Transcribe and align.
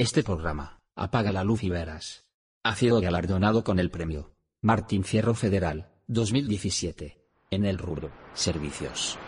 Este 0.00 0.22
programa, 0.22 0.78
Apaga 0.94 1.32
la 1.32 1.42
luz 1.42 1.64
y 1.64 1.70
verás. 1.70 2.22
Ha 2.62 2.76
sido 2.76 3.00
galardonado 3.00 3.64
con 3.64 3.80
el 3.80 3.90
premio 3.90 4.30
Martín 4.62 5.02
Fierro 5.02 5.34
Federal 5.34 5.88
2017 6.06 7.18
en 7.50 7.64
el 7.64 7.78
rubro 7.78 8.12
Servicios. 8.32 9.18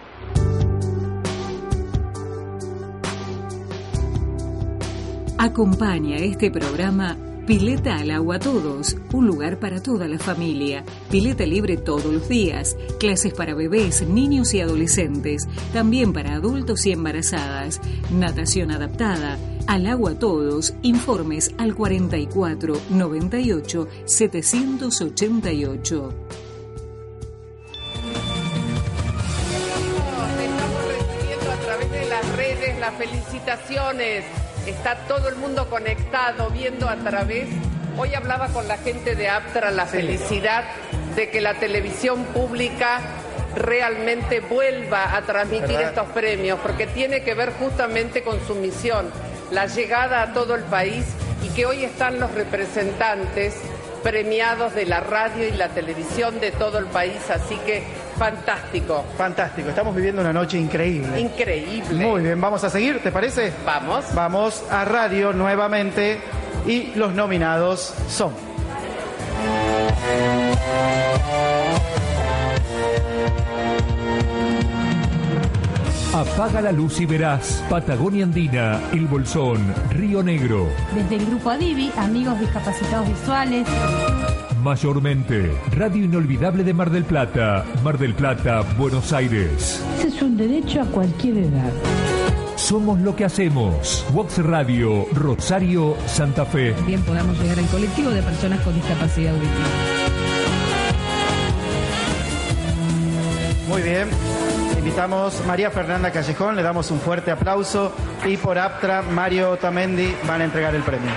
Acompaña 5.38 6.18
este 6.18 6.52
programa 6.52 7.16
Pileta 7.50 7.96
al 7.96 8.12
agua 8.12 8.38
todos, 8.38 8.96
un 9.12 9.26
lugar 9.26 9.58
para 9.58 9.82
toda 9.82 10.06
la 10.06 10.20
familia. 10.20 10.84
Pileta 11.10 11.44
libre 11.46 11.78
todos 11.78 12.04
los 12.04 12.28
días, 12.28 12.76
clases 13.00 13.34
para 13.34 13.56
bebés, 13.56 14.06
niños 14.06 14.54
y 14.54 14.60
adolescentes, 14.60 15.48
también 15.72 16.12
para 16.12 16.34
adultos 16.34 16.86
y 16.86 16.92
embarazadas, 16.92 17.80
natación 18.12 18.70
adaptada, 18.70 19.36
al 19.70 19.86
agua 19.86 20.18
todos, 20.18 20.74
informes 20.82 21.54
al 21.56 21.74
44 21.76 22.74
98 22.90 23.88
788. 24.04 26.14
Estamos 30.42 30.84
recibiendo 30.88 31.52
a 31.52 31.56
través 31.58 31.92
de 31.92 32.04
las 32.06 32.36
redes 32.36 32.80
las 32.80 32.94
felicitaciones. 32.94 34.24
Está 34.66 35.06
todo 35.06 35.28
el 35.28 35.36
mundo 35.36 35.70
conectado, 35.70 36.50
viendo 36.50 36.88
a 36.88 36.96
través. 36.96 37.48
Hoy 37.96 38.12
hablaba 38.14 38.48
con 38.48 38.66
la 38.66 38.76
gente 38.76 39.14
de 39.14 39.28
Aptra 39.28 39.70
la 39.70 39.86
felicidad 39.86 40.64
de 41.14 41.30
que 41.30 41.40
la 41.40 41.54
televisión 41.54 42.24
pública 42.34 43.00
realmente 43.54 44.40
vuelva 44.40 45.16
a 45.16 45.22
transmitir 45.22 45.68
¿Verdad? 45.68 45.90
estos 45.90 46.08
premios, 46.08 46.58
porque 46.60 46.88
tiene 46.88 47.22
que 47.22 47.34
ver 47.34 47.52
justamente 47.52 48.24
con 48.24 48.44
su 48.46 48.56
misión, 48.56 49.10
la 49.50 49.66
llegada 49.66 50.22
a 50.22 50.32
todo 50.32 50.54
el 50.54 50.62
país 50.64 51.04
y 51.42 51.48
que 51.48 51.66
hoy 51.66 51.84
están 51.84 52.20
los 52.20 52.32
representantes 52.34 53.54
premiados 54.02 54.74
de 54.74 54.86
la 54.86 55.00
radio 55.00 55.46
y 55.46 55.52
la 55.52 55.68
televisión 55.68 56.40
de 56.40 56.52
todo 56.52 56.78
el 56.78 56.86
país, 56.86 57.18
así 57.30 57.56
que 57.66 57.82
fantástico, 58.18 59.04
Fantástico, 59.16 59.68
estamos 59.70 59.94
viviendo 59.94 60.20
una 60.22 60.32
noche 60.32 60.58
increíble. 60.58 61.20
increíble. 61.20 62.04
Muy 62.06 62.22
bien, 62.22 62.40
vamos 62.40 62.62
a 62.64 62.70
seguir, 62.70 63.02
¿te 63.02 63.10
parece? 63.12 63.52
Vamos. 63.64 64.04
Vamos 64.14 64.62
a 64.70 64.84
radio 64.84 65.32
nuevamente 65.32 66.18
y 66.66 66.92
los 66.94 67.12
nominados 67.14 67.94
son. 68.08 68.32
Apaga 76.12 76.60
la 76.60 76.72
luz 76.72 77.00
y 77.00 77.06
verás. 77.06 77.62
Patagonia 77.70 78.24
Andina, 78.24 78.80
El 78.92 79.06
Bolsón, 79.06 79.58
Río 79.90 80.24
Negro. 80.24 80.66
Desde 80.92 81.16
el 81.16 81.26
grupo 81.26 81.50
Adivi, 81.50 81.92
amigos 81.96 82.40
discapacitados 82.40 83.08
visuales, 83.08 83.64
Mayormente, 84.60 85.56
Radio 85.70 86.04
Inolvidable 86.04 86.64
de 86.64 86.74
Mar 86.74 86.90
del 86.90 87.04
Plata, 87.04 87.64
Mar 87.84 87.96
del 87.96 88.14
Plata, 88.14 88.62
Buenos 88.76 89.12
Aires. 89.12 89.82
Ese 89.98 90.08
es 90.08 90.20
un 90.20 90.36
derecho 90.36 90.82
a 90.82 90.84
cualquier 90.86 91.38
edad. 91.38 91.72
Somos 92.56 92.98
lo 92.98 93.14
que 93.14 93.24
hacemos. 93.24 94.04
Vox 94.12 94.38
Radio, 94.38 95.06
Rosario, 95.14 95.96
Santa 96.06 96.44
Fe. 96.44 96.74
Bien 96.86 97.02
podamos 97.02 97.38
llegar 97.40 97.58
al 97.58 97.66
colectivo 97.66 98.10
de 98.10 98.22
personas 98.22 98.60
con 98.60 98.74
discapacidad 98.74 99.32
auditiva. 99.32 99.66
Muy 103.68 103.82
bien. 103.82 104.08
Invitamos 104.80 105.44
María 105.44 105.70
Fernanda 105.70 106.10
Callejón, 106.10 106.56
le 106.56 106.62
damos 106.62 106.90
un 106.90 106.98
fuerte 107.00 107.30
aplauso 107.30 107.92
y 108.24 108.38
por 108.38 108.58
Aptra 108.58 109.02
Mario 109.02 109.50
Otamendi 109.50 110.16
van 110.26 110.40
a 110.40 110.44
entregar 110.44 110.74
el 110.74 110.82
premio. 110.82 111.10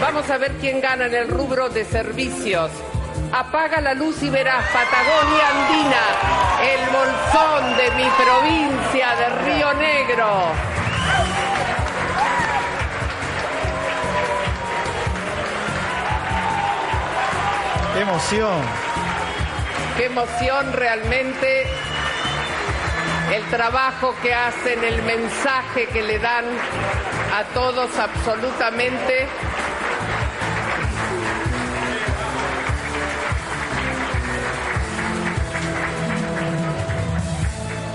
Vamos 0.00 0.30
a 0.30 0.38
ver 0.38 0.52
quién 0.52 0.80
gana 0.80 1.04
en 1.04 1.14
el 1.14 1.28
rubro 1.28 1.68
de 1.68 1.84
servicios. 1.84 2.70
Apaga 3.30 3.82
la 3.82 3.92
luz 3.92 4.22
y 4.22 4.30
verás 4.30 4.64
Patagonia 4.72 5.48
Andina, 5.50 6.00
el 6.62 6.80
bolsón 6.88 7.76
de 7.76 7.90
mi 7.90 8.08
provincia 8.08 9.16
de 9.16 9.28
Río 9.44 9.74
Negro. 9.74 10.28
¡Qué 17.94 18.00
emoción! 18.00 18.62
Qué 19.98 20.06
emoción 20.06 20.72
realmente 20.72 21.66
el 23.32 23.42
trabajo 23.48 24.14
que 24.22 24.34
hacen, 24.34 24.84
el 24.84 25.02
mensaje 25.04 25.86
que 25.86 26.02
le 26.02 26.18
dan 26.18 26.44
a 27.34 27.44
todos 27.54 27.90
absolutamente. 27.98 29.26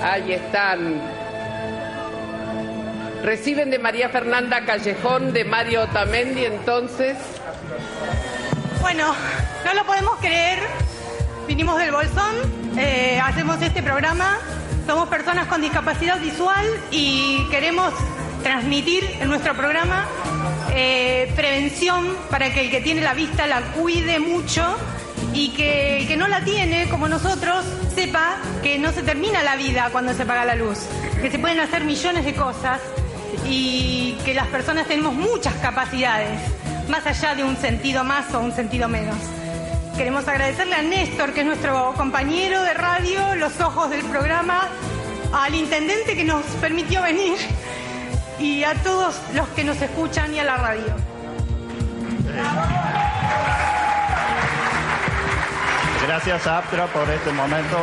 Ahí 0.03 0.33
están. 0.33 1.01
Reciben 3.23 3.69
de 3.69 3.77
María 3.77 4.09
Fernanda 4.09 4.65
Callejón, 4.65 5.33
de 5.33 5.43
Mario 5.43 5.83
Otamendi, 5.83 6.45
entonces. 6.45 7.15
Bueno, 8.81 9.13
no 9.65 9.73
lo 9.75 9.85
podemos 9.85 10.17
creer. 10.19 10.59
Vinimos 11.47 11.77
del 11.77 11.91
Bolsón, 11.91 12.35
eh, 12.77 13.19
hacemos 13.23 13.61
este 13.61 13.83
programa. 13.83 14.39
Somos 14.87 15.09
personas 15.09 15.47
con 15.47 15.61
discapacidad 15.61 16.17
visual 16.17 16.65
y 16.91 17.45
queremos 17.51 17.93
transmitir 18.41 19.03
en 19.19 19.27
nuestro 19.27 19.53
programa 19.53 20.07
eh, 20.73 21.29
prevención 21.35 22.15
para 22.29 22.53
que 22.53 22.61
el 22.61 22.71
que 22.71 22.79
tiene 22.79 23.01
la 23.01 23.13
vista 23.13 23.47
la 23.47 23.59
cuide 23.73 24.19
mucho 24.19 24.63
y 25.33 25.49
que 25.49 25.97
el 25.99 26.07
que 26.07 26.15
no 26.15 26.29
la 26.29 26.41
tiene, 26.45 26.87
como 26.87 27.09
nosotros, 27.09 27.65
sepa 27.93 28.37
que 28.63 28.79
no 28.79 28.93
se 28.93 29.03
termina 29.03 29.43
la 29.43 29.57
vida 29.57 29.89
cuando 29.91 30.13
se 30.13 30.23
apaga 30.23 30.45
la 30.45 30.55
luz, 30.55 30.79
que 31.21 31.29
se 31.29 31.37
pueden 31.37 31.59
hacer 31.59 31.83
millones 31.83 32.23
de 32.23 32.33
cosas 32.33 32.79
y 33.45 34.17
que 34.23 34.33
las 34.33 34.47
personas 34.47 34.87
tenemos 34.87 35.13
muchas 35.13 35.55
capacidades, 35.55 36.39
más 36.87 37.05
allá 37.05 37.35
de 37.35 37.43
un 37.43 37.57
sentido 37.57 38.05
más 38.05 38.33
o 38.33 38.39
un 38.39 38.53
sentido 38.53 38.87
menos. 38.87 39.17
Queremos 39.97 40.27
agradecerle 40.27 40.75
a 40.75 40.83
Néstor, 40.83 41.33
que 41.33 41.39
es 41.39 41.45
nuestro 41.47 41.93
compañero 41.97 42.61
de 42.61 42.75
radio, 42.75 43.33
los 43.33 43.59
ojos 43.59 43.89
del 43.89 44.03
programa, 44.03 44.69
al 45.33 45.55
intendente 45.55 46.15
que 46.15 46.23
nos 46.23 46.45
permitió 46.61 47.01
venir 47.01 47.35
y 48.39 48.63
a 48.63 48.75
todos 48.75 49.15
los 49.33 49.47
que 49.49 49.63
nos 49.63 49.81
escuchan 49.81 50.35
y 50.35 50.39
a 50.39 50.43
la 50.43 50.57
radio. 50.57 50.93
Gracias 56.05 56.45
a 56.45 56.59
Aptra 56.59 56.85
por 56.87 57.09
este 57.09 57.31
momento. 57.31 57.77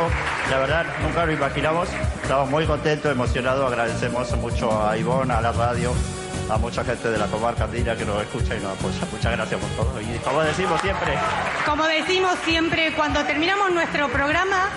La 0.49 0.59
verdad, 0.59 0.85
nunca 1.03 1.25
lo 1.25 1.33
imaginamos. 1.33 1.89
Estamos 2.23 2.49
muy 2.49 2.65
contentos, 2.65 3.11
emocionados. 3.11 3.69
Agradecemos 3.69 4.35
mucho 4.37 4.87
a 4.87 4.97
Ivonne, 4.97 5.33
a 5.33 5.41
la 5.41 5.51
radio, 5.51 5.93
a 6.49 6.57
mucha 6.57 6.83
gente 6.83 7.09
de 7.09 7.17
la 7.17 7.27
comarca 7.27 7.63
andina 7.63 7.95
que 7.95 8.05
nos 8.05 8.21
escucha 8.21 8.55
y 8.55 8.61
nos 8.61 8.73
apoya. 8.77 8.99
Muchas 9.11 9.31
gracias 9.31 9.59
por 9.59 9.69
todo. 9.85 10.01
Y 10.01 10.19
como 10.19 10.41
decimos 10.41 10.81
siempre, 10.81 11.13
Como 11.65 11.87
decimos 11.87 12.35
siempre, 12.45 12.93
cuando 12.93 13.23
terminamos 13.23 13.71
nuestro 13.71 14.09
programa, 14.09 14.69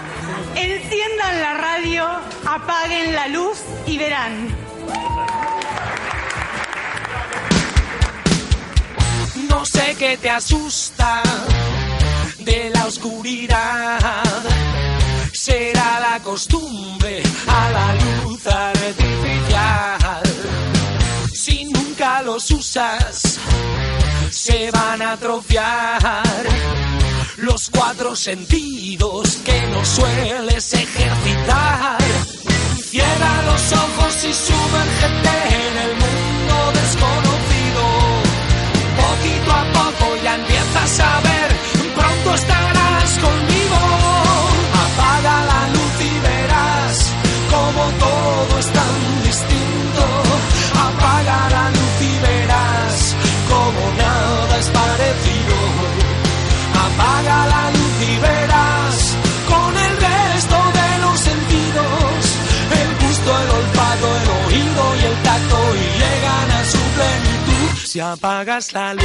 enciendan 0.55 1.41
la 1.41 1.55
radio, 1.55 2.07
apaguen 2.47 3.15
la 3.15 3.29
luz 3.29 3.63
y 3.87 3.99
verán. 3.99 4.49
No 9.49 9.65
sé 9.65 9.97
qué 9.99 10.17
te 10.17 10.31
asusta 10.31 11.23
de 12.39 12.71
la 12.71 12.87
oscuridad. 12.87 13.99
Será 15.33 16.01
la 16.01 16.21
costumbre 16.23 17.23
a 17.47 17.71
la 17.71 17.95
luz 17.95 18.47
artificial. 18.47 20.28
Nunca 21.99 22.23
los 22.23 22.49
usas, 22.53 23.41
se 24.31 24.71
van 24.71 25.03
a 25.03 25.13
atrofiar 25.15 26.47
los 27.39 27.69
cuatro 27.71 28.15
sentidos 28.15 29.39
que 29.45 29.61
no 29.63 29.85
sueles 29.85 30.75
ejercitar. 30.75 31.99
Cierra 32.85 33.43
los 33.47 33.73
ojos 33.73 34.25
y 34.25 34.33
sumérgete 34.33 35.39
en 35.67 35.77
el 35.87 35.93
mundo 35.97 36.73
desconocido. 36.81 37.83
Poquito 39.03 39.51
a 39.51 39.65
poco 39.73 40.17
ya 40.23 40.37
empiezas 40.37 41.01
a 41.01 41.21
ver, 41.23 41.38
si 67.89 68.01
apagas 68.01 68.75
la 68.75 68.93
luz. 68.93 69.05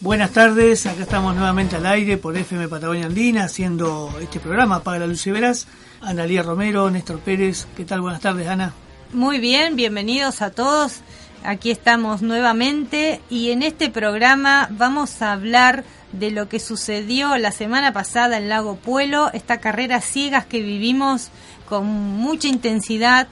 Buenas 0.00 0.30
tardes, 0.30 0.86
acá 0.86 1.02
estamos 1.02 1.36
nuevamente 1.36 1.76
al 1.76 1.84
aire 1.84 2.16
por 2.16 2.34
FM 2.34 2.66
Patagonia 2.68 3.06
Andina 3.06 3.44
haciendo 3.44 4.10
este 4.22 4.40
programa 4.40 4.76
Apaga 4.76 5.00
la 5.00 5.06
Luz 5.06 5.26
y 5.26 5.32
Verás. 5.32 5.66
Analía 6.00 6.42
Romero, 6.42 6.90
Néstor 6.90 7.18
Pérez, 7.18 7.66
¿qué 7.76 7.84
tal? 7.84 8.00
Buenas 8.00 8.22
tardes, 8.22 8.48
Ana. 8.48 8.72
Muy 9.12 9.38
bien, 9.38 9.76
bienvenidos 9.76 10.40
a 10.40 10.50
todos. 10.50 11.00
Aquí 11.44 11.70
estamos 11.70 12.22
nuevamente 12.22 13.20
y 13.28 13.50
en 13.50 13.62
este 13.62 13.90
programa 13.90 14.68
vamos 14.70 15.20
a 15.20 15.32
hablar 15.32 15.84
de 16.12 16.30
lo 16.30 16.48
que 16.48 16.58
sucedió 16.58 17.36
la 17.36 17.52
semana 17.52 17.92
pasada 17.92 18.38
en 18.38 18.48
Lago 18.48 18.76
Puelo, 18.76 19.30
esta 19.34 19.60
carrera 19.60 20.00
ciegas 20.00 20.46
que 20.46 20.62
vivimos 20.62 21.28
con 21.68 21.86
mucha 21.86 22.48
intensidad 22.48 23.28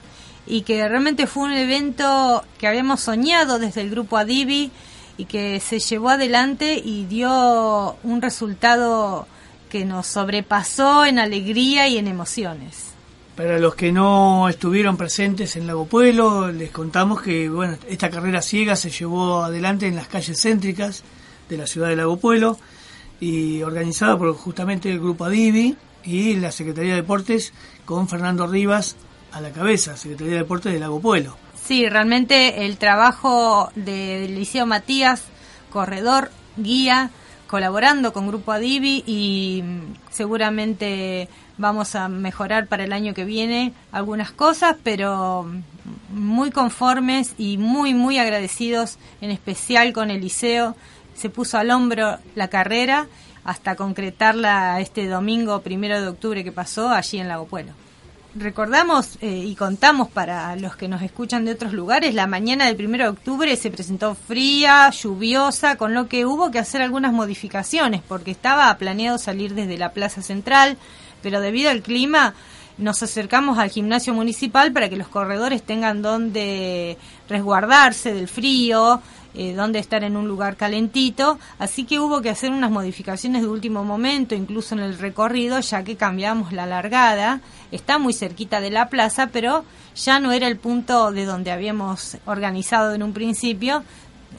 y 0.47 0.61
que 0.61 0.87
realmente 0.87 1.27
fue 1.27 1.43
un 1.43 1.51
evento 1.51 2.43
que 2.57 2.67
habíamos 2.67 3.01
soñado 3.01 3.59
desde 3.59 3.81
el 3.81 3.89
grupo 3.89 4.17
Adivi 4.17 4.71
y 5.17 5.25
que 5.25 5.59
se 5.59 5.79
llevó 5.79 6.09
adelante 6.09 6.81
y 6.83 7.05
dio 7.05 7.97
un 8.03 8.21
resultado 8.21 9.27
que 9.69 9.83
nos 9.83 10.07
sobrepasó 10.07 11.05
en 11.05 11.19
alegría 11.19 11.87
y 11.87 11.97
en 11.97 12.07
emociones. 12.07 12.91
Para 13.35 13.59
los 13.59 13.75
que 13.75 13.91
no 13.91 14.49
estuvieron 14.49 14.97
presentes 14.97 15.55
en 15.57 15.67
Lago 15.67 15.85
Puelo, 15.85 16.51
les 16.51 16.71
contamos 16.71 17.21
que 17.21 17.49
bueno, 17.49 17.77
esta 17.87 18.09
carrera 18.09 18.41
ciega 18.41 18.75
se 18.75 18.89
llevó 18.89 19.43
adelante 19.43 19.85
en 19.85 19.95
las 19.95 20.07
calles 20.07 20.41
céntricas 20.41 21.03
de 21.49 21.57
la 21.57 21.67
ciudad 21.67 21.89
de 21.89 21.97
Lago 21.97 22.17
Puelo 22.17 22.57
y 23.19 23.61
organizada 23.63 24.17
por 24.17 24.33
justamente 24.33 24.89
el 24.89 24.99
grupo 24.99 25.25
Adivi 25.25 25.75
y 26.03 26.35
la 26.35 26.51
Secretaría 26.51 26.91
de 26.91 27.01
Deportes 27.01 27.53
con 27.85 28.07
Fernando 28.07 28.47
Rivas 28.47 28.95
a 29.37 29.41
la 29.41 29.51
cabeza, 29.51 29.95
Secretaría 29.95 30.33
de 30.33 30.39
Deportes 30.39 30.73
de 30.73 30.79
Lago 30.79 30.99
Puelo. 30.99 31.37
Sí, 31.63 31.87
realmente 31.87 32.65
el 32.65 32.77
trabajo 32.77 33.69
de 33.75 34.27
Liceo 34.29 34.65
Matías, 34.65 35.23
corredor, 35.71 36.31
guía, 36.57 37.11
colaborando 37.45 38.13
con 38.13 38.27
Grupo 38.27 38.51
Adivi 38.51 39.03
y 39.05 39.63
seguramente 40.09 41.29
vamos 41.57 41.95
a 41.95 42.09
mejorar 42.09 42.67
para 42.67 42.83
el 42.83 42.93
año 42.93 43.13
que 43.13 43.25
viene 43.25 43.73
algunas 43.91 44.31
cosas, 44.31 44.75
pero 44.83 45.49
muy 46.09 46.49
conformes 46.51 47.33
y 47.37 47.57
muy, 47.57 47.93
muy 47.93 48.17
agradecidos, 48.17 48.97
en 49.21 49.29
especial 49.29 49.93
con 49.93 50.09
el 50.09 50.21
liceo. 50.21 50.75
Se 51.15 51.29
puso 51.29 51.57
al 51.57 51.69
hombro 51.69 52.17
la 52.35 52.47
carrera 52.47 53.07
hasta 53.43 53.75
concretarla 53.75 54.79
este 54.81 55.07
domingo 55.07 55.61
primero 55.61 56.01
de 56.01 56.07
octubre 56.07 56.43
que 56.43 56.51
pasó 56.51 56.89
allí 56.89 57.19
en 57.19 57.27
Lago 57.27 57.45
Puelo 57.45 57.86
recordamos 58.39 59.17
eh, 59.21 59.43
y 59.45 59.55
contamos 59.55 60.09
para 60.09 60.55
los 60.55 60.75
que 60.75 60.87
nos 60.87 61.01
escuchan 61.01 61.45
de 61.45 61.51
otros 61.51 61.73
lugares, 61.73 62.13
la 62.13 62.27
mañana 62.27 62.65
del 62.65 62.85
1 62.85 62.97
de 62.97 63.07
octubre 63.09 63.55
se 63.55 63.71
presentó 63.71 64.15
fría, 64.15 64.89
lluviosa, 64.89 65.77
con 65.77 65.93
lo 65.93 66.07
que 66.07 66.25
hubo 66.25 66.51
que 66.51 66.59
hacer 66.59 66.81
algunas 66.81 67.13
modificaciones, 67.13 68.01
porque 68.07 68.31
estaba 68.31 68.75
planeado 68.77 69.17
salir 69.17 69.53
desde 69.53 69.77
la 69.77 69.91
Plaza 69.91 70.21
Central, 70.21 70.77
pero 71.21 71.41
debido 71.41 71.69
al 71.69 71.81
clima 71.81 72.33
nos 72.77 73.01
acercamos 73.01 73.57
al 73.57 73.69
gimnasio 73.69 74.13
municipal 74.13 74.71
para 74.71 74.87
que 74.87 74.97
los 74.97 75.07
corredores 75.07 75.63
tengan 75.63 76.01
donde 76.01 76.97
resguardarse 77.27 78.13
del 78.13 78.27
frío, 78.27 79.01
eh, 79.37 79.53
dónde 79.53 79.79
estar 79.79 80.03
en 80.03 80.17
un 80.17 80.27
lugar 80.27 80.57
calentito, 80.57 81.37
así 81.59 81.85
que 81.85 81.99
hubo 81.99 82.21
que 82.21 82.29
hacer 82.29 82.51
unas 82.51 82.71
modificaciones 82.71 83.43
de 83.43 83.47
último 83.47 83.83
momento, 83.83 84.35
incluso 84.35 84.75
en 84.75 84.81
el 84.81 84.97
recorrido, 84.97 85.59
ya 85.59 85.83
que 85.83 85.95
cambiamos 85.95 86.51
la 86.51 86.65
largada, 86.65 87.41
está 87.71 87.99
muy 87.99 88.13
cerquita 88.13 88.61
de 88.61 88.71
la 88.71 88.89
plaza, 88.89 89.27
pero 89.27 89.63
ya 89.95 90.19
no 90.19 90.31
era 90.31 90.47
el 90.47 90.57
punto 90.57 91.11
de 91.11 91.25
donde 91.25 91.51
habíamos 91.51 92.17
organizado 92.25 92.93
en 92.93 93.03
un 93.03 93.13
principio, 93.13 93.83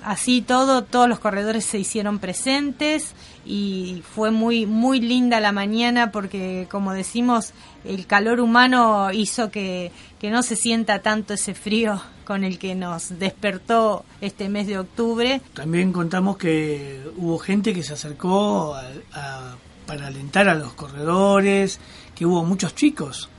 así 0.05 0.43
todo, 0.43 0.83
todos 0.85 1.09
los 1.09 1.19
corredores 1.19 1.65
se 1.65 1.79
hicieron 1.79 2.19
presentes 2.19 3.15
y 3.45 4.03
fue 4.15 4.31
muy, 4.31 4.67
muy 4.67 5.01
linda 5.01 5.41
la 5.41 5.53
mañana 5.53 6.13
porque, 6.13 6.67
como 6.71 6.93
decimos, 6.93 7.53
el 7.85 8.07
calor 8.07 8.41
humano 8.41 9.11
hizo 9.13 9.51
que, 9.51 9.93
que 10.21 10.31
no 10.31 10.43
se 10.43 10.57
sienta 10.57 11.01
tanto 11.01 11.35
ese 11.35 11.55
frío 11.55 12.01
con 12.25 12.45
el 12.45 12.59
que 12.59 12.75
nos 12.75 13.19
despertó 13.19 14.05
este 14.21 14.51
mes 14.51 14.67
de 14.67 14.79
octubre. 14.79 15.41
También 15.55 15.93
contamos 15.93 16.37
que 16.37 17.01
hubo 17.17 17.39
gente 17.39 17.73
que 17.73 17.83
se 17.83 17.95
acercó 17.95 18.77
para 19.87 20.07
alentar 20.09 20.49
a 20.49 20.55
los 20.55 20.75
corredores, 20.75 21.81
que 22.15 22.27
hubo 22.27 22.45
muchos 22.45 22.75
chicos. 22.75 23.31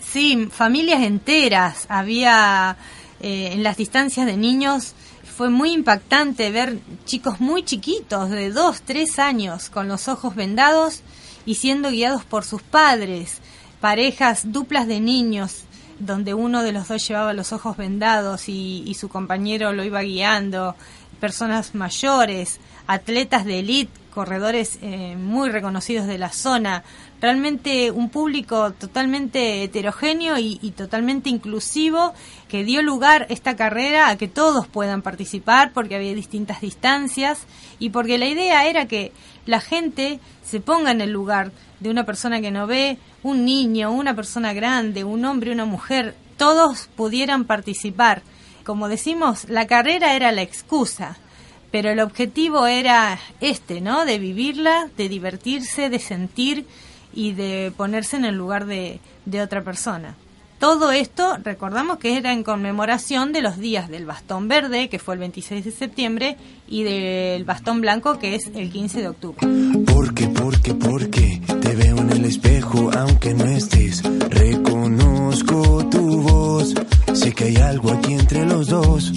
Sí, 0.00 0.48
familias 0.50 1.02
enteras. 1.02 1.86
Había 1.88 2.76
eh, 3.20 3.50
en 3.52 3.62
las 3.62 3.76
distancias 3.76 4.26
de 4.26 4.36
niños. 4.36 4.94
Fue 5.36 5.50
muy 5.50 5.72
impactante 5.72 6.50
ver 6.50 6.78
chicos 7.04 7.40
muy 7.40 7.62
chiquitos, 7.62 8.30
de 8.30 8.50
dos, 8.50 8.80
tres 8.80 9.18
años, 9.18 9.68
con 9.68 9.86
los 9.86 10.08
ojos 10.08 10.34
vendados 10.34 11.02
y 11.44 11.56
siendo 11.56 11.90
guiados 11.90 12.24
por 12.24 12.42
sus 12.42 12.62
padres. 12.62 13.42
Parejas 13.82 14.50
duplas 14.50 14.86
de 14.86 14.98
niños 14.98 15.64
donde 15.98 16.32
uno 16.32 16.62
de 16.62 16.72
los 16.72 16.88
dos 16.88 17.06
llevaba 17.06 17.34
los 17.34 17.52
ojos 17.52 17.76
vendados 17.76 18.48
y, 18.48 18.96
su 18.98 19.10
compañero 19.10 19.74
lo 19.74 19.84
iba 19.84 20.00
guiando, 20.00 20.74
personas 21.20 21.74
mayores, 21.74 22.58
atletas 22.86 23.44
de 23.44 23.58
élite, 23.58 23.92
corredores 24.14 24.78
eh, 24.80 25.16
muy 25.16 25.50
reconocidos 25.50 26.06
de 26.06 26.16
la 26.16 26.32
zona, 26.32 26.82
realmente 27.20 27.90
un 27.90 28.08
público 28.08 28.72
totalmente 28.72 29.64
heterogéneo 29.64 30.38
y, 30.38 30.58
y, 30.62 30.70
totalmente 30.70 31.28
inclusivo 31.28 32.14
que 32.48 32.64
dio 32.64 32.82
lugar 32.82 33.26
esta 33.28 33.56
carrera 33.56 34.08
a 34.08 34.16
que 34.16 34.28
todos 34.28 34.66
puedan 34.66 35.02
participar 35.02 35.72
porque 35.72 35.96
había 35.96 36.14
distintas 36.14 36.60
distancias 36.60 37.40
y 37.78 37.90
porque 37.90 38.18
la 38.18 38.26
idea 38.26 38.66
era 38.66 38.86
que 38.86 39.12
la 39.46 39.60
gente 39.60 40.20
se 40.44 40.60
ponga 40.60 40.90
en 40.90 41.00
el 41.00 41.10
lugar 41.10 41.50
de 41.80 41.90
una 41.90 42.04
persona 42.04 42.40
que 42.40 42.50
no 42.50 42.66
ve, 42.66 42.98
un 43.22 43.44
niño, 43.44 43.90
una 43.90 44.14
persona 44.14 44.52
grande, 44.52 45.04
un 45.04 45.24
hombre, 45.24 45.52
una 45.52 45.64
mujer, 45.64 46.14
todos 46.36 46.88
pudieran 46.96 47.44
participar. 47.44 48.22
Como 48.64 48.88
decimos, 48.88 49.48
la 49.48 49.66
carrera 49.66 50.14
era 50.14 50.32
la 50.32 50.42
excusa, 50.42 51.16
pero 51.70 51.90
el 51.90 52.00
objetivo 52.00 52.66
era 52.66 53.18
este, 53.40 53.80
¿no? 53.80 54.04
De 54.04 54.18
vivirla, 54.18 54.88
de 54.96 55.08
divertirse, 55.08 55.90
de 55.90 55.98
sentir 55.98 56.66
y 57.12 57.32
de 57.32 57.72
ponerse 57.76 58.16
en 58.16 58.24
el 58.24 58.36
lugar 58.36 58.66
de, 58.66 59.00
de 59.24 59.42
otra 59.42 59.62
persona. 59.62 60.14
Todo 60.58 60.90
esto, 60.90 61.36
recordamos 61.42 61.98
que 61.98 62.16
era 62.16 62.32
en 62.32 62.42
conmemoración 62.42 63.32
de 63.32 63.42
los 63.42 63.58
días 63.58 63.90
del 63.90 64.06
bastón 64.06 64.48
verde, 64.48 64.88
que 64.88 64.98
fue 64.98 65.14
el 65.14 65.20
26 65.20 65.64
de 65.66 65.70
septiembre, 65.70 66.36
y 66.66 66.82
del 66.82 67.44
bastón 67.44 67.82
blanco, 67.82 68.18
que 68.18 68.34
es 68.34 68.46
el 68.54 68.70
15 68.70 69.02
de 69.02 69.08
octubre. 69.08 69.46
Porque, 69.84 70.28
porque, 70.28 70.74
porque 70.74 71.42
te 71.60 71.74
veo 71.74 71.98
en 71.98 72.10
el 72.10 72.24
espejo, 72.24 72.90
aunque 72.96 73.34
no 73.34 73.44
estés. 73.44 74.02
Reconozco 74.30 75.86
tu 75.90 76.22
voz, 76.22 76.74
sé 77.12 77.32
que 77.34 77.44
hay 77.44 77.56
algo 77.56 77.92
aquí 77.92 78.14
entre 78.14 78.46
los 78.46 78.68
dos. 78.68 79.12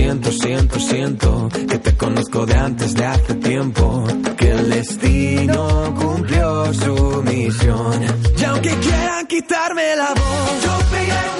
Siento, 0.00 0.32
siento, 0.32 0.80
siento 0.80 1.48
que 1.68 1.78
te 1.78 1.94
conozco 1.94 2.46
de 2.46 2.54
antes 2.54 2.94
de 2.94 3.04
hace 3.04 3.34
tiempo. 3.34 4.04
Que 4.38 4.50
el 4.50 4.70
destino 4.70 5.94
cumplió 5.94 6.72
su 6.72 7.22
misión. 7.22 8.02
Y 8.38 8.44
aunque 8.44 8.74
quieran 8.76 9.26
quitarme 9.26 9.96
la 9.96 10.08
voz, 10.14 10.62
yo 10.64 10.78
pegaré 10.90 11.39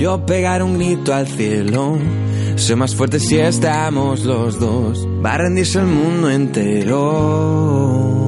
yo 0.00 0.24
pegar 0.24 0.62
un 0.62 0.78
grito 0.78 1.12
al 1.12 1.28
cielo. 1.28 1.98
Soy 2.56 2.76
más 2.76 2.94
fuerte 2.94 3.20
si 3.20 3.38
estamos 3.38 4.24
los 4.24 4.58
dos. 4.58 5.06
Va 5.22 5.34
a 5.34 5.38
rendirse 5.38 5.78
el 5.78 5.86
mundo 5.86 6.30
entero. 6.30 8.19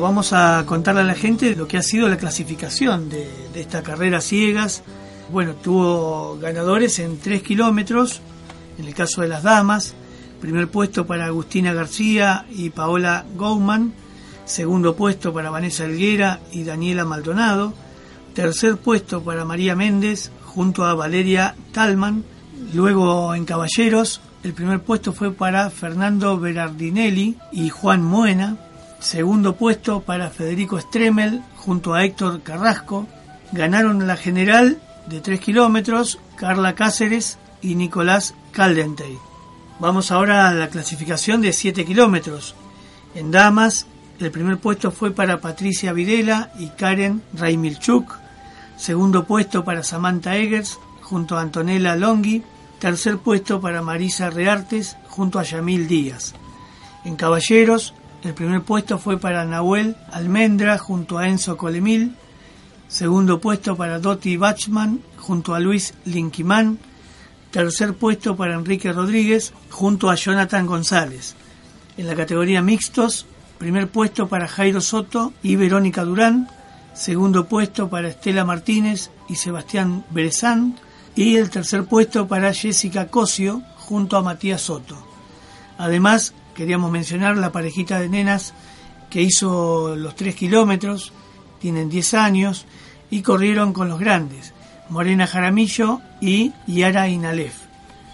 Vamos 0.00 0.32
a 0.32 0.64
contarle 0.66 1.02
a 1.02 1.04
la 1.04 1.14
gente 1.14 1.54
lo 1.54 1.68
que 1.68 1.78
ha 1.78 1.82
sido 1.82 2.08
la 2.08 2.16
clasificación 2.16 3.08
de, 3.08 3.28
esta 3.54 3.82
carrera 3.82 4.20
ciegas. 4.20 4.82
Bueno, 5.30 5.54
tuvo 5.54 6.38
ganadores 6.38 6.98
en 6.98 7.18
3 7.18 7.42
kilómetros, 7.42 8.20
en 8.78 8.86
el 8.86 8.94
caso 8.94 9.22
de 9.22 9.28
las 9.28 9.42
damas. 9.42 9.94
Primer 10.40 10.68
puesto 10.68 11.06
para 11.06 11.26
Agustina 11.26 11.72
García 11.72 12.46
y 12.50 12.70
Paola 12.70 13.24
Gouman. 13.36 13.92
Segundo 14.44 14.96
puesto 14.96 15.32
para 15.32 15.50
Vanessa 15.50 15.84
Elguera 15.84 16.40
y 16.50 16.64
Daniela 16.64 17.04
Maldonado. 17.04 17.74
Tercer 18.34 18.76
puesto 18.76 19.22
para 19.22 19.44
María 19.44 19.76
Méndez 19.76 20.30
junto 20.44 20.84
a 20.84 20.94
Valeria 20.94 21.54
Talman. 21.72 22.24
Luego 22.74 23.34
en 23.34 23.44
caballeros, 23.44 24.20
el 24.42 24.54
primer 24.54 24.80
puesto 24.80 25.12
fue 25.12 25.32
para 25.32 25.68
Fernando 25.70 26.38
Berardinelli 26.38 27.36
y 27.52 27.68
Juan 27.68 28.02
Moena. 28.02 28.56
Segundo 29.00 29.56
puesto 29.56 30.02
para 30.02 30.28
Federico 30.28 30.78
Stremel 30.78 31.42
junto 31.56 31.94
a 31.94 32.04
Héctor 32.04 32.42
Carrasco. 32.42 33.06
Ganaron 33.50 34.06
la 34.06 34.16
general 34.16 34.78
de 35.06 35.20
3 35.20 35.40
kilómetros 35.40 36.18
Carla 36.36 36.74
Cáceres 36.74 37.38
y 37.62 37.76
Nicolás 37.76 38.34
Caldentey. 38.52 39.18
Vamos 39.78 40.12
ahora 40.12 40.48
a 40.48 40.52
la 40.52 40.68
clasificación 40.68 41.40
de 41.40 41.54
7 41.54 41.86
kilómetros. 41.86 42.54
En 43.14 43.30
damas, 43.30 43.86
el 44.20 44.30
primer 44.30 44.58
puesto 44.58 44.90
fue 44.90 45.12
para 45.12 45.40
Patricia 45.40 45.94
Videla 45.94 46.52
y 46.58 46.68
Karen 46.68 47.22
Raimilchuk. 47.32 48.18
Segundo 48.76 49.24
puesto 49.24 49.64
para 49.64 49.82
Samantha 49.82 50.36
Eggers 50.36 50.78
junto 51.00 51.38
a 51.38 51.40
Antonella 51.40 51.96
Longhi. 51.96 52.42
Tercer 52.78 53.16
puesto 53.16 53.62
para 53.62 53.80
Marisa 53.80 54.28
Reartes 54.28 54.98
junto 55.08 55.38
a 55.38 55.42
Yamil 55.42 55.88
Díaz. 55.88 56.34
En 57.04 57.16
caballeros, 57.16 57.94
el 58.22 58.34
primer 58.34 58.62
puesto 58.62 58.98
fue 58.98 59.18
para 59.18 59.44
Nahuel 59.44 59.96
Almendra 60.12 60.76
junto 60.76 61.16
a 61.16 61.28
Enzo 61.28 61.56
Colemil. 61.56 62.14
Segundo 62.86 63.40
puesto 63.40 63.76
para 63.76 63.98
Doti 63.98 64.36
Bachman 64.36 65.00
junto 65.16 65.54
a 65.54 65.60
Luis 65.60 65.94
Linquimán. 66.04 66.78
Tercer 67.50 67.94
puesto 67.94 68.36
para 68.36 68.54
Enrique 68.54 68.92
Rodríguez 68.92 69.54
junto 69.70 70.10
a 70.10 70.16
Jonathan 70.16 70.66
González. 70.66 71.34
En 71.96 72.06
la 72.06 72.14
categoría 72.14 72.60
mixtos, 72.62 73.26
primer 73.58 73.88
puesto 73.88 74.28
para 74.28 74.48
Jairo 74.48 74.80
Soto 74.80 75.32
y 75.42 75.56
Verónica 75.56 76.04
Durán. 76.04 76.48
Segundo 76.92 77.46
puesto 77.46 77.88
para 77.88 78.08
Estela 78.08 78.44
Martínez 78.44 79.10
y 79.28 79.36
Sebastián 79.36 80.04
Berezán. 80.10 80.76
Y 81.16 81.36
el 81.36 81.48
tercer 81.48 81.84
puesto 81.84 82.28
para 82.28 82.52
Jessica 82.52 83.08
Cosio 83.08 83.62
junto 83.76 84.16
a 84.16 84.22
Matías 84.22 84.60
Soto. 84.60 84.96
Además, 85.78 86.34
queríamos 86.60 86.90
mencionar 86.90 87.38
la 87.38 87.52
parejita 87.52 87.98
de 87.98 88.10
nenas 88.10 88.52
que 89.08 89.22
hizo 89.22 89.96
los 89.96 90.14
3 90.14 90.34
kilómetros, 90.34 91.10
tienen 91.58 91.88
10 91.88 92.12
años 92.12 92.66
y 93.10 93.22
corrieron 93.22 93.72
con 93.72 93.88
los 93.88 93.98
grandes, 93.98 94.52
Morena 94.90 95.26
Jaramillo 95.26 96.02
y 96.20 96.52
Yara 96.66 97.08
Inalef. 97.08 97.54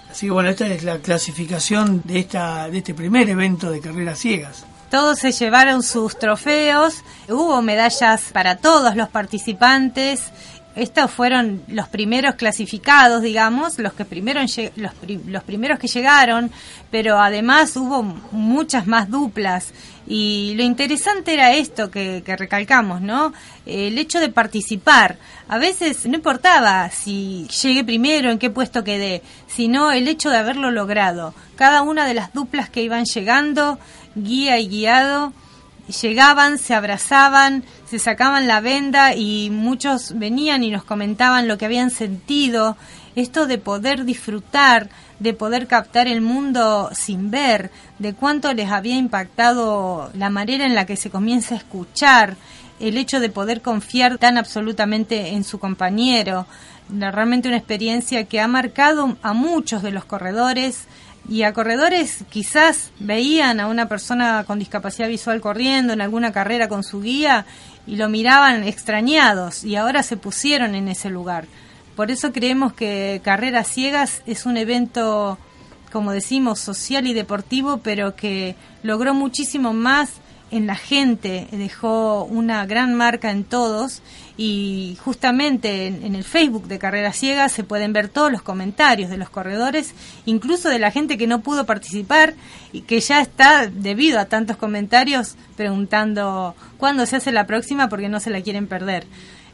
Así 0.09 0.27
que 0.27 0.33
bueno, 0.33 0.49
esta 0.49 0.69
es 0.69 0.85
la 0.85 0.99
clasificación 0.99 2.03
de, 2.05 2.21
esta, 2.21 2.71
de 2.71 2.79
este 2.79 2.95
primer 2.95 3.29
evento 3.29 3.69
de 3.69 3.81
carreras 3.81 4.21
ciegas. 4.21 4.65
Todos 4.93 5.19
se 5.19 5.33
llevaron 5.33 5.83
sus 5.83 6.17
trofeos, 6.17 7.03
hubo 7.29 7.61
medallas 7.63 8.31
para 8.33 8.59
todos 8.59 8.95
los 8.95 9.09
participantes. 9.09 10.31
Estos 10.77 11.11
fueron 11.11 11.63
los 11.69 11.89
primeros 11.89 12.35
clasificados, 12.35 13.23
digamos, 13.23 13.79
los 13.79 13.95
que 13.95 14.05
primero 14.05 14.43
los, 14.77 15.43
primeros 15.43 15.79
que 15.79 15.89
llegaron, 15.89 16.51
pero 16.91 17.19
además 17.19 17.75
hubo 17.77 18.03
muchas 18.03 18.87
más 18.87 19.11
duplas. 19.11 19.73
Y 20.07 20.53
lo 20.55 20.63
interesante 20.63 21.33
era 21.33 21.55
esto 21.55 21.91
que, 21.91 22.23
que, 22.25 22.37
recalcamos, 22.37 23.01
¿no? 23.01 23.33
El 23.65 23.97
hecho 23.99 24.21
de 24.21 24.29
participar. 24.29 25.17
A 25.49 25.57
veces 25.57 26.05
no 26.05 26.17
importaba 26.17 26.91
si 26.91 27.49
llegué 27.63 27.83
primero, 27.83 28.31
en 28.31 28.39
qué 28.39 28.51
puesto 28.51 28.85
quedé, 28.85 29.23
sino 29.47 29.93
el 29.93 30.07
hecho 30.07 30.29
de 30.29 30.37
haberlo 30.37 30.71
logrado. 30.71 31.33
Cada 31.57 31.81
una 31.81 32.07
de 32.07 32.13
las 32.13 32.35
duplas 32.35 32.69
que 32.69 32.83
iban 32.83 33.07
llegando, 33.07 33.79
guía 34.15 34.59
y 34.59 34.69
guiado, 34.69 35.33
llegaban, 35.89 36.59
se 36.59 36.75
abrazaban, 36.75 37.65
se 37.89 37.99
sacaban 37.99 38.47
la 38.47 38.61
venda 38.61 39.15
y 39.15 39.51
muchos 39.51 40.19
venían 40.19 40.65
y 40.65 40.71
nos 40.71 40.85
comentaban 40.85 41.49
lo 41.49 41.59
que 41.59 41.65
habían 41.65 41.91
sentido. 41.91 42.77
Esto 43.15 43.47
de 43.47 43.59
poder 43.59 44.05
disfrutar, 44.05 44.91
de 45.21 45.33
poder 45.33 45.67
captar 45.67 46.07
el 46.07 46.21
mundo 46.21 46.91
sin 46.93 47.31
ver, 47.31 47.71
de 47.99 48.13
cuánto 48.13 48.53
les 48.53 48.71
había 48.71 48.97
impactado 48.97 50.11
la 50.15 50.29
manera 50.29 50.67
en 50.67 50.75
la 50.75 50.87
que 50.87 50.97
se 50.97 51.11
comienza 51.11 51.55
a 51.55 51.59
escuchar, 51.59 52.37
el 52.79 52.99
hecho 52.99 53.21
de 53.21 53.31
poder 53.31 53.63
confiar 53.63 54.19
tan 54.19 54.37
absolutamente 54.37 55.31
en 55.31 55.45
su 55.45 55.59
compañero, 55.59 56.47
realmente 56.91 57.49
una 57.49 57.57
experiencia 57.57 58.25
que 58.25 58.41
ha 58.41 58.49
marcado 58.49 59.17
a 59.23 59.33
muchos 59.33 59.83
de 59.83 59.93
los 59.93 60.05
corredores 60.05 60.85
y 61.29 61.43
a 61.43 61.53
corredores 61.53 62.25
quizás 62.31 62.91
veían 62.99 63.61
a 63.61 63.67
una 63.67 63.89
persona 63.89 64.45
con 64.47 64.59
discapacidad 64.59 65.09
visual 65.09 65.41
corriendo 65.41 65.93
en 65.93 66.01
alguna 66.01 66.33
carrera 66.33 66.69
con 66.69 66.85
su 66.85 67.01
guía 67.01 67.47
y 67.87 67.97
lo 67.97 68.09
miraban 68.09 68.65
extrañados 68.65 69.65
y 69.65 69.77
ahora 69.77 70.03
se 70.03 70.17
pusieron 70.17 70.75
en 70.75 70.89
ese 70.89 71.11
lugar. 71.11 71.47
Por 71.97 72.11
eso 72.11 72.33
creemos 72.33 72.75
que 72.75 73.21
Carreras 73.25 73.69
Ciegas 73.69 74.23
es 74.27 74.45
un 74.45 74.57
evento, 74.57 75.39
como 75.91 76.13
decimos, 76.13 76.61
social 76.61 77.07
y 77.07 77.15
deportivo, 77.15 77.79
pero 77.79 78.15
que 78.15 78.55
logró 78.83 79.15
muchísimo 79.15 79.73
más 79.73 80.11
en 80.51 80.67
la 80.67 80.77
gente, 80.77 81.49
dejó 81.51 82.25
una 82.25 82.65
gran 82.67 82.95
marca 82.95 83.31
en 83.31 83.45
todos 83.45 84.03
y 84.37 84.97
justamente 85.03 85.87
en, 85.87 86.15
el 86.15 86.25
Facebook 86.25 86.69
de 86.69 86.79
Carreras 86.79 87.17
Ciegas 87.17 87.53
se 87.53 87.65
pueden 87.65 87.93
ver 87.93 88.09
todos 88.09 88.31
los 88.31 88.43
comentarios 88.43 89.11
de 89.11 89.17
los 89.17 89.31
corredores, 89.31 89.95
incluso 90.25 90.69
de 90.69 90.79
la 90.79 90.91
gente 90.91 91.19
que 91.19 91.27
no 91.27 91.41
pudo 91.41 91.67
participar 91.67 92.35
y 92.73 92.83
que 92.83 93.01
ya 93.01 93.21
está, 93.21 93.67
debido 93.67 94.21
a 94.21 94.27
tantos 94.27 94.57
comentarios, 94.57 95.37
preguntando 95.57 96.55
cuándo 96.77 97.07
se 97.07 97.17
hace 97.17 97.33
la 97.33 97.47
próxima 97.47 97.89
porque 97.89 98.09
no 98.09 98.21
se 98.21 98.31
la 98.31 98.43
quieren 98.43 98.69
perder. 98.69 99.07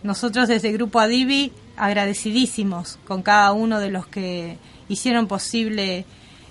Nosotros 0.03 0.49
desde 0.49 0.73
Grupo 0.73 0.99
Adivi 1.01 1.53
agradecidísimos 1.77 2.99
con 3.07 3.23
cada 3.23 3.53
uno 3.53 3.79
de 3.79 3.91
los 3.91 4.07
que 4.07 4.59
hicieron 4.89 5.27
posible 5.27 6.05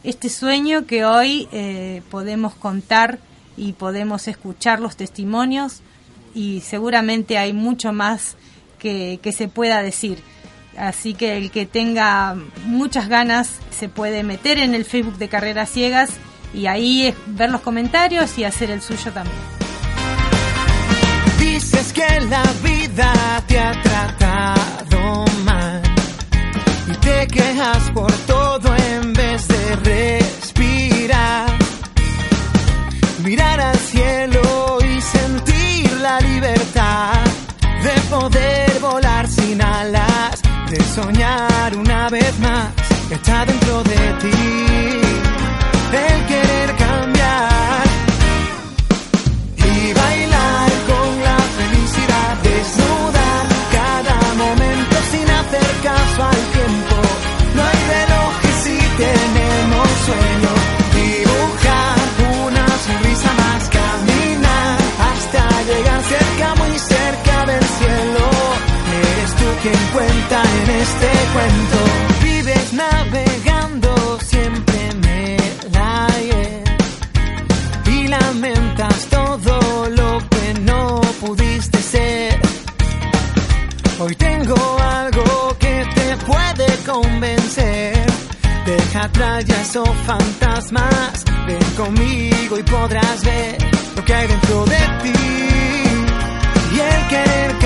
este 0.04 0.30
sueño 0.30 0.86
que 0.88 1.06
hoy 1.06 1.48
eh, 1.52 2.02
podemos 2.10 2.56
contar 2.56 3.20
y 3.58 3.74
podemos 3.74 4.28
escuchar 4.28 4.80
los 4.80 4.96
testimonios 4.96 5.82
y 6.34 6.62
seguramente 6.62 7.38
hay 7.38 7.54
mucho 7.54 7.94
más 7.94 8.36
que, 8.80 9.20
que, 9.22 9.32
se 9.32 9.48
pueda 9.48 9.82
decir. 9.82 10.20
Así 10.78 11.14
que 11.14 11.38
el 11.38 11.52
que 11.52 11.66
tenga 11.66 12.36
muchas 12.66 13.10
ganas 13.10 13.50
se 13.72 13.90
puede 13.90 14.24
meter 14.24 14.58
en 14.58 14.74
el 14.74 14.86
Facebook 14.86 15.18
de 15.18 15.28
Carreras 15.28 15.70
Ciegas 15.70 16.12
y 16.54 16.68
ahí 16.68 17.14
ver 17.28 17.50
los 17.50 17.62
comentarios 17.62 18.38
y 18.38 18.44
hacer 18.44 18.72
el 18.72 18.82
suyo 18.82 19.12
también. 19.12 19.36
Dices 21.40 21.94
que 21.94 22.22
la 22.30 22.44
vida 22.64 23.44
te 23.48 23.60
ha 23.60 23.82
tratado 23.82 25.26
mal 25.44 25.82
y 26.88 26.94
te 26.98 27.28
quejas 27.28 27.92
por 27.92 28.12
todo 28.26 28.76
en 28.76 29.14
vez 29.14 29.48
de 29.48 29.76
respirar, 29.78 31.50
mirar 33.24 33.60
al 33.60 33.78
cielo 33.78 34.78
y 34.82 35.02
sentir 35.02 35.92
la 36.02 36.20
libertad 36.22 37.14
de 37.84 38.02
poder 38.10 38.80
volar 38.80 39.28
sin 39.28 39.62
alas, 39.62 40.42
de 40.70 40.84
soñar 40.84 41.76
una 41.76 42.10
vez 42.10 42.38
más, 42.40 42.70
está 43.12 43.46
dentro 43.46 43.84
de 43.84 44.14
ti. 44.22 44.61
Quien 69.72 69.88
cuenta 69.94 70.44
en 70.44 70.70
este 70.82 71.10
cuento. 71.32 71.78
Vives 72.24 72.74
navegando 72.74 74.20
siempre 74.20 75.38
el 75.66 75.78
aire 75.78 76.64
y 77.86 78.08
lamentas 78.10 79.06
todo 79.06 79.90
lo 79.90 80.20
que 80.30 80.60
no 80.60 81.00
pudiste 81.22 81.78
ser. 81.78 82.42
Hoy 84.00 84.14
tengo 84.16 84.78
algo 84.82 85.56
que 85.58 85.86
te 85.96 86.18
puede 86.18 86.68
convencer. 86.86 88.06
Deja 88.66 89.10
ya 89.46 89.62
esos 89.62 89.90
fantasmas. 90.06 91.24
Ven 91.48 91.64
conmigo 91.78 92.60
y 92.60 92.64
podrás 92.64 93.24
ver 93.24 93.58
lo 93.96 94.04
que 94.04 94.14
hay 94.14 94.28
dentro 94.28 94.66
de 94.66 94.80
ti 95.04 95.14
y 96.76 96.80
el 96.80 97.08
querer 97.08 97.61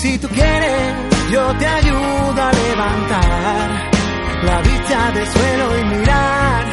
si 0.00 0.16
tú 0.18 0.28
quieres, 0.28 0.94
yo 1.32 1.56
te 1.58 1.66
ayudo 1.66 2.42
a 2.42 2.52
levantar 2.52 3.90
la 4.44 4.60
vista 4.62 5.10
del 5.10 5.26
suelo 5.26 5.78
y 5.78 5.84
mirar 5.96 6.64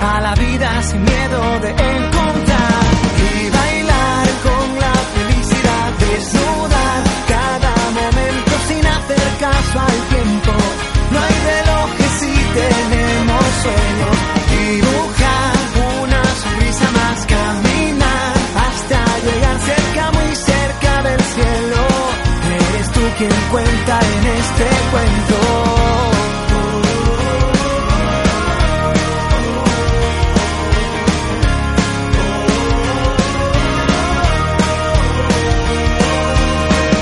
a 0.00 0.20
la 0.22 0.34
vida 0.34 0.82
sin 0.82 1.02
miedo 1.04 1.40
de 1.60 1.70
encontrar 1.70 2.84
y 3.30 3.50
bailar 3.50 4.26
con 4.46 4.66
la 4.84 4.94
felicidad, 5.14 5.88
desnudar 6.10 7.02
cada 7.28 7.74
momento 8.00 8.52
sin 8.68 8.86
hacer 8.86 9.28
caso 9.38 9.80
al 9.80 10.15
cuenta 23.50 24.00
en 24.00 24.26
este 24.26 24.64
cuento. 24.90 25.36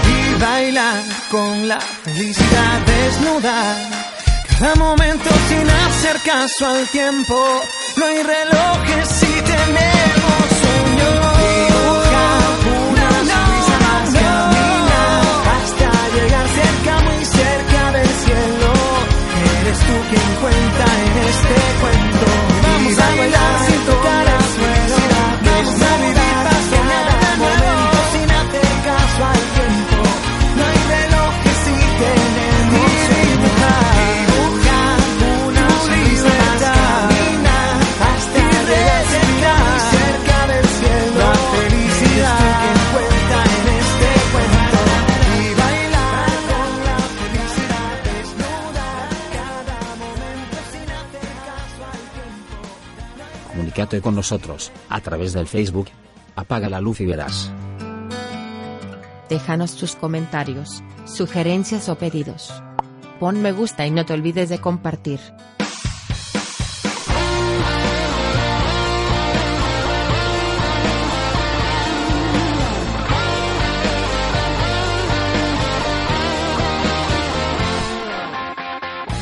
y 0.07 0.41
bailar 0.41 1.03
con 1.31 1.69
la 1.69 1.81
felicidad 1.81 2.81
desnuda. 2.87 3.77
Cada 4.59 4.75
momento 4.77 5.31
sin 5.49 5.69
hacer 5.69 6.17
caso 6.25 6.67
al 6.67 6.87
tiempo. 6.89 7.63
No 7.97 8.07
hay 8.07 8.23
relojes 8.23 9.09
si 9.09 9.33
tenemos 9.43 10.44
este 21.49 21.81
cuento. 21.81 22.14
Comunícate 53.75 54.01
con 54.01 54.15
nosotros 54.15 54.71
a 54.89 55.01
través 55.01 55.33
del 55.33 55.49
Facebook. 55.49 55.89
Apaga 56.37 56.69
la 56.69 56.81
luz 56.81 57.01
y 57.01 57.07
verás. 57.07 57.51
Déjanos 59.29 59.75
tus 59.75 59.97
comentarios, 59.97 60.85
sugerencias 61.07 61.89
o 61.89 61.99
pedidos. 61.99 62.53
Pon 63.19 63.43
me 63.43 63.51
gusta 63.51 63.85
y 63.85 63.91
no 63.91 64.07
te 64.07 64.13
olvides 64.13 64.49
de 64.49 64.61
compartir. 64.61 65.19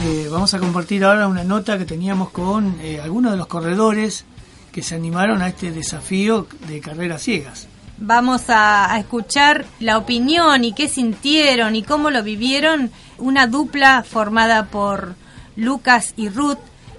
Eh, 0.05 0.29
vamos 0.31 0.53
a 0.53 0.59
compartir 0.59 1.05
ahora 1.05 1.27
una 1.27 1.43
nota 1.43 1.79
que 1.79 1.87
teníamos 1.87 2.29
con 2.31 2.77
eh, 2.83 3.01
algunos 3.01 3.33
de 3.33 3.38
los 3.38 3.47
corredores 3.47 4.27
que 4.73 4.83
se 4.83 4.95
animaron 4.95 5.43
a 5.43 5.49
este 5.49 5.71
desafío 5.71 6.47
de 6.67 6.81
carreras 6.81 7.23
ciegas. 7.23 7.69
Vamos 7.99 8.45
a, 8.49 8.99
escuchar 8.99 9.65
la 9.79 9.99
opinión 9.99 10.65
y 10.65 10.73
qué 10.73 10.89
sintieron 10.89 11.77
y 11.77 11.83
cómo 11.83 12.11
lo 12.11 12.23
vivieron 12.23 12.91
una 13.19 13.47
dupla 13.47 14.03
formada 14.03 14.67
por 14.67 15.15
Lucas 15.55 16.15
y 16.17 16.29
Ruth, 16.29 16.59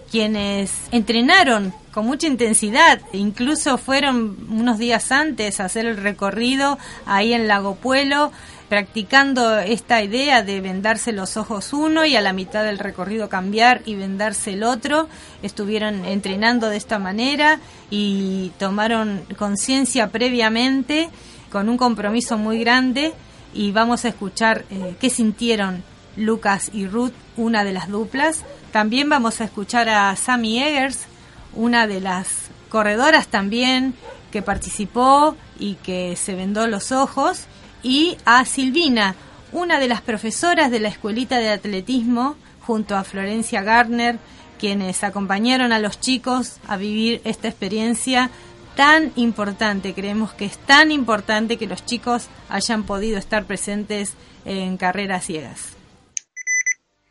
quienes 0.09 0.71
entrenaron 0.91 1.73
con 1.91 2.05
mucha 2.05 2.27
intensidad, 2.27 3.01
incluso 3.11 3.77
fueron 3.77 4.47
unos 4.49 4.77
días 4.77 5.11
antes 5.11 5.59
a 5.59 5.65
hacer 5.65 5.85
el 5.85 5.97
recorrido 5.97 6.79
ahí 7.05 7.33
en 7.33 7.47
Lago 7.47 7.75
Puelo, 7.75 8.31
practicando 8.73 9.59
esta 9.59 10.01
idea 10.01 10.41
de 10.41 10.59
vendarse 10.59 11.11
los 11.11 11.37
ojos 11.37 11.73
uno 11.73 12.05
y 12.05 12.15
a 12.15 12.21
la 12.21 12.33
mitad 12.33 12.63
del 12.63 12.79
recorrido 12.79 13.29
cambiar 13.29 13.83
y 13.85 13.93
vendarse 13.93 14.53
el 14.53 14.63
otro. 14.63 15.07
Estuvieron 15.43 16.05
entrenando 16.05 16.69
de 16.69 16.77
esta 16.77 16.97
manera 16.97 17.59
y 17.91 18.51
tomaron 18.57 19.25
conciencia 19.37 20.09
previamente 20.09 21.09
con 21.51 21.69
un 21.69 21.77
compromiso 21.77 22.39
muy 22.39 22.57
grande 22.57 23.13
y 23.53 23.71
vamos 23.71 24.05
a 24.05 24.07
escuchar 24.07 24.65
eh, 24.71 24.95
qué 24.99 25.11
sintieron 25.11 25.83
Lucas 26.17 26.71
y 26.73 26.87
Ruth, 26.87 27.13
una 27.37 27.63
de 27.63 27.73
las 27.73 27.89
duplas. 27.89 28.43
También 28.71 29.07
vamos 29.07 29.39
a 29.39 29.43
escuchar 29.43 29.87
a 29.87 30.15
Sammy 30.15 30.63
Eggers, 30.63 31.05
una 31.53 31.85
de 31.85 32.01
las 32.01 32.49
corredoras 32.69 33.27
también 33.27 33.93
que 34.31 34.41
participó 34.41 35.35
y 35.59 35.75
que 35.75 36.15
se 36.15 36.33
vendó 36.33 36.65
los 36.65 36.91
ojos 36.91 37.45
y 37.83 38.17
a 38.25 38.45
Silvina, 38.45 39.15
una 39.51 39.79
de 39.79 39.87
las 39.87 40.01
profesoras 40.01 40.71
de 40.71 40.79
la 40.79 40.87
escuelita 40.87 41.37
de 41.37 41.49
atletismo, 41.49 42.35
junto 42.61 42.95
a 42.95 43.03
Florencia 43.03 43.61
Gardner, 43.61 44.17
quienes 44.57 45.03
acompañaron 45.03 45.73
a 45.73 45.79
los 45.79 45.99
chicos 45.99 46.57
a 46.67 46.77
vivir 46.77 47.21
esta 47.25 47.49
experiencia 47.49 48.29
tan 48.75 49.11
importante. 49.15 49.93
Creemos 49.93 50.33
que 50.33 50.45
es 50.45 50.57
tan 50.57 50.91
importante 50.91 51.57
que 51.57 51.67
los 51.67 51.85
chicos 51.85 52.29
hayan 52.49 52.83
podido 52.83 53.17
estar 53.17 53.43
presentes 53.43 54.13
en 54.45 54.77
carreras 54.77 55.25
ciegas. 55.25 55.75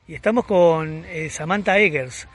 Y 0.09 0.15
estamos 0.15 0.45
con 0.47 1.05
eh, 1.07 1.31
Samantha 1.31 1.79
Eggers. 1.79 2.27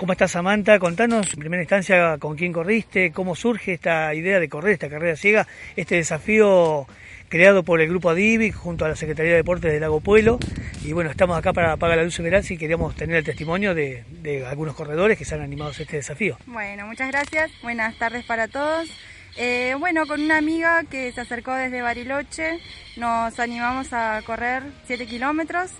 ¿Cómo 0.00 0.12
estás 0.12 0.32
Samantha? 0.32 0.78
Contanos 0.78 1.32
en 1.32 1.40
primera 1.40 1.62
instancia 1.62 2.18
con 2.18 2.36
quién 2.36 2.52
corriste, 2.52 3.12
cómo 3.12 3.36
surge 3.36 3.74
esta 3.74 4.12
idea 4.14 4.40
de 4.40 4.48
correr 4.48 4.72
esta 4.72 4.88
carrera 4.88 5.16
ciega, 5.16 5.46
este 5.76 5.94
desafío 5.96 6.86
creado 7.28 7.62
por 7.62 7.80
el 7.80 7.88
grupo 7.88 8.10
Adivi 8.10 8.50
junto 8.50 8.84
a 8.84 8.88
la 8.88 8.96
Secretaría 8.96 9.32
de 9.32 9.38
Deportes 9.38 9.72
de 9.72 9.80
Lago 9.80 10.00
Pueblo. 10.00 10.38
Y 10.84 10.92
bueno, 10.92 11.10
estamos 11.10 11.36
acá 11.36 11.52
para 11.52 11.72
Apaga 11.72 11.96
la 11.96 12.04
Luz 12.04 12.18
Verás 12.18 12.50
y 12.50 12.58
queríamos 12.58 12.94
tener 12.94 13.16
el 13.16 13.24
testimonio 13.24 13.74
de, 13.74 14.04
de, 14.22 14.46
algunos 14.46 14.74
corredores 14.74 15.18
que 15.18 15.24
se 15.24 15.34
han 15.34 15.40
animado 15.40 15.70
a 15.70 15.82
este 15.82 15.96
desafío. 15.96 16.36
Bueno, 16.46 16.86
muchas 16.86 17.08
gracias. 17.08 17.50
Buenas 17.62 17.96
tardes 17.98 18.24
para 18.24 18.48
todos. 18.48 18.88
Eh, 19.36 19.74
bueno, 19.78 20.06
con 20.06 20.20
una 20.20 20.38
amiga 20.38 20.84
que 20.84 21.10
se 21.12 21.20
acercó 21.20 21.52
desde 21.54 21.82
Bariloche, 21.82 22.60
nos 22.96 23.38
animamos 23.40 23.92
a 23.92 24.22
correr 24.24 24.62
7 24.86 25.06
kilómetros. 25.06 25.72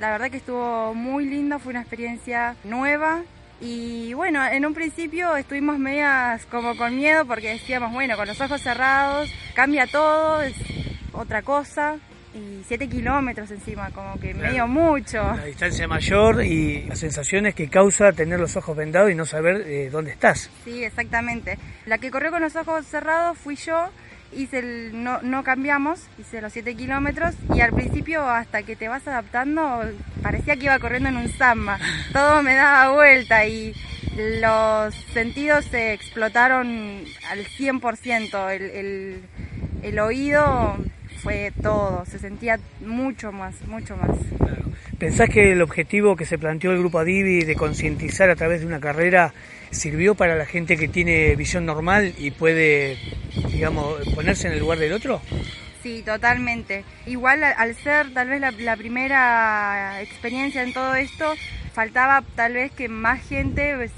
La 0.00 0.10
verdad 0.10 0.30
que 0.30 0.38
estuvo 0.38 0.92
muy 0.92 1.24
lindo, 1.26 1.58
fue 1.58 1.70
una 1.70 1.80
experiencia 1.80 2.56
nueva. 2.64 3.22
Y 3.60 4.12
bueno, 4.12 4.44
en 4.46 4.66
un 4.66 4.74
principio 4.74 5.34
estuvimos 5.36 5.78
medias 5.78 6.44
como 6.46 6.76
con 6.76 6.94
miedo 6.94 7.24
porque 7.26 7.50
decíamos, 7.52 7.92
bueno, 7.92 8.16
con 8.16 8.26
los 8.28 8.40
ojos 8.40 8.60
cerrados 8.60 9.30
cambia 9.54 9.86
todo, 9.86 10.42
es 10.42 10.54
otra 11.12 11.42
cosa. 11.42 11.96
y 12.34 12.62
7 12.68 12.86
kilómetros 12.88 13.50
encima, 13.50 13.90
como 13.92 14.20
que 14.20 14.34
medio 14.34 14.66
mucho. 14.66 15.22
La 15.22 15.46
distancia 15.46 15.88
mayor 15.88 16.44
y 16.44 16.82
las 16.82 16.98
sensaciones 16.98 17.54
que 17.54 17.68
causa 17.68 18.12
tener 18.12 18.38
los 18.38 18.56
ojos 18.56 18.76
vendados 18.76 19.10
y 19.10 19.14
no 19.14 19.24
saber 19.24 19.62
eh, 19.66 19.88
dónde 19.90 20.10
estás. 20.10 20.50
Sí, 20.64 20.84
exactamente. 20.84 21.58
La 21.86 21.96
que 21.96 22.10
corrió 22.10 22.30
con 22.30 22.42
los 22.42 22.54
ojos 22.56 22.84
cerrados 22.86 23.38
fui 23.38 23.56
yo, 23.56 23.88
hice 24.32 24.58
el, 24.58 25.02
no, 25.02 25.20
no 25.22 25.42
cambiamos, 25.44 26.00
hice 26.18 26.40
los 26.40 26.52
7 26.52 26.74
kilómetros 26.74 27.34
y 27.54 27.60
al 27.60 27.72
principio 27.72 28.28
hasta 28.28 28.62
que 28.62 28.76
te 28.76 28.88
vas 28.88 29.06
adaptando 29.06 29.82
parecía 30.22 30.56
que 30.56 30.64
iba 30.64 30.78
corriendo 30.78 31.08
en 31.08 31.16
un 31.16 31.28
samba, 31.28 31.78
todo 32.12 32.42
me 32.42 32.54
daba 32.54 32.92
vuelta 32.92 33.46
y 33.46 33.74
los 34.40 34.94
sentidos 35.12 35.64
se 35.66 35.92
explotaron 35.92 37.04
al 37.30 37.44
100%, 37.44 38.50
el, 38.50 38.62
el, 38.62 39.22
el 39.82 39.98
oído 39.98 40.76
fue 41.22 41.52
todo, 41.62 42.04
se 42.06 42.18
sentía 42.18 42.58
mucho 42.80 43.32
más, 43.32 43.54
mucho 43.66 43.96
más. 43.96 44.16
¿Pensás 44.98 45.28
que 45.28 45.52
el 45.52 45.60
objetivo 45.60 46.16
que 46.16 46.24
se 46.24 46.38
planteó 46.38 46.72
el 46.72 46.78
grupo 46.78 46.98
Adivi 46.98 47.44
de 47.44 47.54
concientizar 47.54 48.30
a 48.30 48.36
través 48.36 48.60
de 48.60 48.66
una 48.66 48.80
carrera 48.80 49.34
sirvió 49.70 50.14
para 50.14 50.36
la 50.36 50.46
gente 50.46 50.78
que 50.78 50.88
tiene 50.88 51.36
visión 51.36 51.66
normal 51.66 52.14
y 52.16 52.30
puede, 52.30 52.96
digamos, 53.52 54.00
ponerse 54.14 54.46
en 54.46 54.54
el 54.54 54.60
lugar 54.60 54.78
del 54.78 54.94
otro? 54.94 55.20
Sí, 55.82 56.02
totalmente. 56.02 56.84
Igual 57.04 57.44
al 57.44 57.74
ser 57.74 58.14
tal 58.14 58.30
vez 58.30 58.40
la, 58.40 58.76
primera 58.76 60.00
experiencia 60.00 60.62
en 60.62 60.72
todo 60.72 60.94
esto, 60.94 61.34
faltaba 61.74 62.24
tal 62.34 62.54
vez 62.54 62.72
que 62.72 62.88
más 62.88 63.20
gente 63.28 63.74
pues, 63.76 63.90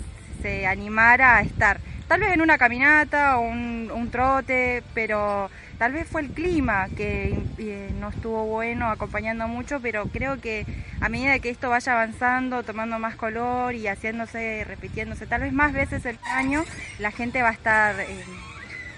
se 0.42 0.66
animara 0.66 1.36
a 1.36 1.42
estar. 1.42 1.78
Tal 2.08 2.20
vez 2.20 2.32
en 2.32 2.40
una 2.40 2.58
caminata 2.58 3.38
o 3.38 3.42
un 3.42 4.08
trote, 4.10 4.82
pero 4.94 5.48
tal 5.78 5.92
vez 5.92 6.08
fue 6.08 6.22
el 6.22 6.30
clima 6.30 6.88
que 6.96 7.38
eh, 7.58 7.90
no 7.98 8.10
estuvo 8.10 8.44
bueno, 8.46 8.90
acompañando 8.90 9.48
mucho, 9.48 9.80
pero 9.80 10.06
creo 10.06 10.40
que 10.40 10.66
a 11.00 11.08
medida 11.08 11.38
que 11.38 11.50
esto 11.50 11.70
vaya 11.70 11.92
avanzando, 11.92 12.62
tomando 12.62 12.98
más 12.98 13.16
color 13.16 13.74
y 13.74 13.86
haciéndose, 13.86 14.64
repitiéndose 14.64 15.26
tal 15.26 15.42
vez 15.42 15.52
más 15.52 15.72
veces 15.72 16.04
el 16.06 16.18
año, 16.24 16.64
la 16.98 17.10
gente 17.10 17.42
va 17.42 17.48
a 17.48 17.52
estar... 17.52 18.00
Eh, 18.00 18.24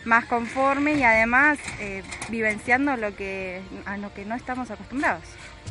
más 0.05 0.25
conforme 0.25 0.95
y 0.95 1.03
además 1.03 1.59
eh, 1.79 2.03
vivenciando 2.31 2.97
lo 2.97 3.14
que 3.14 3.61
a 3.85 3.97
lo 3.97 4.12
que 4.14 4.25
no 4.25 4.35
estamos 4.35 4.71
acostumbrados. 4.71 5.23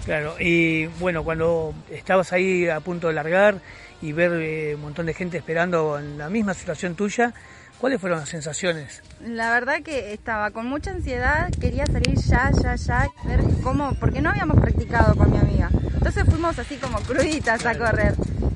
Claro, 0.05 0.35
y 0.39 0.85
bueno, 0.99 1.23
cuando 1.23 1.73
estabas 1.89 2.31
ahí 2.31 2.67
a 2.69 2.79
punto 2.79 3.07
de 3.07 3.13
largar 3.13 3.59
y 4.01 4.11
ver 4.11 4.31
eh, 4.33 4.75
un 4.75 4.81
montón 4.81 5.07
de 5.07 5.13
gente 5.13 5.37
esperando 5.37 5.99
en 5.99 6.17
la 6.17 6.29
misma 6.29 6.53
situación 6.53 6.95
tuya, 6.95 7.33
¿cuáles 7.79 7.99
fueron 7.99 8.19
las 8.19 8.29
sensaciones? 8.29 9.01
La 9.25 9.51
verdad 9.51 9.81
que 9.81 10.13
estaba 10.13 10.51
con 10.51 10.67
mucha 10.67 10.91
ansiedad, 10.91 11.49
quería 11.59 11.85
salir 11.85 12.17
ya, 12.19 12.51
ya, 12.61 12.75
ya, 12.75 13.09
ver 13.25 13.41
cómo, 13.63 13.93
porque 13.99 14.21
no 14.21 14.29
habíamos 14.29 14.59
practicado 14.59 15.15
con 15.15 15.31
mi 15.31 15.37
amiga. 15.37 15.69
Entonces 15.93 16.23
fuimos 16.25 16.57
así 16.59 16.77
como 16.77 16.99
cruditas 16.99 17.65
a 17.65 17.77
correr. 17.77 18.15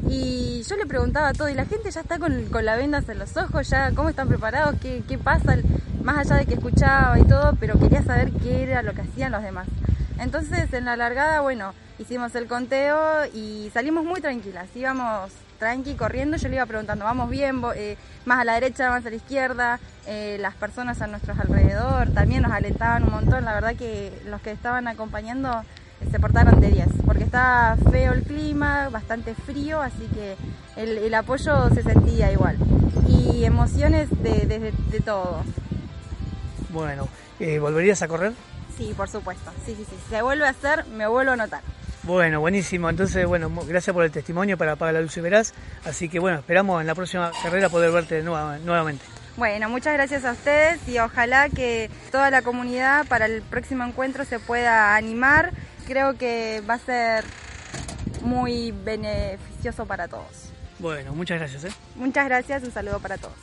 Y 0.10 0.64
yo 0.68 0.76
le 0.76 0.86
preguntaba 0.86 1.34
todo, 1.34 1.50
y 1.50 1.54
la 1.54 1.66
gente 1.66 1.90
ya 1.90 2.02
está 2.02 2.20
con, 2.20 2.46
con 2.46 2.66
la 2.66 2.76
vendas 2.76 3.08
en 3.10 3.20
los 3.20 3.36
ojos, 3.38 3.70
ya 3.70 3.92
cómo 3.94 4.10
están 4.10 4.28
preparados, 4.28 4.76
qué, 4.82 5.02
qué 5.08 5.18
pasa, 5.18 5.58
más 6.04 6.18
allá 6.18 6.38
de 6.38 6.46
que 6.46 6.54
escuchaba 6.56 7.18
y 7.18 7.24
todo, 7.24 7.56
pero 7.60 7.80
quería 7.80 8.04
saber 8.04 8.32
qué 8.32 8.64
era 8.64 8.84
lo 8.84 8.94
que 8.94 9.02
hacían 9.02 9.32
los 9.32 9.42
demás. 9.42 9.68
Entonces 10.20 10.72
en 10.74 10.86
la 10.86 10.96
largada, 10.96 11.42
bueno, 11.42 11.74
hicimos 11.98 12.36
el 12.36 12.48
conteo 12.48 13.26
y 13.34 13.72
salimos 13.74 14.06
muy 14.06 14.22
tranquilas, 14.22 14.68
íbamos 14.76 15.32
tranqui 15.64 15.96
corriendo, 15.96 16.36
yo 16.36 16.50
le 16.50 16.56
iba 16.56 16.66
preguntando, 16.66 17.06
vamos 17.06 17.30
bien, 17.30 17.62
eh, 17.76 17.96
más 18.26 18.40
a 18.40 18.44
la 18.44 18.56
derecha, 18.56 18.90
más 18.90 19.06
a 19.06 19.10
la 19.10 19.16
izquierda, 19.16 19.80
eh, 20.06 20.36
las 20.42 20.56
personas 20.56 21.02
a 21.02 21.08
nuestros 21.08 21.40
alrededor 21.40 22.10
también 22.14 22.42
nos 22.44 22.52
alentaban 22.52 23.04
un 23.04 23.12
montón, 23.12 23.46
la 23.46 23.54
verdad 23.54 23.74
que 23.78 24.12
los 24.26 24.42
que 24.42 24.52
estaban 24.52 24.90
acompañando 24.90 25.64
eh, 26.02 26.08
se 26.12 26.20
portaron 26.20 26.60
de 26.60 26.70
10, 26.70 26.88
porque 27.06 27.24
estaba 27.24 27.78
feo 27.92 28.12
el 28.12 28.24
clima, 28.24 28.90
bastante 28.90 29.36
frío, 29.36 29.82
así 29.82 30.06
que 30.14 30.36
el, 30.76 30.98
el 30.98 31.14
apoyo 31.14 31.70
se 31.70 31.82
sentía 31.82 32.30
igual. 32.30 32.58
Y 33.08 33.46
emociones 33.46 34.10
de, 34.22 34.46
de, 34.46 34.60
de 34.92 35.00
todos. 35.00 35.46
Bueno, 36.72 37.08
eh, 37.40 37.60
¿volverías 37.60 38.02
a 38.02 38.10
correr? 38.10 38.34
Sí, 38.78 38.94
por 38.98 39.08
supuesto. 39.08 39.50
Sí, 39.66 39.76
sí, 39.78 39.86
sí. 39.90 39.96
Si 40.04 40.10
se 40.16 40.22
vuelve 40.22 40.46
a 40.46 40.50
hacer, 40.50 40.86
me 40.88 41.08
vuelvo 41.08 41.32
a 41.32 41.36
notar. 41.38 41.62
Bueno, 42.04 42.42
buenísimo. 42.42 42.90
Entonces, 42.90 43.26
bueno, 43.26 43.50
gracias 43.66 43.94
por 43.94 44.04
el 44.04 44.12
testimonio 44.12 44.58
para 44.58 44.74
Apaga 44.74 44.92
la 44.92 45.02
Luz 45.02 45.16
y 45.16 45.22
Verás. 45.22 45.54
Así 45.86 46.10
que, 46.10 46.20
bueno, 46.20 46.40
esperamos 46.40 46.82
en 46.82 46.88
la 46.88 46.96
próxima 46.96 47.32
carrera 47.42 47.70
poder 47.70 47.92
verte 47.92 48.22
nueva, 48.22 48.58
nuevamente. 48.60 49.06
Bueno, 49.38 49.70
muchas 49.70 49.94
gracias 49.94 50.26
a 50.26 50.34
ustedes 50.34 50.88
y 50.88 51.00
ojalá 51.00 51.50
que 51.50 51.90
toda 52.12 52.30
la 52.30 52.42
comunidad 52.42 53.08
para 53.08 53.26
el 53.26 53.42
próximo 53.42 53.84
encuentro 53.86 54.26
se 54.26 54.40
pueda 54.40 54.96
animar. 54.96 55.54
Creo 55.88 56.18
que 56.18 56.62
va 56.70 56.76
a 56.76 56.80
ser 56.80 57.24
muy 58.22 58.72
beneficioso 58.72 59.86
para 59.86 60.08
todos. 60.08 60.52
Bueno, 60.80 61.14
muchas 61.14 61.40
gracias. 61.40 61.64
¿eh? 61.64 61.72
Muchas 61.96 62.26
gracias, 62.26 62.64
un 62.64 62.72
saludo 62.72 63.00
para 63.00 63.18
todos. 63.18 63.34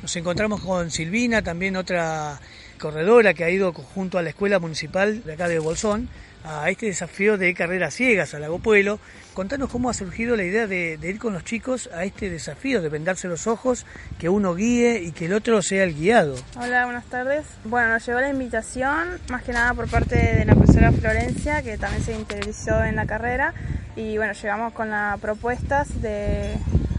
Nos 0.00 0.14
encontramos 0.16 0.60
con 0.60 0.90
Silvina, 0.90 1.42
también 1.42 1.76
otra 1.76 2.40
corredora 2.78 3.34
que 3.34 3.44
ha 3.44 3.50
ido 3.50 3.72
junto 3.72 4.18
a 4.18 4.22
la 4.22 4.30
escuela 4.30 4.58
municipal 4.58 5.24
de 5.24 5.32
acá 5.32 5.48
de 5.48 5.58
Bolsón 5.58 6.08
a 6.48 6.70
este 6.70 6.86
desafío 6.86 7.36
de 7.36 7.52
carreras 7.52 7.94
ciegas 7.94 8.32
a 8.32 8.38
Lago 8.38 8.58
Pueblo. 8.58 8.98
Contanos 9.34 9.68
cómo 9.70 9.90
ha 9.90 9.94
surgido 9.94 10.34
la 10.34 10.44
idea 10.44 10.66
de, 10.66 10.98
ir 11.02 11.18
con 11.18 11.34
los 11.34 11.44
chicos 11.44 11.90
a 11.94 12.04
este 12.04 12.30
desafío, 12.30 12.80
de 12.80 12.88
vendarse 12.88 13.28
los 13.28 13.46
ojos, 13.46 13.84
que 14.18 14.28
uno 14.28 14.54
guíe 14.54 15.02
y 15.02 15.12
que 15.12 15.26
el 15.26 15.34
otro 15.34 15.60
sea 15.62 15.84
el 15.84 15.94
guiado. 15.94 16.34
Hola, 16.56 16.86
buenas 16.86 17.04
tardes. 17.04 17.44
Bueno, 17.64 17.90
nos 17.90 18.06
llegó 18.06 18.20
la 18.20 18.30
invitación, 18.30 19.20
más 19.28 19.42
que 19.42 19.52
nada 19.52 19.74
por 19.74 19.88
parte 19.88 20.16
de 20.16 20.44
la 20.44 20.54
profesora 20.54 20.90
Florencia, 20.90 21.62
que 21.62 21.76
también 21.76 22.02
se 22.02 22.14
interesó 22.14 22.82
en 22.82 22.96
la 22.96 23.06
carrera. 23.06 23.52
Y 23.94 24.16
bueno, 24.16 24.32
llegamos 24.32 24.72
con 24.72 24.90
las 24.90 25.20
propuestas 25.20 26.00
de 26.00 26.54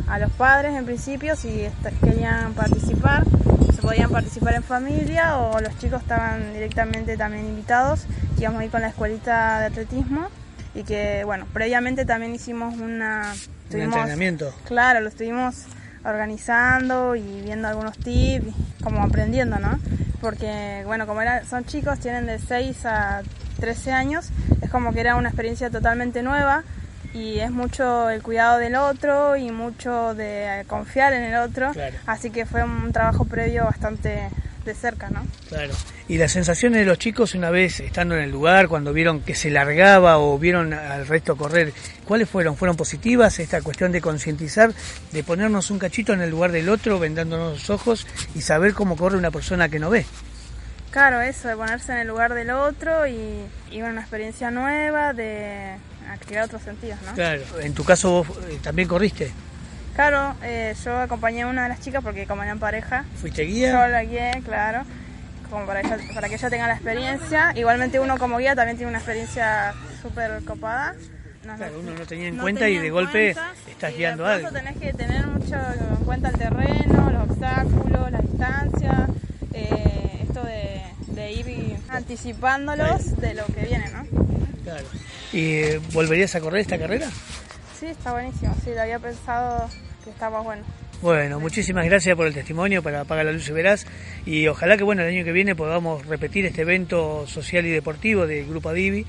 a 0.09 0.19
los 0.19 0.31
padres 0.31 0.75
en 0.75 0.85
principio 0.85 1.35
si 1.35 1.67
querían 2.03 2.53
participar, 2.53 3.25
se 3.73 3.81
podían 3.81 4.09
participar 4.09 4.55
en 4.55 4.63
familia 4.63 5.37
o 5.37 5.59
los 5.59 5.77
chicos 5.77 6.01
estaban 6.01 6.53
directamente 6.53 7.15
también 7.15 7.45
invitados, 7.45 8.05
íbamos 8.37 8.61
a 8.61 8.65
ir 8.65 8.71
con 8.71 8.81
la 8.81 8.89
escuelita 8.89 9.59
de 9.59 9.65
atletismo 9.67 10.27
y 10.73 10.83
que 10.83 11.23
bueno, 11.25 11.45
previamente 11.53 12.05
también 12.05 12.33
hicimos 12.33 12.75
una... 12.77 13.33
¿Un 13.71 13.81
entrenamiento? 13.81 14.51
Claro, 14.65 14.99
lo 15.01 15.09
estuvimos 15.09 15.65
organizando 16.03 17.15
y 17.15 17.41
viendo 17.41 17.67
algunos 17.67 17.97
tips, 17.97 18.47
como 18.83 19.03
aprendiendo, 19.03 19.59
¿no? 19.59 19.79
Porque 20.21 20.83
bueno, 20.85 21.05
como 21.05 21.21
era, 21.21 21.45
son 21.45 21.65
chicos, 21.65 21.99
tienen 21.99 22.25
de 22.25 22.39
6 22.39 22.85
a 22.85 23.21
13 23.59 23.91
años, 23.91 24.29
es 24.61 24.69
como 24.71 24.91
que 24.91 25.01
era 25.01 25.15
una 25.15 25.29
experiencia 25.29 25.69
totalmente 25.69 26.23
nueva 26.23 26.63
y 27.13 27.39
es 27.39 27.51
mucho 27.51 28.09
el 28.09 28.21
cuidado 28.21 28.59
del 28.59 28.75
otro 28.75 29.35
y 29.35 29.51
mucho 29.51 30.13
de 30.13 30.63
confiar 30.67 31.13
en 31.13 31.23
el 31.23 31.35
otro, 31.35 31.71
claro. 31.71 31.97
así 32.05 32.29
que 32.29 32.45
fue 32.45 32.63
un 32.63 32.91
trabajo 32.91 33.25
previo 33.25 33.65
bastante 33.65 34.29
de 34.65 34.75
cerca, 34.75 35.09
¿no? 35.09 35.25
Claro. 35.47 35.73
Y 36.07 36.17
las 36.17 36.31
sensaciones 36.31 36.79
de 36.79 36.85
los 36.85 36.99
chicos 36.99 37.33
una 37.33 37.49
vez 37.49 37.79
estando 37.79 38.15
en 38.15 38.21
el 38.21 38.31
lugar, 38.31 38.67
cuando 38.67 38.93
vieron 38.93 39.21
que 39.21 39.35
se 39.35 39.49
largaba 39.49 40.19
o 40.19 40.37
vieron 40.37 40.73
al 40.73 41.07
resto 41.07 41.35
correr, 41.37 41.73
¿cuáles 42.05 42.29
fueron? 42.29 42.55
¿Fueron 42.55 42.75
positivas? 42.75 43.39
Esta 43.39 43.61
cuestión 43.61 43.91
de 43.91 44.01
concientizar, 44.01 44.71
de 45.11 45.23
ponernos 45.23 45.71
un 45.71 45.79
cachito 45.79 46.13
en 46.13 46.21
el 46.21 46.29
lugar 46.29 46.51
del 46.51 46.69
otro, 46.69 46.99
vendándonos 46.99 47.53
los 47.53 47.69
ojos 47.69 48.07
y 48.35 48.41
saber 48.41 48.73
cómo 48.73 48.95
corre 48.95 49.17
una 49.17 49.31
persona 49.31 49.69
que 49.69 49.79
no 49.79 49.89
ve. 49.89 50.05
Claro, 50.91 51.21
eso, 51.21 51.47
de 51.47 51.55
ponerse 51.55 51.91
en 51.91 51.99
el 51.99 52.07
lugar 52.07 52.33
del 52.33 52.49
otro 52.49 53.05
y, 53.05 53.45
y 53.71 53.81
una 53.81 54.01
experiencia 54.01 54.49
nueva, 54.49 55.13
de 55.13 55.75
activar 56.09 56.43
otros 56.45 56.61
sentidos, 56.61 56.99
¿no? 57.05 57.13
Claro, 57.13 57.41
en 57.61 57.73
tu 57.73 57.83
caso 57.83 58.23
vos 58.23 58.27
eh, 58.49 58.59
también 58.61 58.87
corriste. 58.87 59.31
Claro, 59.95 60.35
eh, 60.43 60.75
yo 60.85 60.97
acompañé 60.97 61.41
a 61.41 61.47
una 61.47 61.63
de 61.63 61.69
las 61.69 61.81
chicas 61.81 62.01
porque 62.03 62.25
como 62.25 62.43
en 62.43 62.59
pareja. 62.59 63.05
¿Fuiste 63.19 63.41
guía? 63.43 63.71
Yo 63.71 63.87
la 63.87 64.03
guié, 64.03 64.41
claro, 64.45 64.83
como 65.49 65.65
para, 65.65 65.81
ella, 65.81 65.97
para 66.13 66.29
que 66.29 66.35
ella 66.35 66.49
tenga 66.49 66.67
la 66.67 66.75
experiencia. 66.75 67.51
Igualmente 67.55 67.99
uno 67.99 68.17
como 68.17 68.37
guía 68.37 68.55
también 68.55 68.77
tiene 68.77 68.89
una 68.89 68.99
experiencia 68.99 69.73
súper 70.01 70.43
copada. 70.45 70.95
No, 71.45 71.55
claro, 71.55 71.79
uno 71.79 71.91
no 71.91 72.05
tenía 72.05 72.27
en 72.27 72.37
no 72.37 72.43
cuenta 72.43 72.61
tenía 72.61 72.79
y 72.79 72.81
de 72.83 72.89
golpe 72.91 73.33
cuenta, 73.33 73.53
estás 73.69 73.95
guiando 73.95 74.25
algo. 74.25 74.49
Tenés 74.51 74.77
que 74.77 74.93
tener 74.93 75.25
mucho 75.27 75.55
en 75.55 76.05
cuenta 76.05 76.29
el 76.29 76.37
terreno, 76.37 77.09
los 77.11 77.29
obstáculos, 77.29 78.11
la 78.11 78.19
distancia, 78.19 79.07
eh, 79.53 80.25
esto 80.27 80.43
de, 80.43 80.81
de 81.07 81.31
ir 81.31 81.77
anticipándolos 81.89 83.17
de 83.17 83.33
lo 83.33 83.45
que 83.47 83.65
viene, 83.65 83.89
¿no? 83.89 84.28
Claro. 84.63 84.85
¿Y 85.33 85.77
volverías 85.93 86.35
a 86.35 86.41
correr 86.41 86.61
esta 86.61 86.77
carrera? 86.77 87.09
Sí, 87.79 87.87
está 87.87 88.11
buenísimo. 88.11 88.55
Sí, 88.63 88.71
lo 88.73 88.81
había 88.81 88.99
pensado 88.99 89.69
que 90.03 90.09
estaba 90.09 90.41
bueno. 90.41 90.63
Bueno, 91.01 91.39
muchísimas 91.39 91.85
gracias 91.85 92.15
por 92.17 92.27
el 92.27 92.33
testimonio 92.33 92.83
para 92.83 93.01
Apaga 93.01 93.23
la 93.23 93.31
Luz 93.31 93.47
y 93.47 93.53
Verás 93.53 93.87
y 94.25 94.47
ojalá 94.47 94.75
que 94.75 94.83
bueno 94.83 95.01
el 95.01 95.07
año 95.07 95.23
que 95.23 95.31
viene 95.31 95.55
podamos 95.55 96.05
repetir 96.05 96.45
este 96.45 96.63
evento 96.63 97.25
social 97.25 97.65
y 97.65 97.69
deportivo 97.69 98.27
del 98.27 98.45
Grupo 98.45 98.67
Adivi 98.67 99.05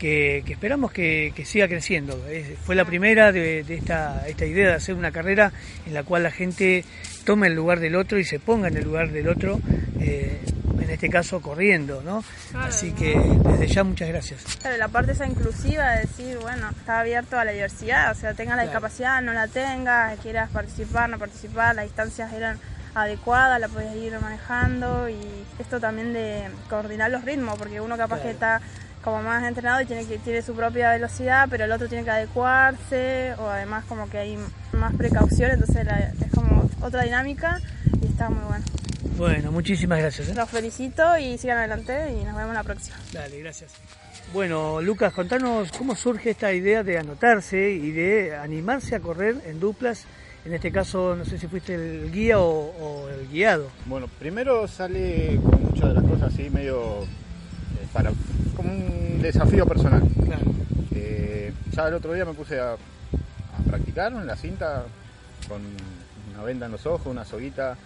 que, 0.00 0.42
que 0.44 0.54
esperamos 0.54 0.90
que, 0.90 1.32
que, 1.36 1.44
siga 1.44 1.68
creciendo. 1.68 2.26
Es, 2.28 2.58
fue 2.64 2.74
la 2.74 2.84
primera 2.84 3.30
de, 3.30 3.62
de 3.62 3.74
esta, 3.74 4.26
esta 4.26 4.46
idea 4.46 4.68
de 4.68 4.74
hacer 4.74 4.96
una 4.96 5.12
carrera 5.12 5.52
en 5.86 5.94
la 5.94 6.02
cual 6.02 6.24
la 6.24 6.32
gente 6.32 6.84
tome 7.24 7.48
el 7.48 7.54
lugar 7.54 7.78
del 7.78 7.94
otro 7.94 8.18
y 8.18 8.24
se 8.24 8.38
ponga 8.38 8.68
en 8.68 8.76
el 8.76 8.84
lugar 8.84 9.10
del 9.12 9.28
otro 9.28 9.60
eh, 10.00 10.38
en 10.88 10.94
este 10.94 11.10
caso 11.10 11.40
corriendo, 11.42 12.02
¿no? 12.02 12.24
Así 12.54 12.92
que 12.92 13.18
desde 13.44 13.66
ya 13.66 13.84
muchas 13.84 14.08
gracias. 14.08 14.42
Claro, 14.60 14.78
la 14.78 14.88
parte 14.88 15.12
esa 15.12 15.26
inclusiva 15.26 15.90
de 15.90 16.00
decir, 16.00 16.38
bueno, 16.38 16.70
está 16.70 17.00
abierto 17.00 17.38
a 17.38 17.44
la 17.44 17.52
diversidad, 17.52 18.10
o 18.10 18.14
sea, 18.14 18.32
tenga 18.32 18.56
la 18.56 18.62
discapacidad, 18.62 19.20
no 19.20 19.34
la 19.34 19.48
tenga, 19.48 20.14
quieras 20.22 20.48
participar, 20.50 21.10
no 21.10 21.18
participar, 21.18 21.74
las 21.74 21.84
distancias 21.84 22.32
eran 22.32 22.58
adecuadas, 22.94 23.60
la 23.60 23.68
podías 23.68 23.94
ir 23.96 24.18
manejando 24.18 25.10
y 25.10 25.18
esto 25.58 25.78
también 25.78 26.14
de 26.14 26.48
coordinar 26.70 27.10
los 27.10 27.22
ritmos, 27.22 27.58
porque 27.58 27.80
uno 27.82 27.96
capaz 27.98 28.20
que 28.20 28.30
está 28.30 28.62
como 29.04 29.22
más 29.22 29.44
entrenado 29.44 29.82
y 29.82 29.84
tiene 29.84 30.06
que 30.06 30.18
tiene 30.18 30.40
su 30.40 30.54
propia 30.54 30.90
velocidad, 30.90 31.48
pero 31.50 31.64
el 31.64 31.72
otro 31.72 31.86
tiene 31.88 32.04
que 32.04 32.10
adecuarse 32.10 33.34
o 33.38 33.48
además 33.48 33.84
como 33.86 34.08
que 34.08 34.18
hay 34.18 34.38
más 34.72 34.94
precaución, 34.94 35.50
entonces 35.50 35.86
es 36.20 36.32
como 36.32 36.68
otra 36.80 37.02
dinámica 37.02 37.60
y 38.00 38.06
está 38.06 38.30
muy 38.30 38.44
bueno. 38.44 38.64
Bueno, 39.18 39.50
muchísimas 39.50 39.98
gracias. 39.98 40.28
¿eh? 40.28 40.34
Los 40.34 40.48
felicito 40.48 41.18
y 41.18 41.36
sigan 41.38 41.58
adelante 41.58 42.12
y 42.12 42.24
nos 42.24 42.36
vemos 42.36 42.54
la 42.54 42.62
próxima. 42.62 42.96
Dale, 43.12 43.40
gracias. 43.40 43.72
Bueno, 44.32 44.80
Lucas, 44.80 45.12
contanos 45.12 45.72
cómo 45.72 45.96
surge 45.96 46.30
esta 46.30 46.52
idea 46.52 46.84
de 46.84 46.98
anotarse 46.98 47.72
y 47.72 47.90
de 47.90 48.36
animarse 48.36 48.94
a 48.94 49.00
correr 49.00 49.34
en 49.46 49.58
duplas. 49.58 50.04
En 50.44 50.54
este 50.54 50.70
caso, 50.70 51.16
no 51.16 51.24
sé 51.24 51.36
si 51.36 51.48
fuiste 51.48 51.74
el 51.74 52.12
guía 52.12 52.38
o, 52.38 53.08
el 53.08 53.26
guiado. 53.28 53.68
Bueno, 53.86 54.06
primero 54.20 54.68
sale 54.68 55.40
con 55.42 55.64
muchas 55.64 55.88
de 55.88 55.94
las 55.94 56.04
cosas 56.04 56.32
así, 56.32 56.48
medio 56.48 57.02
eh, 57.02 57.86
para 57.92 58.12
como 58.54 58.72
un 58.72 59.20
desafío 59.20 59.66
personal. 59.66 60.02
Claro. 60.24 60.42
Eh, 60.94 61.52
ya 61.72 61.88
el 61.88 61.94
otro 61.94 62.12
día 62.12 62.24
me 62.24 62.34
puse 62.34 62.60
a, 62.60 62.74
a 62.74 63.62
practicar 63.66 64.12
en 64.12 64.28
la 64.28 64.36
cinta 64.36 64.84
con 65.48 65.60
una 66.34 66.44
venda 66.44 66.66
en 66.66 66.72
los 66.72 66.86
ojos, 66.86 67.08
una 67.08 67.24
soguita 67.24 67.76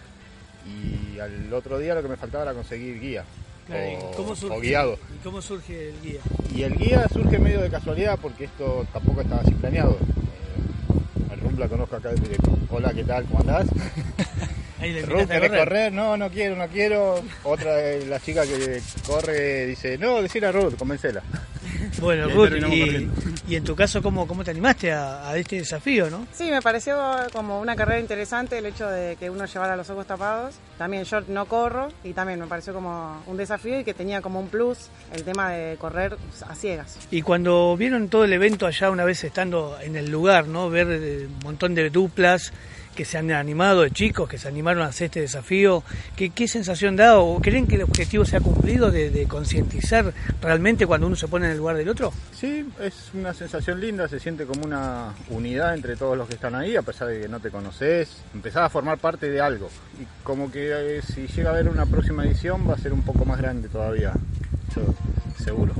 y 0.65 1.19
al 1.19 1.53
otro 1.53 1.79
día 1.79 1.95
lo 1.95 2.01
que 2.01 2.07
me 2.07 2.17
faltaba 2.17 2.43
era 2.43 2.53
conseguir 2.53 2.99
guía. 2.99 3.23
o, 3.69 4.59
guiado. 4.59 4.97
¿Y 5.13 5.23
cómo 5.23 5.41
surge 5.41 5.89
el 5.89 6.01
guía? 6.01 6.21
Y 6.53 6.63
el 6.63 6.75
guía 6.75 7.07
surge 7.09 7.39
medio 7.39 7.61
de 7.61 7.69
casualidad 7.69 8.19
porque 8.21 8.45
esto 8.45 8.85
tampoco 8.91 9.21
estaba 9.21 9.41
así 9.41 9.51
planeado. 9.51 9.91
Eh, 9.91 11.33
el 11.33 11.39
Rum 11.39 11.57
la 11.57 11.67
conozco 11.67 11.95
acá 11.95 12.09
desde 12.09 12.35
Hola, 12.69 12.93
¿qué 12.93 13.03
tal? 13.03 13.25
¿Cómo 13.25 13.39
andás? 13.39 13.67
Rum, 15.07 15.27
¿querés 15.27 15.51
correr? 15.51 15.93
No, 15.93 16.17
no 16.17 16.29
quiero, 16.29 16.55
no 16.55 16.67
quiero. 16.67 17.21
Otra 17.43 17.75
de 17.75 18.05
las 18.05 18.21
chicas 18.21 18.47
que 18.47 18.81
corre 19.07 19.65
dice, 19.65 19.97
no, 19.97 20.21
decir 20.21 20.45
a 20.45 20.51
Ruth, 20.51 20.75
convencela. 20.75 21.21
Bueno, 21.99 22.29
Ruth, 22.29 22.51
y, 23.47 23.55
en 23.55 23.63
tu 23.63 23.75
caso, 23.75 24.01
¿cómo, 24.01 24.27
cómo 24.27 24.43
te 24.43 24.51
animaste 24.51 24.91
a, 24.91 25.35
este 25.37 25.57
desafío, 25.57 26.09
no? 26.09 26.27
Sí, 26.33 26.49
me 26.49 26.61
pareció 26.61 26.97
como 27.31 27.59
una 27.59 27.75
carrera 27.75 27.99
interesante 27.99 28.57
el 28.57 28.65
hecho 28.65 28.87
de 28.87 29.15
que 29.17 29.29
uno 29.29 29.45
llevara 29.45 29.75
los 29.75 29.89
ojos 29.89 30.05
tapados. 30.07 30.55
También 30.77 31.03
yo 31.03 31.21
no 31.27 31.45
corro 31.45 31.89
y 32.03 32.13
también 32.13 32.39
me 32.39 32.47
pareció 32.47 32.73
como 32.73 33.21
un 33.27 33.37
desafío 33.37 33.79
y 33.79 33.83
que 33.83 33.93
tenía 33.93 34.21
como 34.21 34.39
un 34.39 34.47
plus 34.47 34.89
el 35.13 35.23
tema 35.23 35.51
de 35.51 35.77
correr 35.77 36.17
a 36.47 36.55
ciegas. 36.55 36.97
Y 37.11 37.21
cuando 37.21 37.75
vieron 37.77 38.09
todo 38.09 38.25
el 38.25 38.33
evento 38.33 38.65
allá 38.65 38.89
una 38.89 39.05
vez 39.05 39.23
estando 39.23 39.77
en 39.81 39.95
el 39.95 40.09
lugar, 40.09 40.47
¿no? 40.47 40.69
Ver 40.69 40.87
un 40.87 41.39
montón 41.43 41.75
de 41.75 41.89
duplas 41.89 42.53
que 42.93 43.05
se 43.05 43.17
han 43.17 43.31
animado, 43.31 43.81
de 43.81 43.91
chicos 43.91 44.29
que 44.29 44.37
se 44.37 44.47
animaron 44.47 44.83
a 44.83 44.87
hacer 44.87 45.05
este 45.05 45.21
desafío, 45.21 45.83
¿qué, 46.15 46.29
qué 46.29 46.47
sensación 46.47 46.95
da 46.95 47.19
o 47.19 47.39
creen 47.41 47.67
que 47.67 47.75
el 47.75 47.83
objetivo 47.83 48.25
se 48.25 48.37
ha 48.37 48.41
cumplido 48.41 48.91
de, 48.91 49.25
concientizar 49.27 50.13
realmente 50.41 50.85
cuando 50.85 51.07
uno 51.07 51.15
se 51.15 51.27
pone 51.27 51.45
en 51.45 51.53
el 51.53 51.57
lugar 51.57 51.75
del 51.77 51.89
otro? 51.89 52.13
Sí, 52.33 52.65
es 52.81 53.11
una 53.13 53.33
sensación 53.33 53.79
linda, 53.79 54.07
se 54.07 54.19
siente 54.19 54.45
como 54.45 54.65
una 54.65 55.13
unidad 55.29 55.73
entre 55.73 55.95
todos 55.95 56.17
los 56.17 56.27
que 56.27 56.35
están 56.35 56.55
ahí, 56.55 56.75
a 56.75 56.81
pesar 56.81 57.07
de 57.07 57.21
que 57.21 57.27
no 57.27 57.39
te 57.39 57.49
conoces, 57.49 58.23
empezás 58.33 58.63
a 58.63 58.69
formar 58.69 58.97
parte 58.97 59.29
de 59.29 59.41
algo 59.41 59.69
y 59.99 60.23
como 60.23 60.51
que 60.51 60.97
eh, 60.97 61.01
si 61.01 61.27
llega 61.27 61.49
a 61.49 61.53
haber 61.53 61.69
una 61.69 61.85
próxima 61.85 62.23
edición 62.25 62.67
va 62.69 62.73
a 62.73 62.77
ser 62.77 62.93
un 62.93 63.01
poco 63.01 63.25
más 63.25 63.39
grande 63.39 63.69
todavía, 63.69 64.13
yo 64.75 64.93
seguro. 65.43 65.73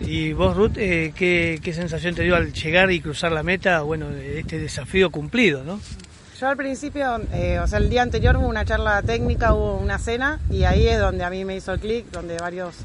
Y 0.00 0.32
vos, 0.32 0.56
Ruth, 0.56 0.76
eh, 0.76 1.12
¿qué, 1.14 1.58
¿qué, 1.62 1.72
sensación 1.72 2.14
te 2.14 2.22
dio 2.22 2.36
al 2.36 2.52
llegar 2.52 2.90
y 2.90 3.00
cruzar 3.00 3.32
la 3.32 3.42
meta? 3.42 3.82
Bueno, 3.82 4.10
este 4.10 4.58
desafío 4.58 5.10
cumplido, 5.10 5.64
¿no? 5.64 5.80
Yo 6.38 6.46
al 6.46 6.56
principio, 6.56 7.20
eh, 7.32 7.58
o 7.58 7.66
sea, 7.66 7.80
el 7.80 7.90
día 7.90 8.02
anterior 8.02 8.36
hubo 8.36 8.46
una 8.46 8.64
charla 8.64 9.02
técnica, 9.02 9.54
hubo 9.54 9.76
una 9.76 9.98
cena 9.98 10.38
y 10.50 10.62
ahí 10.62 10.86
es 10.86 11.00
donde 11.00 11.24
a 11.24 11.30
mí 11.30 11.44
me 11.44 11.56
hizo 11.56 11.72
el 11.72 11.80
clic, 11.80 12.06
donde 12.12 12.36
varios 12.38 12.76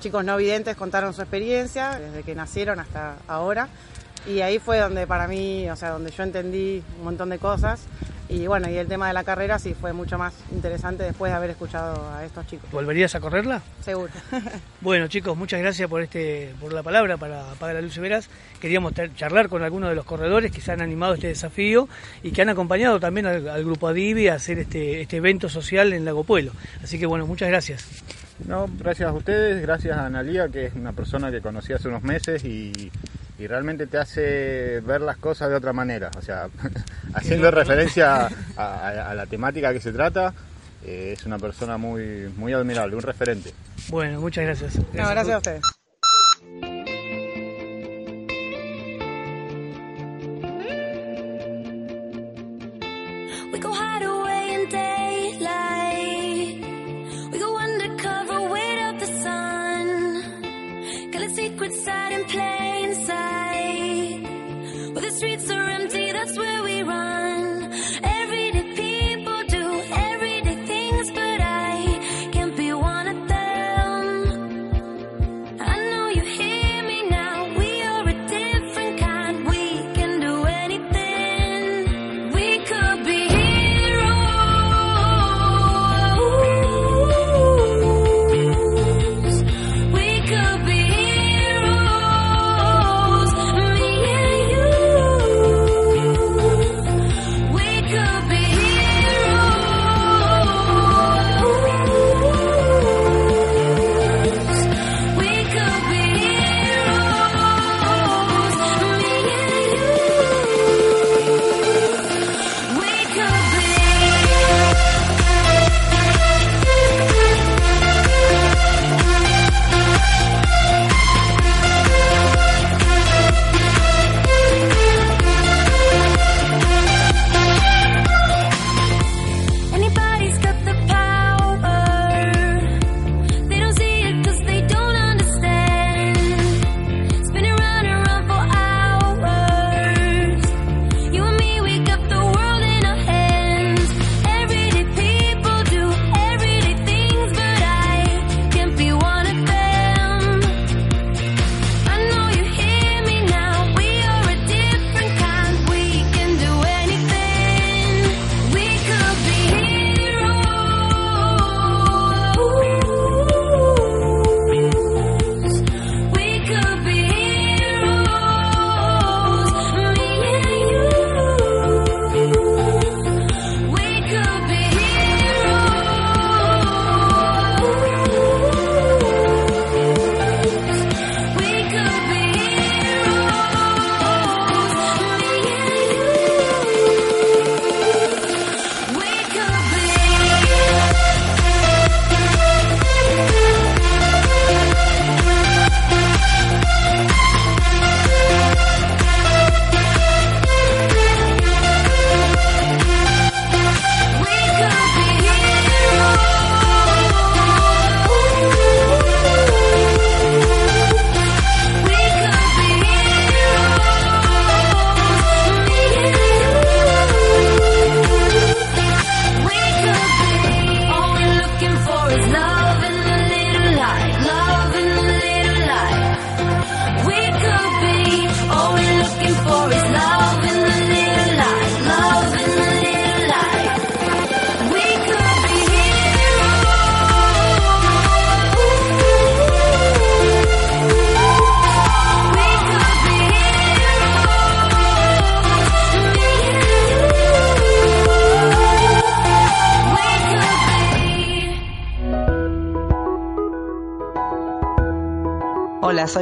chicos 0.00 0.24
no 0.24 0.34
videntes 0.38 0.76
contaron 0.78 1.12
su 1.12 1.20
experiencia 1.20 1.98
desde 1.98 2.22
que 2.22 2.34
nacieron 2.34 2.80
hasta 2.80 3.16
ahora. 3.28 3.68
Y 4.26 4.40
ahí 4.40 4.58
fue 4.58 4.78
donde 4.78 5.06
para 5.06 5.28
mí, 5.28 5.68
o 5.68 5.76
sea, 5.76 5.90
donde 5.90 6.10
yo 6.10 6.22
entendí 6.22 6.82
un 7.00 7.04
montón 7.04 7.28
de 7.28 7.38
cosas 7.38 7.80
y 8.32 8.46
bueno, 8.46 8.70
y 8.70 8.76
el 8.76 8.88
tema 8.88 9.08
de 9.08 9.12
la 9.12 9.24
carrera 9.24 9.58
sí 9.58 9.74
fue 9.74 9.92
mucho 9.92 10.16
más 10.16 10.32
interesante 10.52 11.02
después 11.02 11.30
de 11.30 11.36
haber 11.36 11.50
escuchado 11.50 12.10
a 12.14 12.24
estos 12.24 12.46
chicos. 12.46 12.70
¿Volverías 12.70 13.14
a 13.14 13.20
correrla? 13.20 13.60
Seguro. 13.82 14.10
bueno, 14.80 15.06
chicos, 15.08 15.36
muchas 15.36 15.60
gracias 15.60 15.88
por 15.88 16.00
este 16.00 16.54
por 16.58 16.72
la 16.72 16.82
palabra 16.82 17.18
para 17.18 17.52
Apaga 17.52 17.74
la 17.74 17.82
Luz 17.82 17.98
Veras. 17.98 18.30
Queríamos 18.58 18.94
charlar 19.16 19.50
con 19.50 19.62
algunos 19.62 19.90
de 19.90 19.96
los 19.96 20.06
corredores 20.06 20.50
que 20.50 20.62
se 20.62 20.72
han 20.72 20.80
animado 20.80 21.12
a 21.12 21.14
este 21.16 21.28
desafío 21.28 21.88
y 22.22 22.30
que 22.30 22.40
han 22.40 22.48
acompañado 22.48 22.98
también 22.98 23.26
al, 23.26 23.64
grupo 23.64 23.88
Adivi 23.88 24.28
a 24.28 24.34
hacer 24.34 24.58
este, 24.58 25.02
este 25.02 25.18
evento 25.18 25.50
social 25.50 25.92
en 25.92 26.06
Lago 26.06 26.24
Pueblo. 26.24 26.52
Así 26.82 26.98
que 26.98 27.04
bueno, 27.04 27.26
muchas 27.26 27.48
gracias. 27.48 27.86
No, 28.46 28.66
gracias 28.78 29.10
a 29.10 29.12
ustedes, 29.12 29.60
gracias 29.60 29.96
a 29.96 30.06
Analía, 30.06 30.48
que 30.48 30.66
es 30.66 30.74
una 30.74 30.92
persona 30.92 31.30
que 31.30 31.40
conocí 31.40 31.74
hace 31.74 31.88
unos 31.88 32.02
meses 32.02 32.44
y 32.44 32.90
y 33.38 33.46
realmente 33.46 33.86
te 33.86 33.98
hace 33.98 34.80
ver 34.80 35.00
las 35.00 35.16
cosas 35.16 35.50
de 35.50 35.56
otra 35.56 35.72
manera. 35.72 36.10
O 36.16 36.22
sea, 36.22 36.48
haciendo 37.14 37.50
referencia 37.50 38.28
a, 38.56 39.12
la 39.14 39.26
temática 39.26 39.72
que 39.72 39.80
se 39.80 39.92
trata, 39.92 40.32
eh, 40.84 41.14
es 41.16 41.26
una 41.26 41.38
persona 41.38 41.76
muy, 41.76 42.32
muy 42.36 42.52
admirable, 42.52 42.96
un 42.96 43.02
referente. 43.02 43.52
Bueno, 43.88 44.20
muchas 44.20 44.44
gracias. 44.44 44.78
gracias 44.92 45.28
a 45.28 45.36
ustedes. 45.38 45.81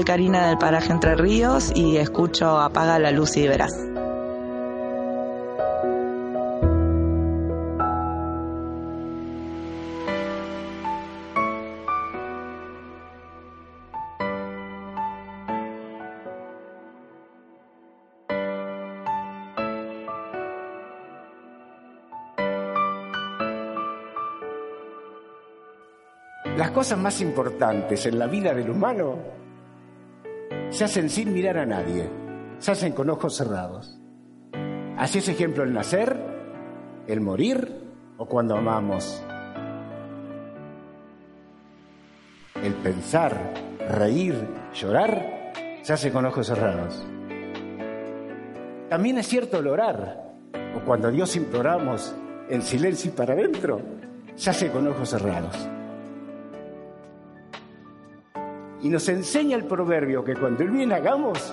Soy 0.01 0.07
Karina 0.07 0.47
del 0.47 0.57
Paraje 0.57 0.93
Entre 0.93 1.15
Ríos 1.15 1.73
y 1.75 1.99
escucho 1.99 2.59
Apaga 2.59 2.99
la 2.99 3.11
luz 3.11 3.37
y 3.37 3.47
verás. 3.47 3.75
Las 26.57 26.71
cosas 26.71 26.99
más 26.99 27.21
importantes 27.21 28.07
en 28.07 28.19
la 28.19 28.27
vida 28.27 28.55
del 28.55 28.71
humano 28.71 29.40
se 30.71 30.85
hacen 30.85 31.11
sin 31.11 31.33
mirar 31.33 31.59
a 31.59 31.67
nadie, 31.67 32.09
se 32.59 32.73
hacen 32.73 32.93
con 32.93 33.11
ojos 33.11 33.37
cerrados. 33.37 33.99
Así 34.97 35.19
es 35.19 35.29
ejemplo 35.29 35.65
el 35.65 35.73
nacer, 35.73 36.17
el 37.07 37.21
morir 37.21 37.83
o 38.19 38.27
cuando 38.27 38.57
amamos. 38.57 39.23
El 42.63 42.75
pensar, 42.75 43.55
reír, 43.89 44.35
llorar, 44.75 45.53
se 45.83 45.93
hace 45.93 46.13
con 46.13 46.27
ojos 46.27 46.47
cerrados. 46.47 47.05
También 48.89 49.19
es 49.19 49.27
cierto 49.27 49.59
el 49.59 49.67
orar, 49.67 50.35
o 50.77 50.85
cuando 50.85 51.09
a 51.09 51.11
Dios 51.11 51.35
imploramos 51.37 52.15
en 52.49 52.63
silencio 52.63 53.11
y 53.11 53.15
para 53.15 53.35
adentro, 53.35 53.81
se 54.35 54.51
hace 54.51 54.71
con 54.71 54.87
ojos 54.87 55.11
cerrados. 55.11 55.57
Y 58.83 58.89
nos 58.89 59.09
enseña 59.09 59.57
el 59.57 59.65
proverbio 59.65 60.25
que 60.25 60.35
cuando 60.35 60.63
el 60.63 60.71
bien 60.71 60.93
hagamos, 60.93 61.53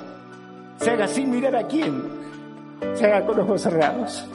se 0.80 0.92
haga 0.92 1.08
sin 1.08 1.30
mirar 1.30 1.56
a 1.56 1.68
quién, 1.68 2.04
se 2.94 3.06
haga 3.06 3.26
con 3.26 3.40
ojos 3.40 3.62
cerrados. 3.62 4.26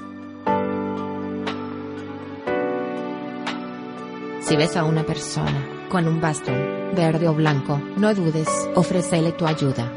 Si 4.40 4.56
ves 4.56 4.76
a 4.76 4.84
una 4.84 5.04
persona 5.04 5.86
con 5.88 6.06
un 6.06 6.20
bastón, 6.20 6.94
verde 6.94 7.28
o 7.28 7.34
blanco, 7.34 7.80
no 7.96 8.14
dudes, 8.14 8.48
ofrécele 8.74 9.32
tu 9.32 9.46
ayuda. 9.46 9.90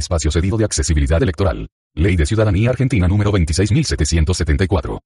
Espacio 0.00 0.30
cedido 0.30 0.56
de 0.56 0.64
accesibilidad 0.64 1.22
electoral. 1.22 1.68
Ley 1.94 2.16
de 2.16 2.26
Ciudadanía 2.26 2.70
Argentina 2.70 3.06
número 3.06 3.30
26774. 3.30 5.00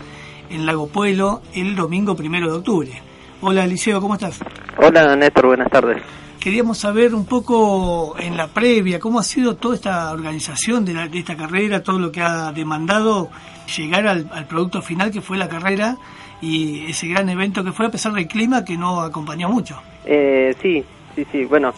en 0.48 0.64
Lago 0.64 0.88
Pueblo, 0.88 1.42
el 1.52 1.76
domingo 1.76 2.16
primero 2.16 2.50
de 2.50 2.57
octubre. 2.57 3.02
Hola 3.42 3.64
Eliseo, 3.64 4.00
¿cómo 4.00 4.14
estás? 4.14 4.38
Hola 4.78 5.14
Néstor, 5.16 5.48
buenas 5.48 5.70
tardes. 5.70 6.02
Queríamos 6.40 6.78
saber 6.78 7.14
un 7.14 7.26
poco 7.26 8.16
en 8.18 8.38
la 8.38 8.48
previa 8.48 8.98
cómo 8.98 9.18
ha 9.18 9.22
sido 9.22 9.57
toda 9.57 9.74
esta 9.74 10.11
organización 10.12 10.84
de, 10.86 10.94
la- 10.94 11.09
de 11.09 11.18
esta 11.18 11.36
carrera, 11.36 11.82
todo 11.82 11.98
lo 11.98 12.11
que 12.11 12.22
ha 12.22 12.52
demandado 12.52 13.28
llegar 13.76 14.06
al, 14.06 14.28
al 14.32 14.46
producto 14.46 14.82
final 14.82 15.10
que 15.10 15.20
fue 15.20 15.36
la 15.36 15.48
carrera 15.48 15.96
y 16.40 16.90
ese 16.90 17.08
gran 17.08 17.28
evento 17.28 17.64
que 17.64 17.72
fue 17.72 17.86
a 17.86 17.90
pesar 17.90 18.12
del 18.12 18.26
clima 18.26 18.64
que 18.64 18.76
no 18.76 19.00
acompañó 19.00 19.48
mucho. 19.48 19.80
Eh, 20.04 20.54
sí, 20.60 20.84
sí, 21.14 21.26
sí, 21.32 21.44
bueno, 21.44 21.72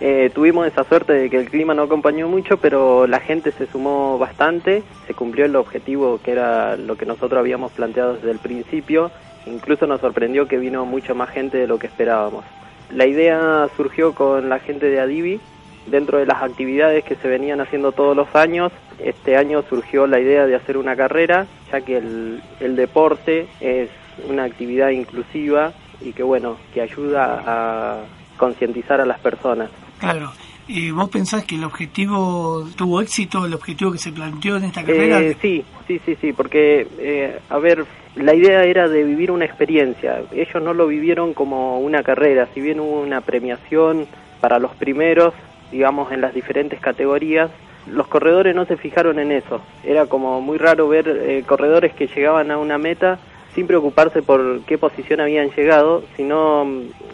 eh, 0.00 0.30
tuvimos 0.34 0.66
esa 0.66 0.84
suerte 0.84 1.12
de 1.12 1.30
que 1.30 1.38
el 1.38 1.48
clima 1.48 1.74
no 1.74 1.82
acompañó 1.82 2.28
mucho, 2.28 2.56
pero 2.56 3.06
la 3.06 3.20
gente 3.20 3.52
se 3.52 3.66
sumó 3.66 4.18
bastante, 4.18 4.82
se 5.06 5.14
cumplió 5.14 5.44
el 5.44 5.56
objetivo 5.56 6.20
que 6.22 6.32
era 6.32 6.76
lo 6.76 6.96
que 6.96 7.06
nosotros 7.06 7.38
habíamos 7.38 7.72
planteado 7.72 8.14
desde 8.14 8.30
el 8.30 8.38
principio, 8.38 9.10
incluso 9.46 9.86
nos 9.86 10.00
sorprendió 10.00 10.46
que 10.46 10.58
vino 10.58 10.84
mucho 10.86 11.14
más 11.14 11.30
gente 11.30 11.58
de 11.58 11.66
lo 11.66 11.78
que 11.78 11.86
esperábamos. 11.86 12.44
La 12.90 13.06
idea 13.06 13.68
surgió 13.76 14.14
con 14.14 14.48
la 14.48 14.58
gente 14.58 14.86
de 14.86 15.00
Adivi, 15.00 15.40
dentro 15.86 16.18
de 16.18 16.26
las 16.26 16.42
actividades 16.42 17.04
que 17.04 17.16
se 17.16 17.28
venían 17.28 17.60
haciendo 17.60 17.92
todos 17.92 18.16
los 18.16 18.34
años, 18.34 18.72
este 18.98 19.36
año 19.36 19.62
surgió 19.68 20.06
la 20.06 20.20
idea 20.20 20.46
de 20.46 20.54
hacer 20.54 20.76
una 20.76 20.96
carrera, 20.96 21.46
ya 21.70 21.80
que 21.80 21.96
el, 21.96 22.42
el 22.60 22.76
deporte 22.76 23.48
es 23.60 23.90
una 24.28 24.44
actividad 24.44 24.90
inclusiva 24.90 25.72
y 26.00 26.12
que 26.12 26.22
bueno, 26.22 26.56
que 26.74 26.82
ayuda 26.82 27.42
a 27.46 28.04
concientizar 28.36 29.00
a 29.00 29.06
las 29.06 29.18
personas. 29.20 29.70
Claro. 29.98 30.32
¿Y 30.68 30.90
vos 30.90 31.10
pensás 31.10 31.44
que 31.44 31.56
el 31.56 31.64
objetivo 31.64 32.64
tuvo 32.76 33.00
éxito, 33.00 33.44
el 33.44 33.54
objetivo 33.54 33.90
que 33.92 33.98
se 33.98 34.12
planteó 34.12 34.56
en 34.56 34.64
esta 34.64 34.82
carrera? 34.82 35.20
Eh, 35.20 35.36
sí, 35.40 35.64
sí, 35.88 36.00
sí, 36.06 36.16
sí, 36.20 36.32
porque, 36.32 36.86
eh, 36.98 37.40
a 37.50 37.58
ver, 37.58 37.84
la 38.14 38.34
idea 38.34 38.62
era 38.62 38.88
de 38.88 39.02
vivir 39.02 39.32
una 39.32 39.44
experiencia. 39.44 40.22
Ellos 40.32 40.62
no 40.62 40.72
lo 40.72 40.86
vivieron 40.86 41.34
como 41.34 41.80
una 41.80 42.02
carrera, 42.02 42.48
si 42.54 42.60
bien 42.60 42.78
hubo 42.78 43.00
una 43.00 43.20
premiación 43.20 44.06
para 44.40 44.58
los 44.58 44.74
primeros, 44.76 45.34
digamos, 45.72 46.12
en 46.12 46.20
las 46.20 46.34
diferentes 46.34 46.78
categorías, 46.78 47.50
los 47.86 48.06
corredores 48.06 48.54
no 48.54 48.64
se 48.66 48.76
fijaron 48.76 49.18
en 49.18 49.32
eso. 49.32 49.60
Era 49.82 50.06
como 50.06 50.40
muy 50.40 50.58
raro 50.58 50.86
ver 50.86 51.08
eh, 51.08 51.42
corredores 51.44 51.92
que 51.94 52.06
llegaban 52.06 52.52
a 52.52 52.58
una 52.58 52.78
meta 52.78 53.18
sin 53.54 53.66
preocuparse 53.66 54.22
por 54.22 54.60
qué 54.62 54.78
posición 54.78 55.20
habían 55.20 55.50
llegado, 55.50 56.04
sino 56.16 56.66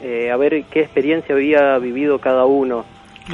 eh, 0.02 0.30
a 0.30 0.36
ver 0.36 0.64
qué 0.64 0.80
experiencia 0.80 1.34
había 1.34 1.78
vivido 1.78 2.18
cada 2.18 2.44
uno, 2.44 2.84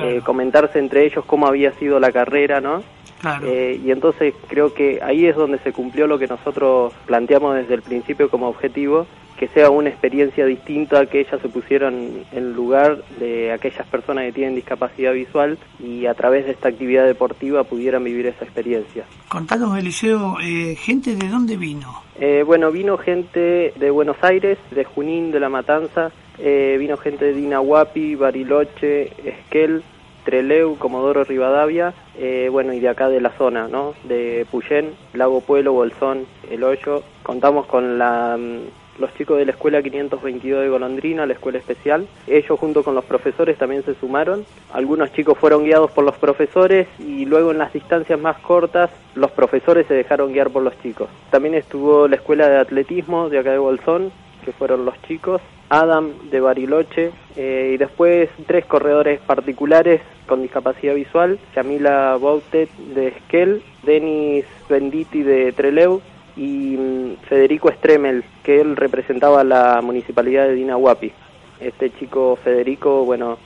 eh, 0.03 0.21
comentarse 0.25 0.79
entre 0.79 1.05
ellos 1.05 1.25
cómo 1.25 1.47
había 1.47 1.73
sido 1.73 2.01
la 2.01 2.13
carrera, 2.13 2.61
¿no? 2.61 2.83
Claro. 3.21 3.47
Eh, 3.47 3.81
y 3.83 3.91
entonces 3.91 4.35
creo 4.49 4.75
que 4.75 5.01
ahí 5.03 5.27
es 5.27 5.37
donde 5.37 5.59
se 5.59 5.73
cumplió 5.73 6.07
lo 6.07 6.19
que 6.19 6.27
nosotros 6.27 6.93
planteamos 7.07 7.55
desde 7.57 7.75
el 7.75 7.83
principio 7.83 8.29
como 8.29 8.49
objetivo, 8.49 9.07
que 9.45 9.53
sea 9.53 9.69
una 9.69 9.91
experiencia 9.91 10.47
distinta, 10.47 11.05
que 11.05 11.21
ellas 11.21 11.39
se 11.43 11.51
pusieran 11.51 12.25
en 12.33 12.55
lugar 12.55 13.03
de 13.19 13.53
aquellas 13.53 13.87
personas 13.89 14.25
que 14.25 14.33
tienen 14.33 14.55
discapacidad 14.55 15.13
visual 15.13 15.59
y 15.79 16.07
a 16.07 16.15
través 16.15 16.47
de 16.47 16.53
esta 16.53 16.69
actividad 16.69 17.05
deportiva 17.05 17.63
pudieran 17.65 18.05
vivir 18.05 18.27
esa 18.27 18.45
experiencia. 18.45 19.05
Contanos, 19.29 19.77
Eliseo, 19.77 20.39
eh, 20.43 20.77
¿gente 20.77 21.15
de 21.15 21.29
dónde 21.29 21.59
vino? 21.59 22.05
Eh, 22.19 22.43
bueno, 22.47 22.73
vino 22.73 22.97
gente 22.97 23.75
de 23.77 23.91
Buenos 23.91 24.17
Aires, 24.23 24.57
de 24.71 24.85
Junín, 24.85 25.31
de 25.31 25.41
La 25.41 25.51
Matanza, 25.51 26.11
eh, 26.39 26.77
vino 26.79 26.97
gente 26.97 27.27
de 27.27 27.35
Dinahuapi, 27.35 28.15
Bariloche, 28.15 29.13
Esquel, 29.29 29.83
Treleu, 30.25 30.77
Comodoro 30.79 31.23
Rivadavia, 31.23 31.93
eh, 32.17 32.49
bueno, 32.51 32.73
y 32.73 32.81
de 32.81 32.89
acá 32.89 33.11
de 33.11 33.21
la 33.21 33.37
zona, 33.37 33.69
¿no? 33.69 33.93
De 34.05 34.47
Puyén, 34.51 34.95
Lago 35.13 35.43
Pueblo, 35.43 35.75
Bolsón, 35.75 36.25
El 36.51 36.65
Hoyo. 36.65 37.03
Contamos 37.23 37.67
con 37.67 37.99
la, 37.99 38.39
mm, 38.39 38.84
los 38.99 39.15
chicos 39.15 39.39
de 39.39 39.45
la 39.45 39.53
Escuela 39.53 39.83
522 39.83 40.63
de 40.63 40.69
Golondrina, 40.69 41.27
la 41.27 41.33
escuela 41.33 41.59
especial. 41.59 42.07
Ellos 42.27 42.59
junto 42.59 42.83
con 42.83 42.95
los 42.95 43.05
profesores 43.05 43.59
también 43.59 43.83
se 43.85 43.95
sumaron. 43.95 44.45
Algunos 44.73 45.13
chicos 45.13 45.39
fueron 45.39 45.65
guiados 45.65 45.91
por 45.91 46.05
los 46.05 46.17
profesores 46.17 46.89
y 46.99 47.25
luego 47.25 47.51
en 47.51 47.59
las 47.59 47.73
distancias 47.73 48.21
más 48.21 48.39
cortas 48.39 48.91
los 49.15 49.31
profesores 49.31 49.87
se 49.87 49.95
dejaron 49.95 50.33
guiar 50.33 50.51
por 50.51 50.63
los 50.63 50.79
chicos. 50.83 51.09
También 51.31 51.55
estuvo 51.55 52.09
la 52.09 52.17
Escuela 52.17 52.49
de 52.49 52.59
Atletismo 52.59 53.29
de 53.29 53.39
acá 53.39 53.53
de 53.53 53.59
Bolsón, 53.59 54.13
que 54.45 54.53
fueron 54.53 54.85
los 54.85 55.01
chicos, 55.03 55.41
Adam 55.71 56.13
de 56.31 56.41
Bariloche 56.41 57.11
eh, 57.37 57.73
y 57.75 57.77
después 57.79 58.29
tres 58.47 58.67
corredores 58.67 59.21
particulares 59.21 60.03
con 60.27 60.43
discapacidad 60.43 60.95
visual, 60.95 61.39
Yamila 61.55 62.17
Bautet 62.21 62.71
de 62.95 63.09
Esquel, 63.09 63.63
Denis 63.83 64.45
Benditi 64.69 65.23
de 65.23 65.53
Treleu 65.53 66.01
y 66.37 66.77
mm, 66.77 67.17
Federico 67.29 67.71
Stremel, 67.71 68.25
que 68.43 68.61
él 68.61 68.77
representaba 68.77 69.41
a 69.41 69.45
la 69.45 69.81
municipalidad 69.83 70.47
de 70.47 70.55
Dinahuapi. 70.55 71.13
Este 71.61 71.91
chico 71.99 72.37
Federico, 72.43 73.05
bueno, 73.05 73.39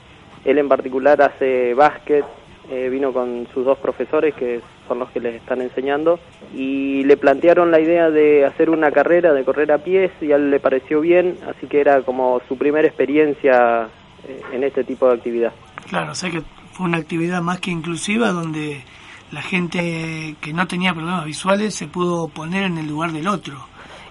él 0.45 0.57
en 0.57 0.67
particular 0.67 1.21
hace 1.21 1.73
básquet, 1.73 2.25
eh, 2.71 2.89
vino 2.89 3.11
con 3.11 3.47
sus 3.53 3.65
dos 3.65 3.79
profesores 3.79 4.35
que 4.35 4.61
son 4.87 4.99
los 4.99 5.09
que 5.09 5.19
les 5.19 5.35
están 5.35 5.59
enseñando 5.59 6.19
y 6.53 7.03
le 7.03 7.17
plantearon 7.17 7.71
la 7.71 7.79
idea 7.79 8.11
de 8.11 8.45
hacer 8.45 8.69
una 8.69 8.91
carrera, 8.91 9.33
de 9.33 9.43
correr 9.43 9.71
a 9.71 9.79
pies 9.79 10.11
y 10.21 10.31
a 10.31 10.35
él 10.35 10.51
le 10.51 10.59
pareció 10.59 11.01
bien, 11.01 11.35
así 11.47 11.65
que 11.65 11.81
era 11.81 12.01
como 12.03 12.41
su 12.47 12.57
primera 12.57 12.87
experiencia 12.87 13.89
eh, 14.27 14.41
en 14.53 14.63
este 14.63 14.83
tipo 14.83 15.07
de 15.07 15.15
actividad. 15.15 15.51
Claro, 15.87 16.11
o 16.11 16.15
sea 16.15 16.29
que 16.29 16.43
fue 16.71 16.85
una 16.85 16.99
actividad 16.99 17.41
más 17.41 17.59
que 17.59 17.71
inclusiva 17.71 18.31
donde 18.31 18.83
la 19.31 19.41
gente 19.41 20.35
que 20.41 20.53
no 20.53 20.67
tenía 20.67 20.93
problemas 20.93 21.25
visuales 21.25 21.75
se 21.75 21.87
pudo 21.87 22.27
poner 22.27 22.63
en 22.63 22.77
el 22.77 22.87
lugar 22.87 23.11
del 23.11 23.27
otro 23.27 23.55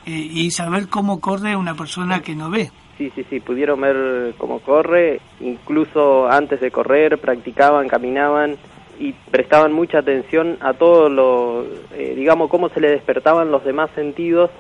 eh, 0.07 0.11
y 0.11 0.51
saber 0.51 0.89
cómo 0.89 1.21
corre 1.21 1.57
una 1.57 1.75
persona 1.75 2.21
que 2.21 2.35
no 2.35 2.51
ve. 2.51 2.71
Sí, 2.97 3.11
sí, 3.15 3.25
sí, 3.31 3.41
pudieron 3.41 3.81
ver 3.81 4.35
cómo 4.39 4.59
corre, 4.61 5.21
incluso 5.41 6.29
antes 6.29 6.61
de 6.61 6.71
correr 6.71 7.19
practicaban, 7.19 7.89
caminaban 7.89 8.57
y 8.99 9.13
prestaban 9.13 9.73
mucha 9.73 9.99
atención 9.99 10.57
a 10.61 10.75
todo 10.75 11.09
lo, 11.09 11.65
eh, 11.95 12.15
digamos, 12.17 12.51
cómo 12.51 12.69
se 12.69 12.81
le 12.81 12.91
despertaban 12.91 13.53
los 13.53 13.65
demás 13.65 13.91
sentidos 13.95 14.51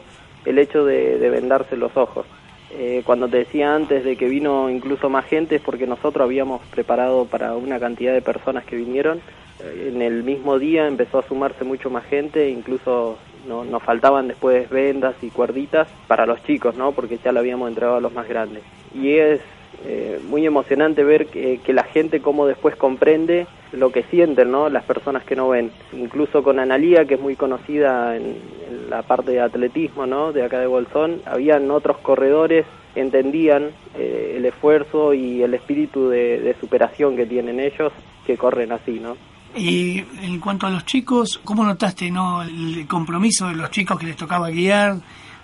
el 0.45 0.59
hecho 0.59 0.85
de, 0.85 1.19
de 1.19 1.31
vendarse 1.31 1.77
los 1.77 1.97
ojos. 1.97 2.27
Eh, 2.71 3.03
cuando 3.05 3.29
te 3.29 3.39
decía 3.39 3.75
antes 3.75 4.05
de 4.05 4.17
que 4.17 4.29
vino 4.29 4.69
incluso 4.69 5.09
más 5.09 5.25
gente 5.25 5.57
es 5.57 5.63
porque 5.63 5.87
nosotros 5.87 6.23
habíamos 6.23 6.61
preparado 6.67 7.25
para 7.25 7.55
una 7.57 7.81
cantidad 7.81 8.13
de 8.13 8.21
personas 8.21 8.65
que 8.65 8.77
vinieron. 8.77 9.21
En 9.61 10.03
el 10.03 10.23
mismo 10.23 10.59
día 10.59 10.87
empezó 10.87 11.19
a 11.19 11.27
sumarse 11.27 11.65
mucho 11.65 11.91
más 11.91 12.05
gente, 12.05 12.49
incluso 12.49 13.19
no, 13.47 13.65
nos 13.65 13.83
faltaban 13.83 14.29
después 14.29 14.69
vendas 14.71 15.17
y 15.23 15.31
cuerditas 15.31 15.89
para 16.07 16.27
los 16.27 16.43
chicos, 16.45 16.77
¿no? 16.77 16.93
Porque 16.93 17.19
ya 17.19 17.33
lo 17.33 17.41
habíamos 17.41 17.69
entregado 17.69 17.97
a 17.97 18.01
los 18.01 18.13
más 18.13 18.29
grandes. 18.29 18.63
Y 18.95 19.17
es 19.17 19.41
eh, 19.85 20.21
muy 20.29 20.47
emocionante 20.47 21.03
ver 21.03 21.27
que, 21.27 21.61
la 21.73 21.85
gente 21.85 22.21
cómo 22.21 22.47
después 22.47 22.77
comprende 22.77 23.47
lo 23.73 23.91
que 23.91 24.05
sienten, 24.05 24.51
¿no? 24.51 24.69
Las 24.69 24.85
personas 24.85 25.25
que 25.25 25.37
no 25.37 25.49
ven. 25.49 25.71
Incluso 25.93 26.43
con 26.43 26.59
Analía, 26.59 27.05
que 27.05 27.15
es 27.15 27.21
muy 27.21 27.37
conocida 27.37 28.17
en, 28.17 28.37
en 28.69 28.91
la 28.91 29.03
parte 29.03 29.33
de 29.33 29.41
atletismo, 29.41 30.07
¿no? 30.07 30.33
De 30.33 30.45
acá 30.45 30.61
de 30.61 30.67
Bolsón, 30.67 31.21
habían 31.27 31.71
otros 31.71 31.99
corredores 31.99 32.65
entendían 32.95 33.71
eh, 33.97 34.35
el 34.37 34.45
esfuerzo 34.45 35.15
y 35.15 35.43
el 35.43 35.55
espíritu 35.55 36.09
de, 36.09 36.41
de 36.41 36.55
superación 36.55 37.17
que 37.17 37.27
tienen 37.27 37.61
ellos 37.61 37.93
que 38.27 38.37
corren 38.37 38.73
así, 38.73 38.99
¿no? 38.99 39.17
Y 39.59 40.05
en 40.23 40.39
cuanto 40.39 40.69
a 40.69 40.71
los 40.71 40.85
chicos, 40.85 41.41
¿cómo 41.43 41.65
notaste 41.65 42.11
no 42.11 42.43
el 42.43 42.87
compromiso 42.87 43.49
de 43.49 43.57
los 43.57 43.71
chicos 43.71 43.99
que 43.99 44.07
les 44.07 44.17
tocaba 44.17 44.51
guiar? 44.51 44.97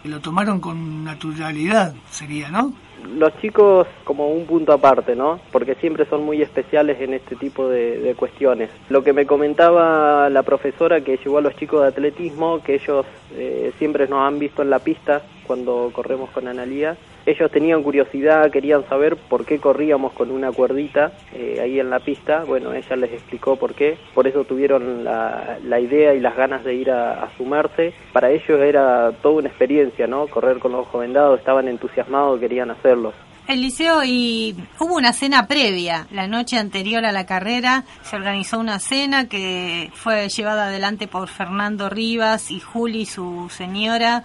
Lo 0.04 0.20
tomaron 0.20 0.60
con 0.60 1.02
naturalidad, 1.02 1.94
sería, 2.10 2.48
¿no? 2.48 2.72
Los 3.16 3.36
chicos 3.40 3.88
como 4.04 4.28
un 4.28 4.46
punto 4.46 4.72
aparte, 4.72 5.16
¿no? 5.16 5.40
Porque 5.50 5.74
siempre 5.74 6.06
son 6.06 6.24
muy 6.24 6.42
especiales 6.42 7.00
en 7.00 7.14
este 7.14 7.34
tipo 7.34 7.68
de, 7.68 8.14
cuestiones. 8.16 8.70
Lo 8.88 9.02
que 9.02 9.12
me 9.12 9.26
comentaba 9.26 10.30
la 10.30 10.42
profesora 10.42 11.00
que 11.00 11.16
llevó 11.16 11.38
a 11.38 11.42
los 11.42 11.56
chicos 11.56 11.82
de 11.82 11.88
atletismo, 11.88 12.62
que 12.62 12.74
ellos 12.76 13.04
eh, 13.32 13.72
siempre 13.78 14.06
nos 14.06 14.20
han 14.20 14.38
visto 14.38 14.62
en 14.62 14.70
la 14.70 14.78
pista 14.78 15.22
cuando 15.46 15.90
corremos 15.92 16.30
con 16.30 16.46
Analía, 16.46 16.96
ellos 17.26 17.50
tenían 17.50 17.82
curiosidad, 17.82 18.50
querían 18.50 18.86
saber 18.88 19.16
por 19.16 19.44
qué 19.46 19.58
corríamos 19.58 20.12
con 20.12 20.30
una 20.30 20.52
cuerdita 20.52 21.12
eh, 21.32 21.58
ahí 21.62 21.80
en 21.80 21.90
la 21.90 22.00
pista. 22.00 22.44
Bueno, 22.44 22.72
ella 22.72 22.96
les 22.96 23.12
explicó 23.12 23.56
por 23.56 23.74
qué. 23.74 23.96
Por 24.14 24.26
eso 24.26 24.44
tuvieron 24.44 25.04
la, 25.04 25.58
la 25.64 25.80
idea 25.80 26.14
y 26.14 26.20
las 26.20 26.36
ganas 26.36 26.64
de 26.64 26.74
ir 26.74 26.90
a, 26.90 27.30
sumarse. 27.36 27.94
Para 28.12 28.30
ellos 28.30 28.60
era 28.60 29.10
toda 29.22 29.36
una 29.36 29.48
experiencia, 29.48 30.06
¿no? 30.06 30.26
Correr 30.26 30.58
con 30.58 30.72
los 30.72 30.82
ojos 30.82 31.00
vendados, 31.00 31.38
estaban 31.38 31.68
entusiasmados, 31.68 32.38
querían 32.38 32.70
hacerlo. 32.70 33.12
Eliseo, 33.46 34.02
y 34.04 34.56
hubo 34.80 34.94
una 34.94 35.12
cena 35.12 35.46
previa, 35.46 36.06
la 36.10 36.26
noche 36.26 36.56
anterior 36.56 37.04
a 37.04 37.12
la 37.12 37.26
carrera, 37.26 37.84
se 38.02 38.16
organizó 38.16 38.58
una 38.58 38.78
cena 38.78 39.28
que 39.28 39.90
fue 39.92 40.30
llevada 40.30 40.68
adelante 40.68 41.08
por 41.08 41.28
Fernando 41.28 41.90
Rivas 41.90 42.50
y 42.50 42.60
Juli, 42.60 43.04
su 43.04 43.50
señora, 43.50 44.22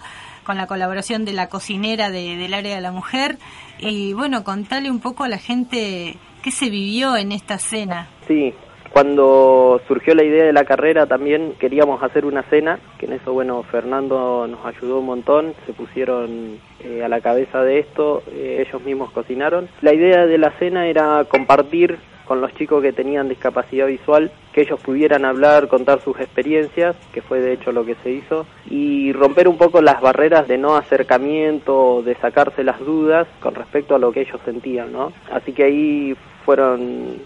con 0.50 0.56
la 0.56 0.66
colaboración 0.66 1.24
de 1.24 1.32
la 1.32 1.48
cocinera 1.48 2.10
de, 2.10 2.36
del 2.36 2.54
área 2.54 2.74
de 2.74 2.80
la 2.80 2.90
mujer. 2.90 3.36
Y 3.78 4.14
bueno, 4.14 4.42
contale 4.42 4.90
un 4.90 4.98
poco 4.98 5.22
a 5.22 5.28
la 5.28 5.38
gente 5.38 6.16
qué 6.42 6.50
se 6.50 6.70
vivió 6.70 7.16
en 7.16 7.30
esta 7.30 7.56
cena. 7.58 8.08
Sí, 8.26 8.52
cuando 8.92 9.80
surgió 9.86 10.12
la 10.16 10.24
idea 10.24 10.42
de 10.42 10.52
la 10.52 10.64
carrera 10.64 11.06
también 11.06 11.54
queríamos 11.60 12.02
hacer 12.02 12.24
una 12.24 12.42
cena, 12.50 12.80
que 12.98 13.06
en 13.06 13.12
eso, 13.12 13.32
bueno, 13.32 13.62
Fernando 13.62 14.48
nos 14.48 14.66
ayudó 14.66 14.98
un 14.98 15.06
montón, 15.06 15.54
se 15.66 15.72
pusieron 15.72 16.58
eh, 16.80 17.04
a 17.04 17.08
la 17.08 17.20
cabeza 17.20 17.62
de 17.62 17.78
esto, 17.78 18.24
eh, 18.32 18.64
ellos 18.66 18.82
mismos 18.82 19.12
cocinaron. 19.12 19.68
La 19.82 19.94
idea 19.94 20.26
de 20.26 20.38
la 20.38 20.50
cena 20.58 20.88
era 20.88 21.24
compartir 21.28 21.96
con 22.24 22.40
los 22.40 22.52
chicos 22.54 22.82
que 22.82 22.92
tenían 22.92 23.28
discapacidad 23.28 23.86
visual, 23.86 24.32
ellos 24.60 24.80
pudieran 24.80 25.24
hablar, 25.24 25.68
contar 25.68 26.00
sus 26.00 26.18
experiencias, 26.18 26.96
que 27.12 27.22
fue 27.22 27.40
de 27.40 27.52
hecho 27.52 27.72
lo 27.72 27.84
que 27.84 27.96
se 28.02 28.10
hizo, 28.10 28.46
y 28.68 29.12
romper 29.12 29.48
un 29.48 29.58
poco 29.58 29.80
las 29.80 30.00
barreras 30.00 30.48
de 30.48 30.58
no 30.58 30.76
acercamiento, 30.76 32.02
de 32.02 32.14
sacarse 32.16 32.64
las 32.64 32.80
dudas 32.80 33.26
con 33.40 33.54
respecto 33.54 33.94
a 33.94 33.98
lo 33.98 34.12
que 34.12 34.22
ellos 34.22 34.40
sentían, 34.44 34.92
¿no? 34.92 35.12
Así 35.30 35.52
que 35.52 35.64
ahí 35.64 36.16
fueron 36.44 37.18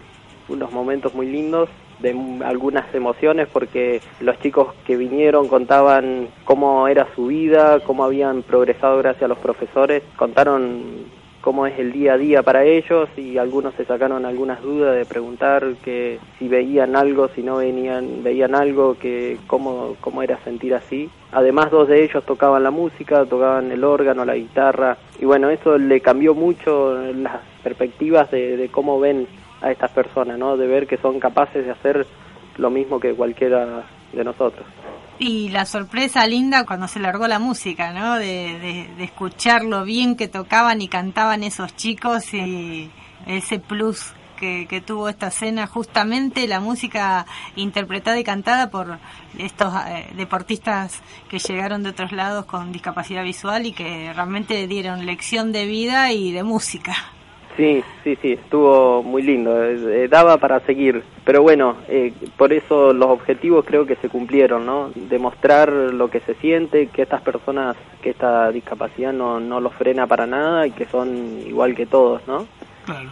unos 0.48 0.72
momentos 0.72 1.14
muy 1.14 1.26
lindos 1.26 1.68
de 2.00 2.14
algunas 2.44 2.92
emociones 2.94 3.48
porque 3.52 4.00
los 4.20 4.38
chicos 4.40 4.74
que 4.86 4.96
vinieron 4.96 5.48
contaban 5.48 6.28
cómo 6.44 6.88
era 6.88 7.06
su 7.14 7.26
vida, 7.28 7.80
cómo 7.80 8.04
habían 8.04 8.42
progresado 8.42 8.98
gracias 8.98 9.24
a 9.24 9.28
los 9.28 9.38
profesores, 9.38 10.02
contaron 10.16 11.06
cómo 11.44 11.66
es 11.66 11.78
el 11.78 11.92
día 11.92 12.14
a 12.14 12.16
día 12.16 12.42
para 12.42 12.64
ellos 12.64 13.06
y 13.18 13.36
algunos 13.36 13.74
se 13.74 13.84
sacaron 13.84 14.24
algunas 14.24 14.62
dudas 14.62 14.96
de 14.96 15.04
preguntar 15.04 15.74
que 15.84 16.18
si 16.38 16.48
veían 16.48 16.96
algo, 16.96 17.28
si 17.28 17.42
no 17.42 17.56
venían, 17.56 18.22
veían 18.24 18.54
algo, 18.54 18.96
que 18.98 19.36
cómo, 19.46 19.94
cómo 20.00 20.22
era 20.22 20.38
sentir 20.42 20.74
así. 20.74 21.10
Además 21.32 21.70
dos 21.70 21.88
de 21.88 22.02
ellos 22.02 22.24
tocaban 22.24 22.62
la 22.62 22.70
música, 22.70 23.26
tocaban 23.26 23.70
el 23.70 23.84
órgano, 23.84 24.24
la 24.24 24.36
guitarra 24.36 24.96
y 25.20 25.26
bueno, 25.26 25.50
eso 25.50 25.76
le 25.76 26.00
cambió 26.00 26.34
mucho 26.34 26.94
las 27.12 27.42
perspectivas 27.62 28.30
de, 28.30 28.56
de 28.56 28.70
cómo 28.70 28.98
ven 28.98 29.26
a 29.60 29.70
estas 29.70 29.90
personas, 29.90 30.38
¿no? 30.38 30.56
De 30.56 30.66
ver 30.66 30.86
que 30.86 30.96
son 30.96 31.20
capaces 31.20 31.66
de 31.66 31.72
hacer 31.72 32.06
lo 32.56 32.70
mismo 32.70 32.98
que 32.98 33.12
cualquiera 33.12 33.84
de 34.14 34.24
nosotros. 34.24 34.64
Y 35.18 35.48
la 35.50 35.64
sorpresa 35.64 36.26
linda 36.26 36.66
cuando 36.66 36.88
se 36.88 36.98
largó 36.98 37.28
la 37.28 37.38
música, 37.38 37.92
¿no? 37.92 38.14
De, 38.14 38.58
de, 38.58 38.90
de 38.96 39.04
escuchar 39.04 39.64
lo 39.64 39.84
bien 39.84 40.16
que 40.16 40.26
tocaban 40.26 40.82
y 40.82 40.88
cantaban 40.88 41.44
esos 41.44 41.76
chicos 41.76 42.34
y 42.34 42.90
ese 43.26 43.58
plus 43.58 44.12
que, 44.36 44.66
que, 44.66 44.80
tuvo 44.80 45.08
esta 45.08 45.30
cena, 45.30 45.66
justamente 45.66 46.48
la 46.48 46.60
música 46.60 47.26
interpretada 47.56 48.18
y 48.18 48.24
cantada 48.24 48.70
por 48.70 48.98
estos 49.38 49.72
eh, 49.86 50.10
deportistas 50.16 51.00
que 51.28 51.38
llegaron 51.38 51.82
de 51.82 51.90
otros 51.90 52.12
lados 52.12 52.44
con 52.46 52.72
discapacidad 52.72 53.22
visual 53.22 53.66
y 53.66 53.72
que 53.72 54.12
realmente 54.12 54.66
dieron 54.66 55.06
lección 55.06 55.52
de 55.52 55.66
vida 55.66 56.12
y 56.12 56.32
de 56.32 56.42
música. 56.42 56.94
Sí, 57.56 57.84
sí, 58.02 58.18
sí, 58.20 58.32
estuvo 58.32 59.02
muy 59.04 59.22
lindo, 59.22 59.64
eh, 59.64 60.08
daba 60.08 60.38
para 60.38 60.58
seguir, 60.60 61.04
pero 61.24 61.40
bueno, 61.42 61.76
eh, 61.88 62.12
por 62.36 62.52
eso 62.52 62.92
los 62.92 63.10
objetivos 63.10 63.64
creo 63.64 63.86
que 63.86 63.94
se 63.96 64.08
cumplieron, 64.08 64.66
¿no? 64.66 64.90
Demostrar 64.94 65.70
lo 65.70 66.10
que 66.10 66.18
se 66.20 66.34
siente, 66.34 66.88
que 66.88 67.02
estas 67.02 67.22
personas, 67.22 67.76
que 68.02 68.10
esta 68.10 68.50
discapacidad 68.50 69.12
no, 69.12 69.38
no 69.38 69.60
los 69.60 69.72
frena 69.74 70.08
para 70.08 70.26
nada 70.26 70.66
y 70.66 70.72
que 70.72 70.86
son 70.86 71.42
igual 71.46 71.76
que 71.76 71.86
todos, 71.86 72.26
¿no? 72.26 72.44
Claro. 72.86 73.10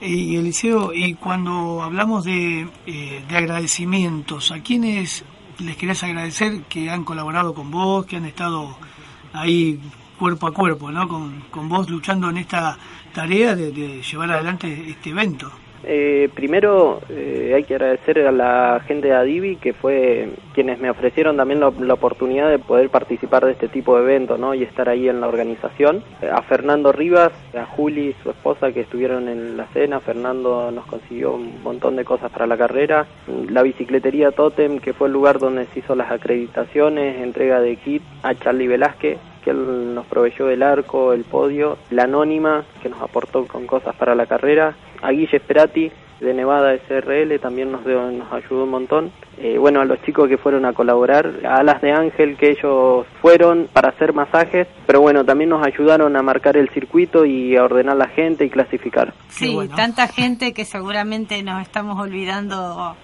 Y 0.00 0.36
Eliseo, 0.36 0.92
y 0.92 1.14
cuando 1.14 1.80
hablamos 1.82 2.24
de, 2.24 2.66
eh, 2.86 3.22
de 3.28 3.36
agradecimientos, 3.36 4.50
¿a 4.50 4.60
quiénes 4.62 5.24
les 5.60 5.76
querés 5.76 6.02
agradecer 6.02 6.62
que 6.68 6.90
han 6.90 7.04
colaborado 7.04 7.54
con 7.54 7.70
vos, 7.70 8.04
que 8.04 8.16
han 8.16 8.26
estado 8.26 8.76
ahí 9.32 9.80
cuerpo 10.18 10.46
a 10.46 10.52
cuerpo, 10.52 10.90
¿no? 10.90 11.06
Con, 11.08 11.40
con 11.50 11.68
vos 11.68 11.88
luchando 11.88 12.30
en 12.30 12.38
esta 12.38 12.76
tarea 13.16 13.56
de, 13.56 13.72
llevar 14.02 14.30
adelante 14.30 14.68
este 14.90 15.08
evento. 15.08 15.50
Eh, 15.88 16.28
primero 16.34 17.00
eh, 17.08 17.52
hay 17.54 17.64
que 17.64 17.74
agradecer 17.74 18.18
a 18.26 18.32
la 18.32 18.82
gente 18.86 19.08
de 19.08 19.14
Adivi 19.14 19.56
que 19.56 19.72
fue 19.72 20.30
quienes 20.52 20.80
me 20.80 20.90
ofrecieron 20.90 21.36
también 21.36 21.60
la, 21.60 21.70
la 21.70 21.94
oportunidad 21.94 22.50
de 22.50 22.58
poder 22.58 22.90
participar 22.90 23.46
de 23.46 23.52
este 23.52 23.68
tipo 23.68 23.96
de 23.96 24.02
evento 24.02 24.36
¿no? 24.36 24.52
y 24.52 24.64
estar 24.64 24.88
ahí 24.90 25.08
en 25.08 25.20
la 25.22 25.28
organización. 25.28 26.02
A 26.30 26.42
Fernando 26.42 26.92
Rivas, 26.92 27.32
a 27.54 27.64
Juli, 27.64 28.14
su 28.22 28.30
esposa 28.30 28.72
que 28.72 28.80
estuvieron 28.80 29.28
en 29.28 29.56
la 29.56 29.66
cena, 29.68 30.00
Fernando 30.00 30.70
nos 30.70 30.84
consiguió 30.84 31.34
un 31.34 31.62
montón 31.62 31.96
de 31.96 32.04
cosas 32.04 32.30
para 32.30 32.46
la 32.46 32.58
carrera. 32.58 33.06
La 33.48 33.62
bicicletería 33.62 34.32
Totem 34.32 34.78
que 34.78 34.92
fue 34.92 35.06
el 35.06 35.14
lugar 35.14 35.38
donde 35.38 35.64
se 35.66 35.78
hizo 35.78 35.94
las 35.94 36.10
acreditaciones, 36.10 37.22
entrega 37.22 37.60
de 37.60 37.76
kit 37.76 38.02
a 38.22 38.34
Charlie 38.34 38.68
Velázquez 38.68 39.18
que 39.46 39.52
él 39.52 39.94
nos 39.94 40.06
proveyó 40.06 40.50
el 40.50 40.60
arco, 40.60 41.12
el 41.12 41.22
podio, 41.22 41.78
la 41.90 42.02
anónima, 42.02 42.64
que 42.82 42.88
nos 42.88 43.00
aportó 43.00 43.46
con 43.46 43.64
cosas 43.64 43.94
para 43.94 44.16
la 44.16 44.26
carrera, 44.26 44.74
a 45.00 45.12
Guille 45.12 45.38
Sperati 45.38 45.92
de 46.18 46.34
Nevada 46.34 46.74
SRL 46.88 47.38
también 47.40 47.70
nos, 47.70 47.84
dio, 47.84 48.10
nos 48.10 48.32
ayudó 48.32 48.64
un 48.64 48.70
montón. 48.70 49.12
Eh, 49.38 49.56
bueno, 49.58 49.82
a 49.82 49.84
los 49.84 50.02
chicos 50.02 50.28
que 50.28 50.36
fueron 50.36 50.64
a 50.64 50.72
colaborar, 50.72 51.30
a 51.44 51.58
Alas 51.58 51.80
de 51.80 51.92
Ángel 51.92 52.36
que 52.36 52.50
ellos 52.50 53.06
fueron 53.20 53.68
para 53.72 53.90
hacer 53.90 54.14
masajes, 54.14 54.66
pero 54.86 55.00
bueno, 55.00 55.24
también 55.24 55.50
nos 55.50 55.64
ayudaron 55.64 56.16
a 56.16 56.22
marcar 56.22 56.56
el 56.56 56.70
circuito 56.70 57.24
y 57.24 57.54
a 57.54 57.62
ordenar 57.62 57.96
la 57.96 58.08
gente 58.08 58.44
y 58.44 58.50
clasificar. 58.50 59.12
Sí, 59.28 59.56
tanta 59.76 60.08
gente 60.08 60.52
que 60.52 60.64
seguramente 60.64 61.40
nos 61.44 61.62
estamos 61.62 62.00
olvidando 62.00 62.96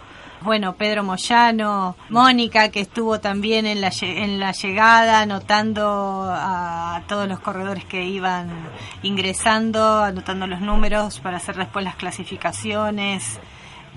bueno, 0.44 0.74
Pedro 0.74 1.02
Moyano, 1.04 1.96
Mónica, 2.08 2.70
que 2.70 2.80
estuvo 2.80 3.20
también 3.20 3.66
en 3.66 3.80
la, 3.80 3.90
en 4.00 4.40
la 4.40 4.52
llegada, 4.52 5.20
anotando 5.20 6.26
a 6.28 7.02
todos 7.08 7.28
los 7.28 7.40
corredores 7.40 7.84
que 7.84 8.04
iban 8.04 8.50
ingresando, 9.02 9.98
anotando 10.02 10.46
los 10.46 10.60
números 10.60 11.20
para 11.20 11.38
hacer 11.38 11.56
después 11.56 11.84
las 11.84 11.96
clasificaciones. 11.96 13.40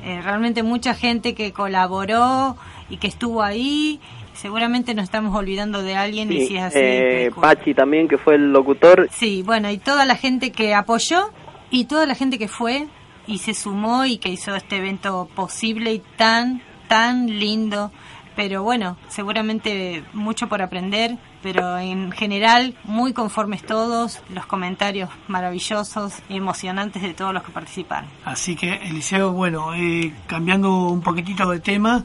Eh, 0.04 0.22
realmente 0.22 0.64
mucha 0.64 0.94
gente 0.94 1.34
que 1.34 1.52
colaboró 1.54 2.58
y 2.90 2.98
que 2.98 3.08
estuvo 3.08 3.42
ahí. 3.42 4.00
Seguramente 4.34 4.94
nos 4.94 5.06
estamos 5.06 5.34
olvidando 5.36 5.82
de 5.82 5.96
alguien 5.96 6.32
y 6.32 6.48
si 6.48 6.58
es 6.58 6.64
así. 6.64 6.80
Eh, 6.80 7.32
Pachi 7.40 7.74
también, 7.74 8.08
que 8.08 8.18
fue 8.18 8.36
el 8.36 8.52
locutor. 8.52 9.08
Sí, 9.12 9.44
bueno, 9.44 9.72
y 9.72 9.78
toda 9.78 10.06
la 10.06 10.16
gente 10.16 10.52
que 10.52 10.74
apoyó 10.74 11.32
y 11.72 11.86
toda 11.86 12.06
la 12.06 12.16
gente 12.16 12.38
que 12.38 12.50
fue 12.50 12.88
y 13.28 13.40
se 13.40 13.54
sumó 13.54 14.06
y 14.06 14.18
que 14.18 14.30
hizo 14.30 14.56
este 14.56 14.78
evento 14.78 15.30
posible 15.36 15.94
y 15.94 16.00
tan, 16.18 16.62
tan 16.88 17.28
lindo. 17.28 17.92
Pero 18.36 18.64
bueno, 18.64 18.98
seguramente 19.08 20.04
mucho 20.14 20.50
por 20.50 20.62
aprender, 20.62 21.18
pero 21.42 21.78
en 21.78 22.12
general 22.12 22.76
muy 22.84 23.14
conformes 23.14 23.66
todos, 23.66 24.20
los 24.30 24.46
comentarios 24.46 25.10
maravillosos 25.28 26.16
y 26.28 26.36
emocionantes 26.36 27.02
de 27.02 27.14
todos 27.14 27.34
los 27.34 27.44
que 27.44 27.52
participaron. 27.52 28.10
Así 28.26 28.58
que, 28.58 28.74
Eliseo, 28.74 29.32
bueno, 29.32 29.74
eh, 29.74 30.14
cambiando 30.28 30.88
un 30.88 31.02
poquitito 31.02 31.50
de 31.50 31.62
tema, 31.62 32.04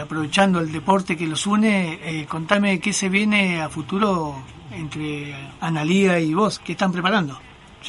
aprovechando 0.00 0.60
el 0.60 0.72
deporte 0.72 1.16
que 1.16 1.26
los 1.26 1.46
une, 1.46 2.00
eh, 2.02 2.26
contame 2.26 2.80
qué 2.80 2.92
se 2.92 3.08
viene 3.08 3.62
a 3.62 3.68
futuro 3.68 4.34
entre 4.72 5.34
Analía 5.60 6.18
y 6.18 6.34
vos, 6.34 6.58
qué 6.58 6.72
están 6.72 6.92
preparando. 6.92 7.38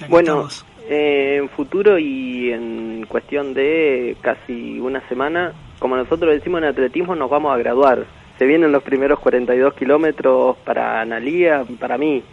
bueno, 0.09 0.47
eh, 0.91 1.37
en 1.37 1.49
futuro 1.49 1.99
y 1.99 2.51
en 2.51 3.05
cuestión 3.07 3.53
de 3.53 4.17
casi 4.21 4.79
una 4.79 5.07
semana, 5.07 5.53
como 5.77 5.95
nosotros 5.95 6.33
decimos 6.33 6.63
en 6.63 6.69
atletismo, 6.69 7.15
nos 7.15 7.29
vamos 7.29 7.53
a 7.53 7.57
graduar. 7.57 8.07
Se 8.39 8.45
vienen 8.45 8.71
los 8.71 8.81
primeros 8.81 9.19
42 9.19 9.75
kilómetros 9.75 10.57
para 10.65 10.99
Analía, 10.99 11.63
para 11.79 11.99
mí. 11.99 12.23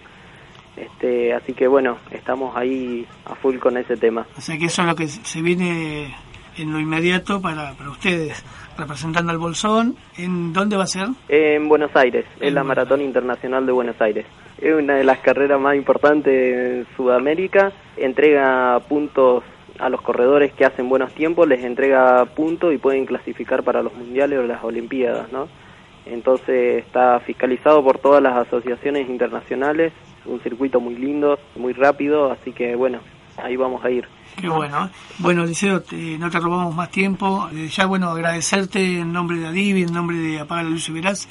Este, 0.74 1.34
así 1.34 1.52
que 1.52 1.68
bueno, 1.68 1.98
estamos 2.10 2.56
ahí 2.56 3.06
a 3.26 3.34
full 3.34 3.58
con 3.58 3.76
ese 3.76 3.96
tema. 3.98 4.26
O 4.38 4.40
sea 4.40 4.56
que 4.56 4.66
eso 4.66 4.80
es 4.80 4.88
lo 4.88 4.96
que 4.96 5.08
se 5.08 5.42
viene 5.42 6.14
en 6.56 6.72
lo 6.72 6.80
inmediato 6.80 7.42
para, 7.42 7.74
para 7.74 7.90
ustedes, 7.90 8.42
representando 8.78 9.32
al 9.32 9.38
Bolsón. 9.38 9.96
¿En 10.16 10.54
dónde 10.54 10.76
va 10.76 10.84
a 10.84 10.86
ser? 10.86 11.08
En 11.28 11.68
Buenos 11.68 11.94
Aires, 11.94 12.24
en, 12.40 12.54
la 12.54 12.64
Maratón 12.64 13.02
Internacional 13.02 13.66
de 13.66 13.72
Buenos 13.72 14.00
Aires. 14.00 14.24
Es 14.58 14.74
una 14.74 14.94
de 14.94 15.04
las 15.04 15.18
carreras 15.18 15.60
más 15.60 15.76
importantes 15.76 16.34
en 16.34 16.86
Sudamérica. 16.96 17.72
Entrega 17.96 18.80
puntos 18.88 19.44
a 19.78 19.88
los 19.88 20.00
corredores 20.00 20.52
que 20.52 20.64
hacen 20.64 20.88
buenos 20.88 21.12
tiempos, 21.12 21.46
les 21.46 21.62
entrega 21.62 22.24
puntos 22.24 22.72
y 22.72 22.78
pueden 22.78 23.06
clasificar 23.06 23.62
para 23.62 23.82
los 23.82 23.94
mundiales 23.94 24.38
o 24.38 24.42
las 24.42 24.64
olimpiadas, 24.64 25.30
¿no? 25.32 25.48
Entonces 26.06 26.84
está 26.84 27.18
fiscalizado 27.20 27.82
por 27.82 27.98
todas 27.98 28.22
las 28.22 28.46
asociaciones 28.46 29.08
internacionales, 29.08 29.92
un 30.24 30.40
circuito 30.40 30.80
muy 30.80 30.94
lindo, 30.94 31.38
muy 31.56 31.72
rápido, 31.72 32.30
así 32.30 32.52
que 32.52 32.76
bueno, 32.76 33.00
ahí 33.36 33.56
vamos 33.56 33.84
a 33.84 33.90
ir. 33.90 34.06
Qué 34.40 34.48
bueno. 34.48 34.86
¿eh? 34.86 34.90
Bueno, 35.18 35.44
Liceo, 35.44 35.82
no 36.18 36.30
te 36.30 36.38
robamos 36.38 36.74
más 36.74 36.90
tiempo. 36.90 37.48
Eh, 37.54 37.68
ya, 37.68 37.86
bueno, 37.86 38.10
agradecerte 38.10 39.00
en 39.00 39.12
nombre 39.12 39.38
de 39.38 39.46
Adivi, 39.46 39.82
en 39.82 39.92
nombre 39.92 40.16
de 40.16 40.40
Apaga 40.40 40.62
la 40.62 40.70
Luz 40.70 40.88
y 40.88 40.92
Verás, 40.92 41.28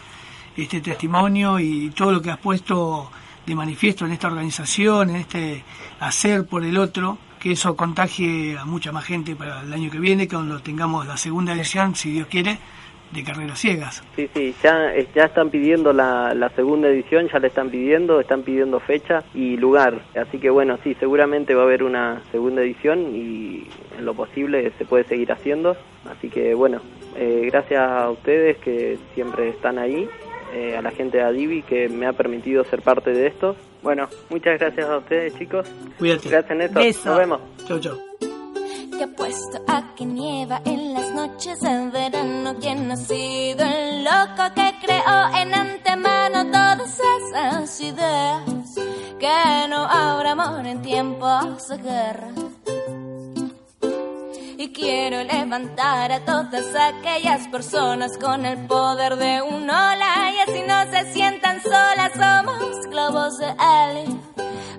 este 0.55 0.81
testimonio 0.81 1.59
y 1.59 1.89
todo 1.89 2.11
lo 2.11 2.21
que 2.21 2.31
has 2.31 2.37
puesto 2.37 3.11
de 3.45 3.55
manifiesto 3.55 4.05
en 4.05 4.11
esta 4.11 4.27
organización, 4.27 5.11
en 5.11 5.15
este 5.17 5.63
hacer 5.99 6.45
por 6.45 6.63
el 6.63 6.77
otro, 6.77 7.17
que 7.39 7.51
eso 7.51 7.75
contagie 7.75 8.57
a 8.57 8.65
mucha 8.65 8.91
más 8.91 9.05
gente 9.05 9.35
para 9.35 9.61
el 9.61 9.71
año 9.71 9.91
que 9.91 9.99
viene, 9.99 10.27
cuando 10.27 10.59
tengamos 10.59 11.05
la 11.05 11.17
segunda 11.17 11.53
edición, 11.53 11.95
si 11.95 12.11
Dios 12.11 12.27
quiere, 12.27 12.57
de 13.11 13.23
carreras 13.23 13.59
ciegas. 13.59 14.03
Sí, 14.15 14.27
sí, 14.33 14.53
ya, 14.63 14.91
ya 15.13 15.25
están 15.25 15.49
pidiendo 15.49 15.93
la, 15.93 16.33
la 16.33 16.49
segunda 16.49 16.87
edición, 16.89 17.29
ya 17.31 17.39
le 17.39 17.47
están 17.47 17.69
pidiendo, 17.69 18.19
están 18.19 18.41
pidiendo 18.41 18.79
fecha 18.79 19.23
y 19.33 19.57
lugar. 19.57 20.01
Así 20.19 20.39
que 20.39 20.49
bueno, 20.49 20.79
sí, 20.83 20.95
seguramente 20.99 21.53
va 21.53 21.61
a 21.61 21.65
haber 21.65 21.83
una 21.83 22.21
segunda 22.31 22.61
edición 22.61 23.15
y 23.15 23.67
en 23.97 24.05
lo 24.05 24.15
posible 24.15 24.71
se 24.77 24.85
puede 24.85 25.03
seguir 25.03 25.31
haciendo. 25.31 25.77
Así 26.09 26.29
que 26.29 26.55
bueno, 26.55 26.81
eh, 27.15 27.47
gracias 27.51 27.79
a 27.79 28.09
ustedes 28.09 28.57
que 28.57 28.97
siempre 29.13 29.49
están 29.49 29.77
ahí 29.77 30.09
eh, 30.55 30.77
a 30.77 30.81
la 30.81 30.91
gente 30.91 31.17
de 31.17 31.23
Adivi 31.23 31.63
que 31.63 31.89
me 31.89 32.07
ha 32.07 32.13
permitido 32.13 32.63
ser 32.63 32.81
parte 32.81 33.11
de 33.11 33.27
esto. 33.27 33.57
Bueno, 33.83 34.07
muchas 34.29 34.57
gracias 34.57 34.89
a 34.89 34.97
ustedes, 34.99 35.37
chicos. 35.37 35.67
Cuídate. 35.99 36.29
Gracias, 36.29 36.57
Néstor. 36.57 36.85
Nos 37.05 37.17
vemos. 37.17 37.41
Chau, 37.67 37.79
chau. 37.79 37.97
Te 38.97 39.03
apuesto 39.03 39.61
a 39.67 39.93
que 39.97 40.05
nieva 40.05 40.61
en 40.63 40.93
las 40.93 41.13
noches 41.13 41.59
de 41.59 41.89
verano. 41.89 42.55
¿Quién 42.61 42.89
ha 42.89 42.95
sido 42.95 43.65
el 43.65 44.05
loco 44.05 44.43
que 44.55 44.73
creó 44.81 45.35
en 45.41 45.53
antemano 45.53 46.45
todas 46.45 47.01
esas 47.17 47.81
ideas? 47.81 48.43
Que 49.19 49.67
no 49.69 49.83
habrá 49.83 50.31
amor 50.31 50.65
en 50.65 50.81
tiempos 50.81 51.67
de 51.67 51.77
guerra. 51.79 52.29
Y 54.65 54.69
quiero 54.69 55.23
levantar 55.23 56.11
a 56.11 56.25
todas 56.25 56.65
aquellas 56.73 57.47
personas 57.49 58.17
con 58.17 58.47
el 58.47 58.65
poder 58.65 59.15
de 59.15 59.43
un 59.43 59.69
ola 59.69 60.31
y 60.33 60.39
así 60.39 60.63
no 60.67 60.91
se 60.91 61.13
sientan 61.13 61.61
solas, 61.61 62.11
somos 62.13 62.87
globos 62.89 63.37
de 63.37 63.45
helio. 63.45 64.19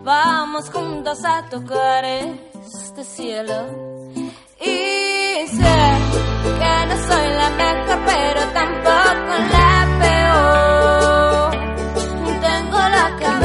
Vamos 0.02 0.70
juntos 0.70 1.24
a 1.24 1.48
tocar 1.48 2.04
este 2.04 3.04
cielo. 3.04 3.54
Y 4.60 5.46
sé 5.46 5.76
que 6.58 6.86
no 6.88 6.96
soy 7.06 7.28
la 7.40 7.50
mejor, 7.50 7.98
pero 8.06 8.40
tampoco 8.60 9.32
la 9.52 9.86
peor. 10.02 11.50
Tengo 12.40 12.78
la 12.78 13.06
cabeza 13.20 13.35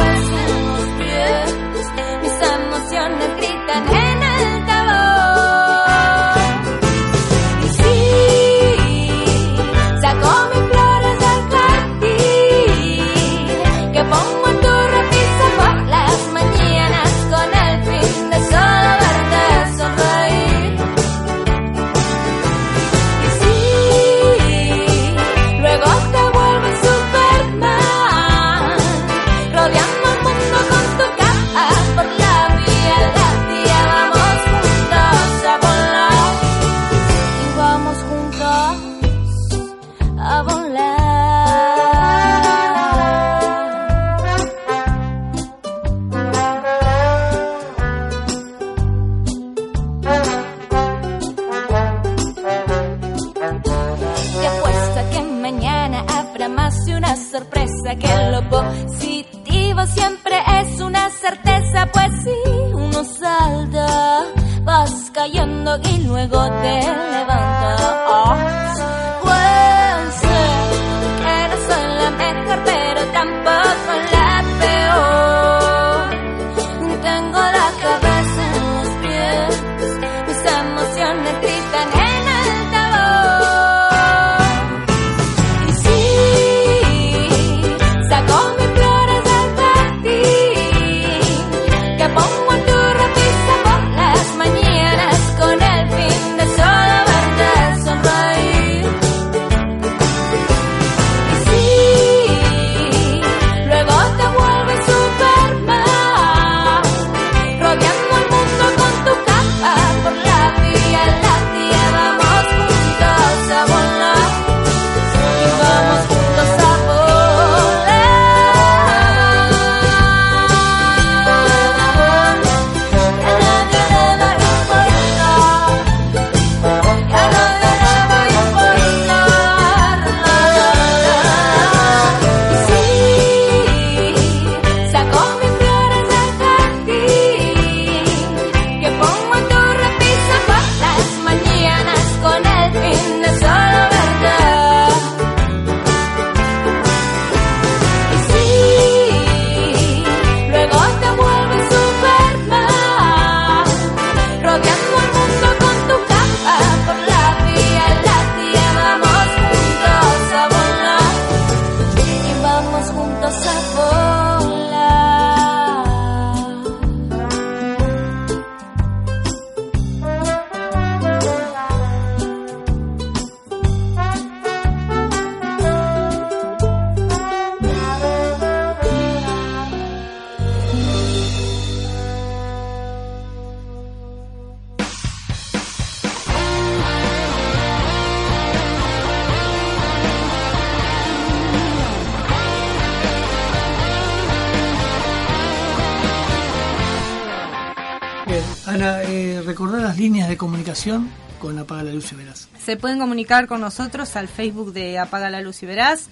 Ana, 198.71 199.03
eh, 199.03 199.43
recordar 199.45 199.81
las 199.81 199.97
líneas 199.97 200.29
de 200.29 200.37
comunicación 200.37 201.09
con 201.39 201.59
Apaga 201.59 201.83
la 201.83 201.91
Luz 201.91 202.13
y 202.13 202.15
Verás. 202.15 202.47
Se 202.57 202.77
pueden 202.77 202.99
comunicar 202.99 203.47
con 203.47 203.59
nosotros 203.59 204.15
al 204.15 204.29
Facebook 204.29 204.71
de 204.71 204.97
Apaga 204.97 205.29
la 205.29 205.41
Luz 205.41 205.61
y 205.61 205.65
Verás, 205.65 206.07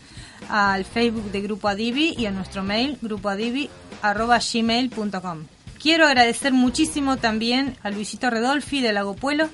al 0.49 0.84
Facebook 0.84 1.32
de 1.32 1.39
Grupo 1.39 1.70
Adivi 1.70 2.16
y 2.18 2.26
a 2.26 2.32
nuestro 2.32 2.62
mail 2.62 2.97
grupoadivi.gmail.com. 3.01 5.45
Quiero 5.82 6.05
agradecer 6.05 6.51
muchísimo 6.51 7.16
también 7.16 7.78
a 7.82 7.91
Luisito 7.91 8.30
Redolfi 8.30 8.82
de 8.82 8.91
Lago 8.91 9.16
Puelo, 9.16 9.47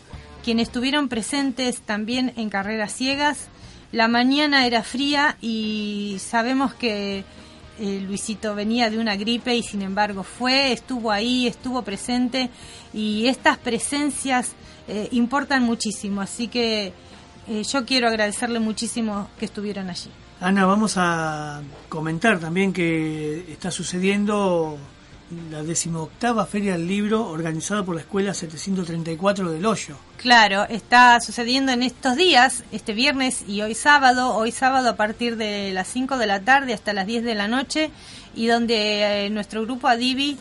quienes 0.43 0.69
estuvieron 0.69 1.07
presentes 1.07 1.81
también 1.81 2.33
en 2.37 2.49
Carreras 2.49 2.91
Ciegas. 2.91 3.49
La 3.91 4.07
mañana 4.07 4.65
era 4.65 4.81
fría 4.81 5.37
y 5.41 6.17
sabemos 6.19 6.73
que 6.73 7.23
eh, 7.79 8.01
Luisito 8.05 8.55
venía 8.55 8.89
de 8.89 8.97
una 8.97 9.15
gripe 9.15 9.55
y 9.55 9.63
sin 9.63 9.81
embargo 9.81 10.23
fue, 10.23 10.71
estuvo 10.71 11.11
ahí, 11.11 11.47
estuvo 11.47 11.81
presente 11.81 12.49
y 12.93 13.27
estas 13.27 13.57
presencias 13.57 14.53
eh, 14.87 15.09
importan 15.11 15.63
muchísimo, 15.63 16.21
así 16.21 16.47
que 16.47 16.93
eh, 17.47 17.63
yo 17.63 17.85
quiero 17.85 18.07
agradecerle 18.07 18.59
muchísimo 18.59 19.29
que 19.37 19.45
estuvieron 19.45 19.89
allí. 19.89 20.09
Ana, 20.39 20.65
vamos 20.65 20.95
a 20.97 21.61
comentar 21.89 22.39
también 22.39 22.71
que 22.71 23.51
está 23.51 23.71
sucediendo 23.71 24.77
la 25.49 25.63
decimoctava 25.63 26.45
Feria 26.45 26.73
del 26.73 26.87
Libro 26.87 27.27
organizada 27.27 27.83
por 27.83 27.95
la 27.95 28.01
Escuela 28.01 28.33
734 28.33 29.51
del 29.51 29.65
Hoyo. 29.65 29.97
Claro, 30.17 30.65
está 30.69 31.19
sucediendo 31.19 31.71
en 31.71 31.83
estos 31.83 32.15
días, 32.15 32.63
este 32.71 32.93
viernes 32.93 33.43
y 33.47 33.61
hoy 33.61 33.73
sábado, 33.73 34.35
hoy 34.35 34.51
sábado 34.51 34.89
a 34.89 34.95
partir 34.95 35.37
de 35.37 35.71
las 35.73 35.87
5 35.87 36.17
de 36.17 36.27
la 36.27 36.41
tarde 36.41 36.73
hasta 36.73 36.93
las 36.93 37.07
10 37.07 37.23
de 37.23 37.35
la 37.35 37.47
noche, 37.47 37.89
y 38.35 38.47
donde 38.47 39.25
eh, 39.25 39.29
nuestro 39.29 39.63
grupo 39.63 39.87
Adivi 39.87 40.37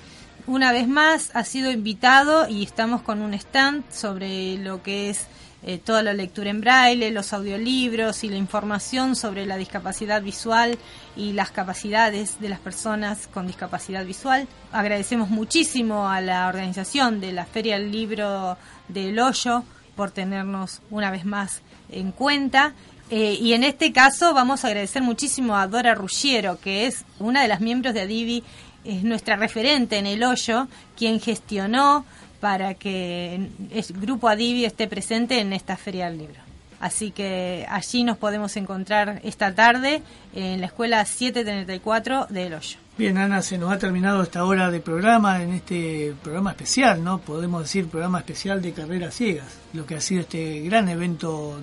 una 0.47 0.72
vez 0.72 0.87
más 0.87 1.30
ha 1.35 1.45
sido 1.45 1.70
invitado 1.70 2.49
y 2.49 2.62
estamos 2.62 3.01
con 3.03 3.22
un 3.22 3.32
stand 3.32 3.82
sobre 3.91 4.59
lo 4.59 4.82
que 4.82 5.09
es 5.09 5.26
eh, 5.67 5.79
toda 5.79 6.03
la 6.03 6.12
lectura 6.12 6.51
en 6.51 6.61
braille, 6.61 7.11
los 7.11 7.33
audiolibros 7.33 8.23
y 8.23 8.29
la 8.29 8.37
información 8.37 9.17
sobre 9.17 9.47
la 9.47 9.57
discapacidad 9.57 10.21
visual 10.23 10.79
y 11.17 11.33
las 11.33 11.51
capacidades 11.51 12.39
de 12.39 12.51
las 12.51 12.61
personas 12.61 13.27
con 13.29 13.47
discapacidad 13.47 14.05
visual. 14.05 14.47
Agradecemos 14.73 15.31
muchísimo 15.31 16.09
a 16.09 16.21
la 16.21 16.49
organización 16.49 17.19
de 17.21 17.33
la 17.33 17.47
Feria 17.47 17.79
del 17.79 17.91
Libro 17.91 18.59
del 18.89 19.19
Hoyo 19.19 19.65
por 19.97 20.11
tenernos 20.11 20.83
una 20.91 21.11
vez 21.11 21.25
más 21.25 21.62
en 21.89 22.12
cuenta. 22.12 22.75
Eh, 23.09 23.39
y 23.41 23.55
en 23.55 23.65
este 23.65 23.93
caso 23.93 24.35
vamos 24.35 24.65
a 24.65 24.69
agradecer 24.69 25.03
muchísimo 25.03 25.57
a 25.57 25.67
Dora 25.67 25.95
Ruggiero, 25.95 26.59
que 26.61 26.87
es 26.87 27.05
una 27.19 27.41
de 27.43 27.49
las 27.49 27.61
miembros 27.61 27.95
de 27.95 28.03
Adivi, 28.03 28.45
es 28.85 29.03
nuestra 29.03 29.37
referente 29.37 29.97
en 29.97 30.07
el 30.07 30.23
hoyo, 30.23 30.69
quien 30.97 31.21
gestionó 31.21 32.05
para 32.45 32.75
que 32.75 33.37
el 33.71 33.85
grupo 34.03 34.29
Adivi 34.29 34.67
esté 34.67 34.87
presente 34.87 35.41
en 35.41 35.55
esta 35.55 35.79
Feria 35.79 36.11
del 36.11 36.19
Libro. 36.19 36.43
Así 36.79 37.11
que 37.11 37.65
allí 37.71 38.05
nos 38.05 38.19
podemos 38.19 38.55
encontrar 38.59 39.23
esta 39.25 39.55
tarde 39.55 40.03
en 40.35 40.61
la 40.61 40.67
escuela 40.67 41.03
734 41.07 42.27
del 42.29 42.53
Hoyo. 42.53 42.77
Bien, 42.99 43.17
Ana, 43.17 43.41
se 43.41 43.57
nos 43.57 43.73
ha 43.73 43.79
terminado 43.79 44.23
esta 44.23 44.45
hora 44.45 44.71
de 44.71 44.81
programa 44.81 45.43
en 45.43 45.55
este 45.55 46.13
programa 46.23 46.51
especial, 46.51 47.03
¿no? 47.03 47.19
Podemos 47.19 47.63
decir 47.63 47.89
programa 47.89 48.19
especial 48.19 48.61
de 48.61 48.75
carreras 48.75 49.15
ciegas, 49.15 49.49
lo 49.73 49.87
que 49.87 49.95
ha 49.95 50.03
sido 50.03 50.21
este 50.21 50.61
gran 50.61 50.91
evento 50.91 51.59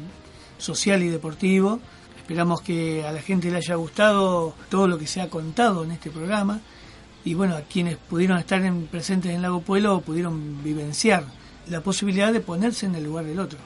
social 0.58 1.04
y 1.04 1.10
deportivo. 1.10 1.80
Esperamos 2.18 2.64
que 2.64 3.06
a 3.06 3.12
la 3.12 3.22
gente 3.22 3.52
le 3.52 3.58
haya 3.58 3.76
gustado 3.76 4.56
todo 4.70 4.88
lo 4.88 4.98
que 4.98 5.06
se 5.06 5.22
ha 5.22 5.30
contado 5.30 5.84
en 5.84 5.92
este 5.92 6.10
programa 6.10 6.60
y 7.26 7.34
bueno, 7.34 7.59
quienes 7.72 7.97
pudieron 7.97 8.38
estar 8.38 8.61
en- 8.63 8.88
presentes 8.88 9.32
en 9.34 9.41
Lago 9.41 9.61
Pueblo 9.61 10.01
pudieron 10.01 10.63
vivenciar 10.63 11.24
la 11.67 11.82
posibilidad 11.82 12.34
de 12.34 12.39
ponerse 12.41 12.86
en 12.86 12.95
el 12.95 13.03
lugar 13.03 13.26
del 13.26 13.39
otro. 13.39 13.59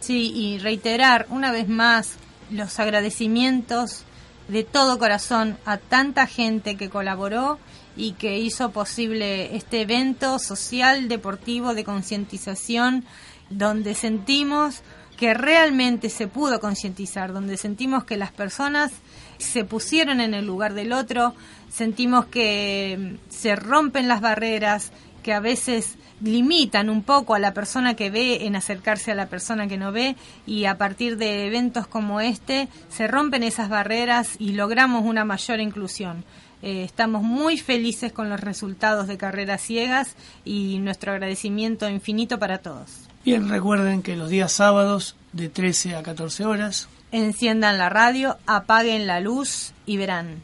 Sí, 0.00 0.32
y 0.34 0.58
reiterar 0.58 1.26
una 1.30 1.52
vez 1.52 1.68
más 1.68 2.14
los 2.50 2.78
agradecimientos 2.78 4.04
de 4.48 4.64
todo 4.64 4.98
corazón 4.98 5.56
a 5.64 5.78
tanta 5.78 6.26
gente 6.26 6.76
que 6.76 6.90
colaboró 6.90 7.58
y 7.96 8.12
que 8.12 8.38
hizo 8.38 8.70
posible 8.70 9.56
este 9.56 9.80
evento 9.82 10.38
social, 10.38 11.08
deportivo, 11.08 11.74
de 11.74 11.84
concientización, 11.84 13.04
donde 13.50 13.94
sentimos 13.94 14.82
que 15.16 15.32
realmente 15.32 16.10
se 16.10 16.26
pudo 16.26 16.60
concientizar, 16.60 17.32
donde 17.32 17.56
sentimos 17.56 18.04
que 18.04 18.16
las 18.16 18.32
personas 18.32 18.90
se 19.38 19.64
pusieron 19.64 20.20
en 20.20 20.34
el 20.34 20.46
lugar 20.46 20.74
del 20.74 20.92
otro, 20.92 21.34
sentimos 21.70 22.26
que 22.26 22.96
mm, 22.98 23.30
se 23.30 23.56
rompen 23.56 24.08
las 24.08 24.20
barreras, 24.20 24.92
que 25.22 25.32
a 25.32 25.40
veces 25.40 25.96
limitan 26.20 26.90
un 26.90 27.02
poco 27.02 27.34
a 27.34 27.38
la 27.38 27.54
persona 27.54 27.94
que 27.94 28.10
ve 28.10 28.46
en 28.46 28.56
acercarse 28.56 29.12
a 29.12 29.14
la 29.14 29.26
persona 29.26 29.66
que 29.66 29.76
no 29.76 29.92
ve 29.92 30.16
y 30.46 30.66
a 30.66 30.78
partir 30.78 31.16
de 31.16 31.46
eventos 31.46 31.86
como 31.86 32.20
este 32.20 32.68
se 32.88 33.06
rompen 33.08 33.42
esas 33.42 33.68
barreras 33.68 34.36
y 34.38 34.52
logramos 34.52 35.04
una 35.04 35.24
mayor 35.24 35.60
inclusión. 35.60 36.24
Eh, 36.62 36.82
estamos 36.84 37.22
muy 37.22 37.58
felices 37.58 38.12
con 38.12 38.30
los 38.30 38.40
resultados 38.40 39.06
de 39.06 39.18
Carreras 39.18 39.60
Ciegas 39.60 40.16
y 40.46 40.78
nuestro 40.78 41.12
agradecimiento 41.12 41.88
infinito 41.90 42.38
para 42.38 42.58
todos. 42.58 42.90
Bien, 43.24 43.48
recuerden 43.48 44.02
que 44.02 44.16
los 44.16 44.30
días 44.30 44.52
sábados 44.52 45.16
de 45.32 45.48
13 45.48 45.96
a 45.96 46.02
14 46.02 46.46
horas. 46.46 46.88
Enciendan 47.14 47.78
la 47.78 47.90
radio, 47.90 48.38
apaguen 48.44 49.06
la 49.06 49.20
luz 49.20 49.72
y 49.86 49.98
verán. 49.98 50.42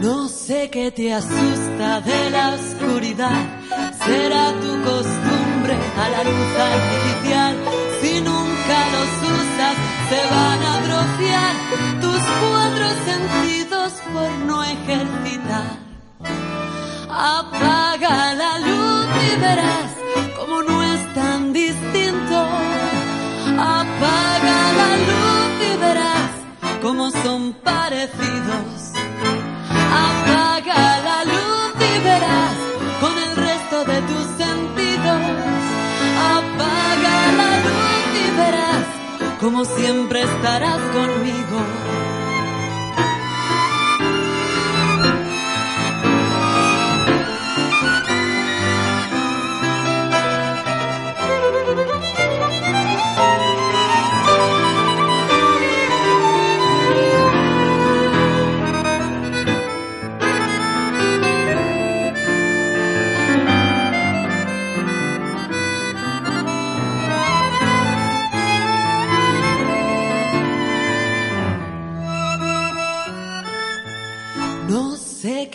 No 0.00 0.28
sé 0.28 0.70
qué 0.70 0.90
te 0.90 1.14
asusta 1.14 2.00
de 2.00 2.30
la 2.30 2.54
oscuridad, 2.54 3.46
será 4.04 4.52
tu 4.60 4.82
costumbre 4.82 5.76
a 5.96 6.08
la 6.08 6.24
luz 6.24 6.56
artificial. 6.58 7.47
Por 14.12 14.30
no 14.46 14.62
ejercitar. 14.64 15.76
Apaga 17.10 18.34
la 18.34 18.58
luz 18.58 19.06
y 19.28 19.40
verás 19.40 19.90
como 20.36 20.62
no 20.62 20.82
es 20.82 21.14
tan 21.14 21.52
distinto. 21.52 22.38
Apaga 23.58 24.58
la 24.80 24.90
luz 25.08 25.50
y 25.70 25.76
verás 25.78 26.30
como 26.82 27.10
son 27.10 27.52
parecidos. 27.64 28.92
Apaga 30.08 30.82
la 31.08 31.24
luz 31.24 31.72
y 31.90 31.94
verás 32.08 32.56
con 33.00 33.14
el 33.26 33.36
resto 33.36 33.84
de 33.84 33.98
tus 34.10 34.26
sentidos. 34.42 35.22
Apaga 36.36 37.18
la 37.40 37.50
luz 37.66 38.04
y 38.24 38.26
verás 38.40 38.86
como 39.40 39.64
siempre 39.64 40.22
estarás 40.22 40.80
conmigo. 40.98 42.17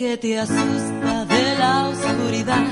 Qué 0.04 0.16
te 0.18 0.38
asusta 0.38 1.24
de 1.34 1.44
la 1.58 1.88
oscuridad, 1.88 2.68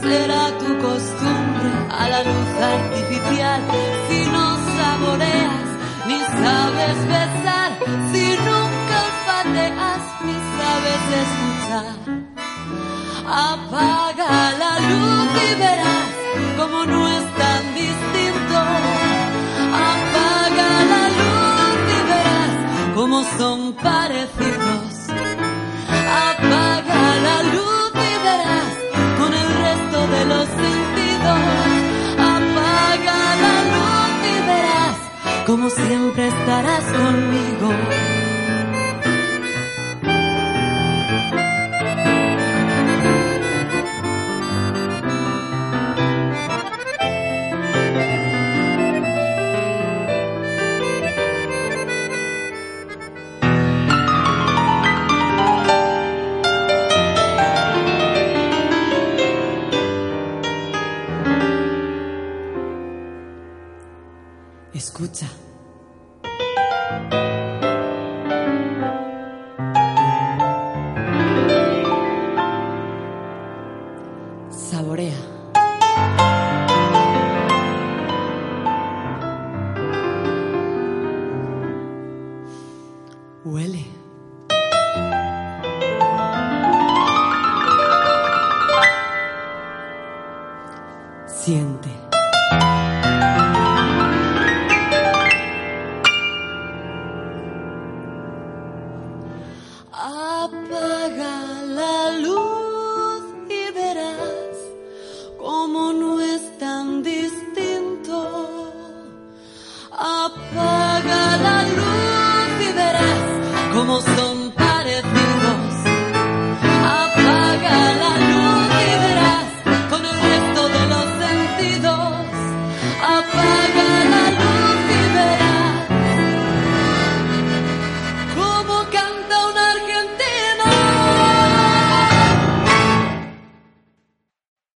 será 0.00 0.42
tu 0.60 0.70
costumbre 0.86 1.70
a 2.00 2.08
la 2.12 2.20
luz 2.28 2.50
artificial. 2.76 3.60
Si 4.06 4.20
no 4.34 4.46
saboreas 4.76 5.68
ni 6.08 6.18
sabes 6.42 6.98
besar, 7.14 7.70
si 8.12 8.24
nunca 8.48 8.96
olfateas 9.08 10.04
ni 10.26 10.36
sabes 10.58 11.02
escuchar. 11.22 11.96
Apaga 13.26 14.36
la 14.62 14.72
luz 14.88 15.30
y 15.46 15.50
verás 15.62 16.12
como 16.58 16.78
no 16.92 17.00
es 17.16 17.26
tan 17.42 17.62
distinto. 17.82 18.60
Apaga 19.90 20.70
la 20.92 21.04
luz 21.18 21.78
y 21.96 22.00
verás 22.10 22.54
como 22.94 23.16
son 23.36 23.58
parecidos. 23.74 24.88
Apaga 26.10 26.67
la 27.28 27.42
luz 27.54 27.92
verás 28.26 28.72
con 29.18 29.30
el 29.42 29.48
resto 29.66 29.98
de 30.14 30.22
los 30.32 30.46
sentidos. 30.62 31.40
Apaga 32.36 33.20
la 33.44 33.56
luz 33.74 34.10
y 34.32 34.36
verás 34.50 34.96
como 35.46 35.70
siempre 35.70 36.28
estarás 36.28 36.84
conmigo. 37.00 37.68